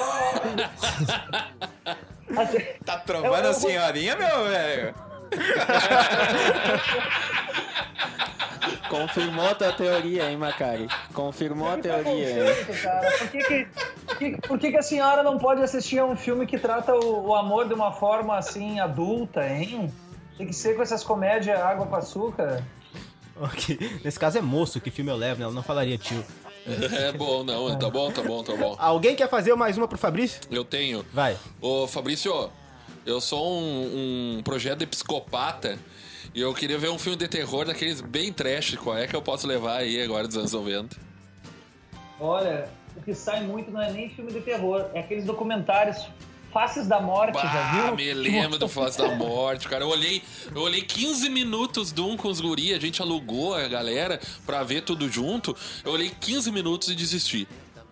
[2.85, 4.95] Tá trombando Eu- eu a senhorinha, meu velho?
[8.89, 10.89] Confirmou a tua teoria, hein, Macari?
[11.12, 12.36] Confirmou a teoria, hein?
[12.66, 13.11] Conceito, cara.
[13.19, 13.66] Por que, que,
[14.07, 16.94] por que, por que que a senhora não pode assistir a um filme que trata
[16.94, 19.93] o, o amor de uma forma assim adulta, hein?
[20.39, 22.62] Tem que ser com essas comédias água com açúcar.
[23.40, 23.78] Ok.
[24.05, 25.44] Nesse caso é moço, que filme eu levo, né?
[25.44, 26.24] Ela não falaria tio.
[26.66, 27.78] É bom, não.
[27.78, 28.74] Tá bom, tá bom, tá bom.
[28.77, 30.40] Alguém quer fazer mais uma pro Fabrício?
[30.51, 31.07] Eu tenho.
[31.12, 31.36] Vai.
[31.61, 32.51] Ô, Fabrício,
[33.07, 35.78] eu sou um, um projeto de psicopata
[36.35, 38.74] e eu queria ver um filme de terror daqueles bem trash.
[38.77, 40.97] Qual é que eu posso levar aí agora dos anos 90?
[42.20, 46.07] Olha, o que sai muito não é nem filme de terror, é aqueles documentários
[46.53, 47.97] Faces da Morte, já Bah, viu?
[47.97, 49.85] me lembro do Face da Morte, cara.
[49.85, 50.23] Eu olhei,
[50.55, 54.62] eu olhei 15 minutos de um com os guri, a gente alugou a galera pra
[54.62, 55.55] ver tudo junto.
[55.85, 57.47] Eu olhei 15 minutos e desisti.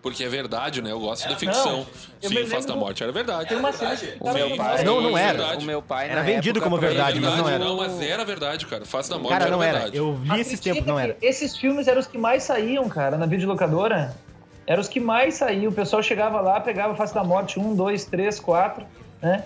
[0.05, 0.91] Porque é verdade, né?
[0.91, 1.77] Eu gosto da ficção.
[2.21, 3.49] Não, Sim, Face da Morte era verdade.
[3.49, 5.33] Tem uma cena que O meu pai, Não, não é era.
[5.39, 5.63] verdade.
[5.63, 7.57] O meu pai Era vendido como verdade, mas não era.
[7.65, 8.85] Não, mas era verdade, cara.
[8.85, 9.73] Face da Morte Cara, era não era.
[9.79, 9.97] verdade.
[9.97, 11.17] Eu vi esses tempos, não era.
[11.23, 14.15] Esses filmes eram os que mais saíam, cara, na videolocadora.
[14.67, 15.71] Eram os que mais saíam.
[15.71, 18.85] O pessoal chegava lá, pegava Face da Morte 1, 2, 3, 4,
[19.23, 19.43] né?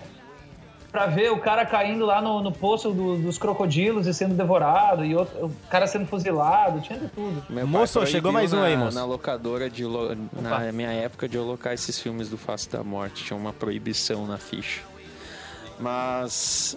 [0.90, 5.04] Pra ver o cara caindo lá no, no poço do- dos crocodilos e sendo devorado,
[5.04, 7.44] e outro, o cara sendo fuzilado, tinha de tudo.
[7.48, 8.96] Meu Moço, chegou mais um na, aí, moço.
[8.98, 13.24] Na locadora, de lo- na minha época, de alocar esses filmes do Face da Morte.
[13.24, 14.82] Tinha uma proibição na ficha.
[15.78, 16.76] Mas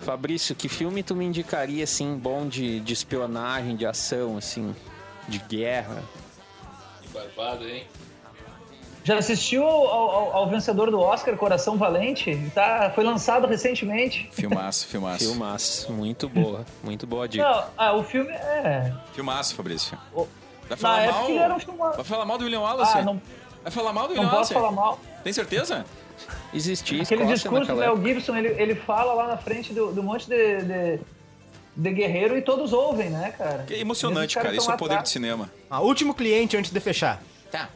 [0.00, 4.74] Fabrício, que filme tu me indicaria, assim, bom de, de espionagem, de ação, assim,
[5.28, 6.02] de guerra?
[7.02, 7.84] Que barbado, hein?
[9.04, 12.50] Já assistiu ao, ao- ao vencedor do Oscar, Coração Valente?
[12.54, 14.28] Tá, foi lançado recentemente.
[14.32, 15.18] Filmaço, filmaço.
[15.18, 17.44] Filmaço, muito boa, muito boa dica.
[17.44, 18.92] Não, ah, o filme é.
[19.12, 19.96] Filmaço, Fabrício.
[20.12, 20.26] O-
[20.66, 21.28] Vai Na falar época mal?
[21.28, 21.78] ele era um filme.
[21.78, 22.96] Vai falar mal do William Wallace?
[22.98, 23.20] Ah, não,
[23.62, 24.74] Vai falar mal do não William posso Wallace?
[24.74, 25.00] falar mal.
[25.22, 25.84] Tem certeza?
[26.54, 28.02] Existia Aquele Escócia discurso do Mel.
[28.02, 31.00] Gibson, ele, ele fala lá na frente do, do monte de, de,
[31.76, 33.64] de guerreiro e todos ouvem, né, cara?
[33.66, 34.56] Que emocionante, cara.
[34.56, 35.50] Isso é o poder do cinema.
[35.68, 37.20] Ah, último cliente antes de fechar.
[37.50, 37.68] Tá.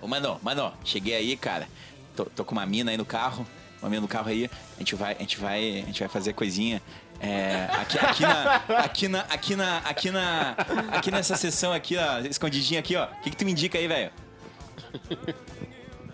[0.00, 1.68] Ô, mano, mano, cheguei aí, cara.
[2.16, 3.46] Tô, tô com uma mina aí no carro.
[3.80, 4.50] Uma mina no carro aí.
[4.76, 6.82] A gente vai, a gente vai, a gente vai fazer coisinha.
[7.20, 10.56] É, aqui, aqui, na, aqui na, aqui na, aqui na,
[10.90, 13.04] aqui nessa sessão aqui, ó, escondidinha aqui, ó.
[13.04, 14.10] O que, que tu me indica aí, velho?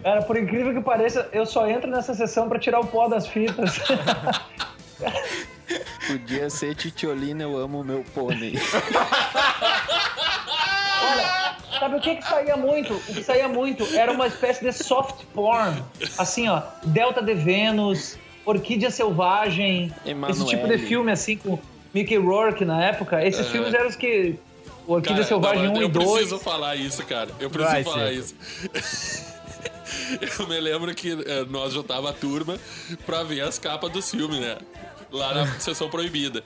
[0.03, 3.27] Cara, por incrível que pareça, eu só entro nessa sessão pra tirar o pó das
[3.29, 3.81] fitas.
[6.07, 8.55] Podia ser Titiolina, eu amo meu pônei.
[11.03, 11.46] Olha,
[11.79, 12.95] sabe o que que saía muito?
[12.95, 15.83] O que saía muito era uma espécie de soft porn.
[16.19, 20.45] Assim, ó, Delta de Vênus, Orquídea Selvagem, esse Emanuele.
[20.45, 21.59] tipo de filme, assim, com
[21.93, 23.25] Mickey Rourke na época.
[23.25, 24.39] Esses filmes eram os que...
[24.87, 26.11] Orquídea Cara, Selvagem não, 1 eu e 2.
[26.11, 27.31] preciso falar isso, cara.
[27.41, 28.13] Eu preciso Vai, falar Cê.
[28.15, 28.35] isso.
[30.41, 32.57] eu me lembro que eh, nós juntava a turma
[33.05, 34.57] pra ver as capas dos filmes, né?
[35.11, 36.43] Lá na sessão proibida.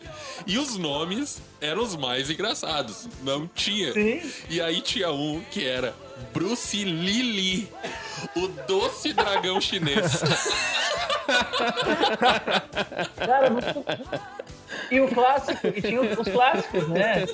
[0.46, 3.08] E os nomes eram os mais engraçados.
[3.22, 3.92] Não tinha.
[3.92, 4.20] Sim.
[4.48, 5.94] E aí tinha um que era
[6.32, 7.68] Bruce Lili,
[8.36, 10.22] o doce dragão chinês.
[13.16, 13.84] Cara, muito...
[14.90, 17.26] E o clássico, e tinha os clássicos, né?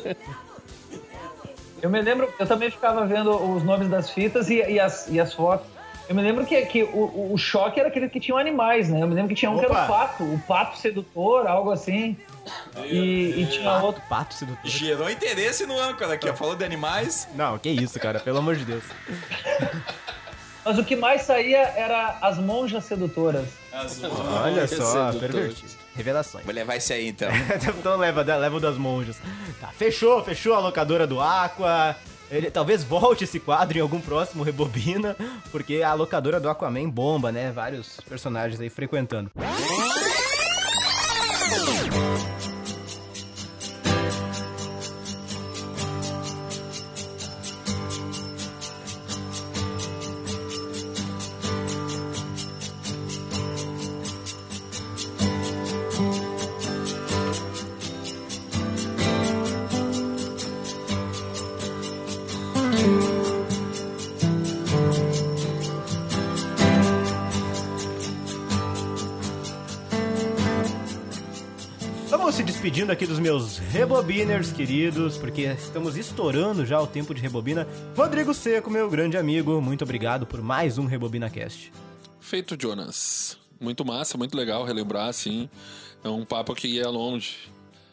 [1.83, 5.21] Eu me lembro, eu também ficava vendo os nomes das fitas e, e as, e
[5.21, 5.67] as fotos.
[6.09, 9.03] Eu me lembro que, que o, o- choque era aquele que tinham animais, né?
[9.03, 9.87] Eu me lembro que tinha um que era o Opa!
[9.87, 12.17] pato, o pato sedutor, algo assim.
[12.85, 14.01] E, e tinha outro.
[14.09, 14.61] Pato sedutor.
[14.65, 16.35] Gerou interesse no âncora aqui, ó.
[16.35, 17.27] Falou de animais.
[17.35, 18.21] Não, que isso, cara.
[18.21, 18.85] Pelo amor de Deus.
[20.65, 23.47] Mas o que mais saía era as monjas sedutoras.
[24.43, 25.71] Olha só, pervertido.
[25.95, 26.45] Revelações.
[26.45, 27.29] Vou levar esse aí, então.
[27.79, 29.17] então leva, leva o das monjas.
[29.61, 31.97] Tá, fechou, fechou a locadora do Aqua.
[32.31, 35.17] Ele talvez volte esse quadro em algum próximo Rebobina,
[35.53, 37.53] porque a locadora do Aquaman bomba, né?
[37.53, 39.31] Vários personagens aí frequentando.
[72.93, 77.67] Aqui dos meus rebobiners queridos, porque estamos estourando já o tempo de rebobina.
[77.97, 81.73] Rodrigo Seco, meu grande amigo, muito obrigado por mais um Rebobina Cast.
[82.21, 83.39] Feito, Jonas.
[83.61, 85.49] Muito massa, muito legal relembrar, assim.
[86.05, 87.37] É um papo que ia longe.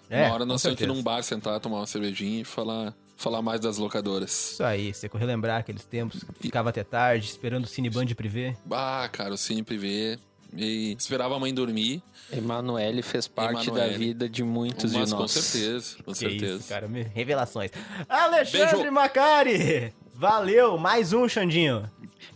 [0.09, 2.93] É, uma hora nós temos que ir num bar, sentar, tomar uma cervejinha e falar,
[3.17, 4.53] falar mais das locadoras.
[4.53, 8.55] Isso aí, Seco, relembrar aqueles tempos que ficava até tarde, esperando o Cineband Privé.
[8.69, 10.19] Ah, cara, eu sempre vê.
[10.55, 12.01] E esperava a mãe dormir.
[12.31, 13.91] Emanuele fez parte Emanuele.
[13.91, 15.31] da vida de muitos mas de com nós.
[15.31, 16.59] certeza, com Que certeza.
[16.59, 17.71] isso, cara, me- revelações.
[18.07, 18.91] Alexandre Beijo.
[18.91, 19.93] Macari!
[20.15, 21.89] Valeu, mais um, Xandinho.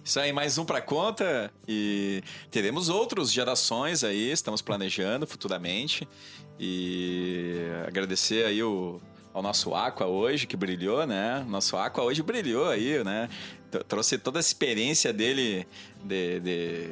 [0.03, 1.52] Isso aí, mais um pra conta.
[1.68, 6.07] E teremos outros gerações aí, estamos planejando futuramente.
[6.60, 7.56] E
[7.88, 8.99] agradecer aí o,
[9.34, 11.45] ao nosso Aqua hoje, que brilhou, né?
[11.48, 13.30] Nosso Aqua hoje brilhou aí, né?
[13.88, 15.68] Trouxe toda a experiência dele
[16.03, 16.88] de, de,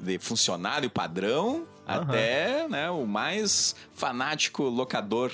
[0.00, 2.02] de funcionário padrão Aham.
[2.02, 5.32] até né, o mais fanático locador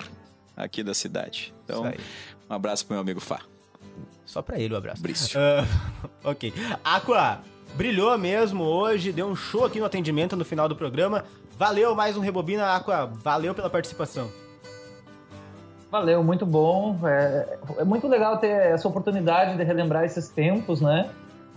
[0.57, 1.55] aqui da cidade.
[1.65, 2.05] Então, Isso aí.
[2.51, 3.41] um abraço pro meu amigo Fá.
[4.25, 5.01] Só pra ele o abraço.
[5.03, 5.39] Brício.
[5.41, 6.53] Ah, ok.
[6.83, 7.41] Aqua,
[7.75, 11.25] brilhou mesmo hoje, deu um show aqui no atendimento no final do programa.
[11.57, 13.07] Valeu, mais um Rebobina, Aqua.
[13.07, 14.31] Valeu pela participação.
[15.91, 16.99] Valeu, muito bom.
[17.05, 21.09] É, é muito legal ter essa oportunidade de relembrar esses tempos, né?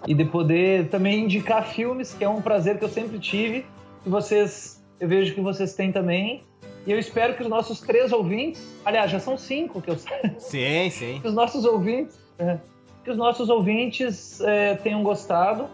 [0.07, 3.65] E de poder também indicar filmes, que é um prazer que eu sempre tive.
[4.03, 6.43] Que vocês, eu vejo que vocês têm também.
[6.85, 9.97] E eu espero que os nossos três ouvintes, aliás, já são cinco que eu
[10.39, 11.19] Sim, sim.
[11.21, 12.57] que os nossos ouvintes, é,
[13.03, 15.67] que os nossos ouvintes é, tenham gostado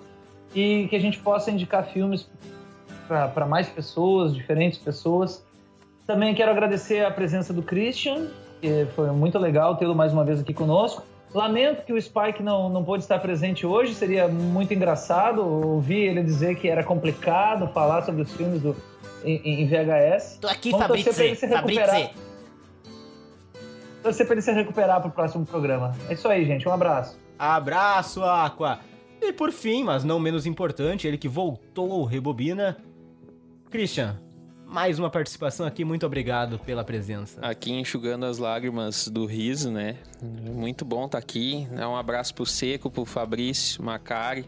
[0.54, 2.28] e que a gente possa indicar filmes
[3.08, 5.46] para mais pessoas, diferentes pessoas.
[6.08, 8.28] Também quero agradecer a presença do Christian,
[8.62, 11.04] que foi muito legal tê-lo mais uma vez aqui conosco.
[11.36, 16.24] Lamento que o Spike não, não pôde estar presente hoje, seria muito engraçado ouvir ele
[16.24, 18.74] dizer que era complicado falar sobre os filmes do,
[19.22, 20.38] em, em VHS.
[20.40, 21.12] Tô aqui, Fabrício.
[21.12, 21.90] se recuperar.
[21.90, 22.10] Fabrício.
[24.02, 25.94] Torcer pra ele se recuperar pro próximo programa.
[26.08, 26.70] É isso aí, gente.
[26.70, 27.20] Um abraço.
[27.38, 28.80] Abraço, Aqua.
[29.22, 32.78] E por fim, mas não menos importante, ele que voltou ao Rebobina.
[33.70, 34.22] Christian,
[34.76, 37.40] mais uma participação aqui, muito obrigado pela presença.
[37.42, 39.96] Aqui enxugando as lágrimas do riso, né?
[40.22, 41.66] Muito bom estar aqui.
[41.72, 41.88] né?
[41.88, 44.46] Um abraço pro Seco, pro Fabrício, Macari.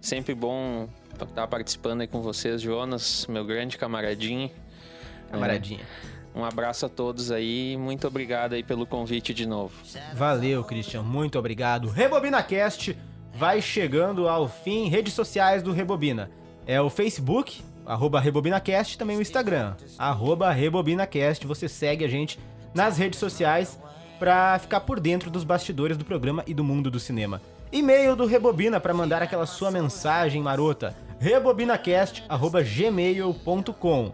[0.00, 0.88] Sempre bom
[1.22, 4.50] estar participando aí com vocês, Jonas, meu grande camaradinho.
[5.30, 5.84] Camaradinha.
[6.34, 7.76] Um abraço a todos aí.
[7.76, 9.74] Muito obrigado aí pelo convite de novo.
[10.14, 11.90] Valeu, Christian, muito obrigado.
[11.90, 12.96] RebobinaCast
[13.34, 14.88] vai chegando ao fim.
[14.88, 16.30] Redes sociais do Rebobina.
[16.66, 17.62] É o Facebook,
[17.92, 21.46] arroba RebobinaCast, também o Instagram, arroba RebobinaCast.
[21.46, 22.40] Você segue a gente
[22.74, 23.78] nas redes sociais
[24.18, 27.40] pra ficar por dentro dos bastidores do programa e do mundo do cinema.
[27.70, 30.94] E-mail do Rebobina para mandar aquela sua mensagem marota.
[31.18, 34.12] rebobinacast@gmail.com.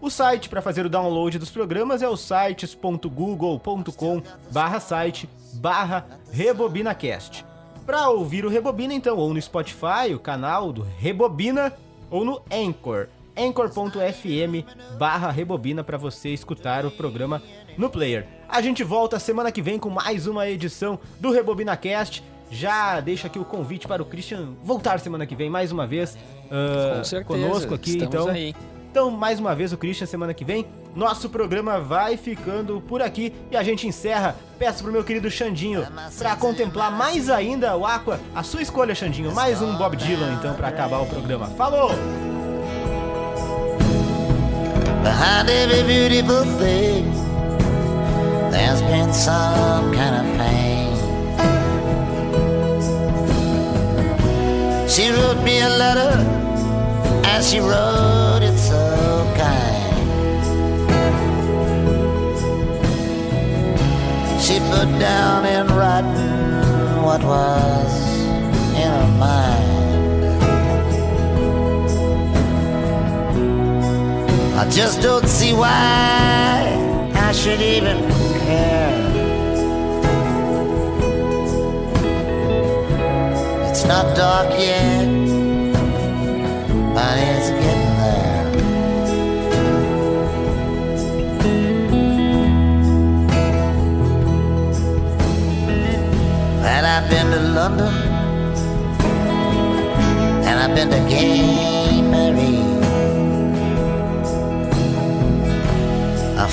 [0.00, 7.44] O site para fazer o download dos programas é o sites.google.com barra site barra rebobinacast.
[7.84, 11.72] Para ouvir o Rebobina, então, ou no Spotify, o canal do Rebobina,
[12.10, 13.08] ou no Anchor,
[13.40, 14.66] anchor.fm
[14.98, 17.42] barra rebobina para você escutar o programa
[17.76, 18.26] no player.
[18.48, 22.22] A gente volta semana que vem com mais uma edição do RebobinaCast.
[22.50, 26.18] Já deixa aqui o convite para o Christian voltar semana que vem mais uma vez
[26.50, 27.24] ah, Com certeza.
[27.24, 27.96] conosco aqui.
[28.02, 28.54] Então, aí.
[28.90, 30.66] então, mais uma vez, o Christian semana que vem.
[30.94, 34.34] Nosso programa vai ficando por aqui e a gente encerra.
[34.58, 35.86] Peço pro meu querido Xandinho
[36.18, 38.18] pra contemplar mais ainda o Aqua.
[38.34, 39.32] A sua escolha, Xandinho.
[39.32, 41.46] Mais um Bob Dylan, então, pra acabar o programa.
[41.50, 41.90] Falou!
[45.02, 47.10] Behind every beautiful thing,
[48.50, 50.90] there's been some kind of pain.
[54.88, 56.14] She wrote me a letter,
[57.24, 58.84] and she wrote it so
[59.38, 59.80] kind.
[64.42, 67.92] She put down in writing what was
[68.74, 69.79] in her mind.
[74.60, 75.70] I just don't see why
[77.14, 77.96] I should even
[78.44, 78.92] care.
[83.70, 85.06] It's not dark yet,
[86.94, 88.48] but it's getting there.
[96.66, 97.94] And I've been to London,
[100.44, 102.69] and I've been to Gay Mary.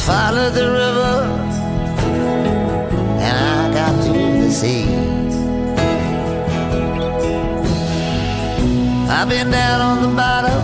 [0.06, 1.16] Followed the river
[3.26, 4.14] and I got to
[4.44, 4.86] the sea.
[9.10, 10.62] I've been down on the bottom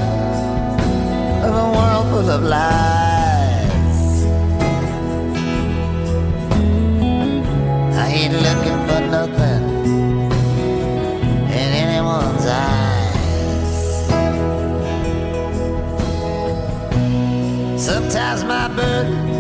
[1.46, 4.04] of a world full of lies.
[8.04, 9.53] I ain't looking for nothing
[18.34, 19.33] flies my bird.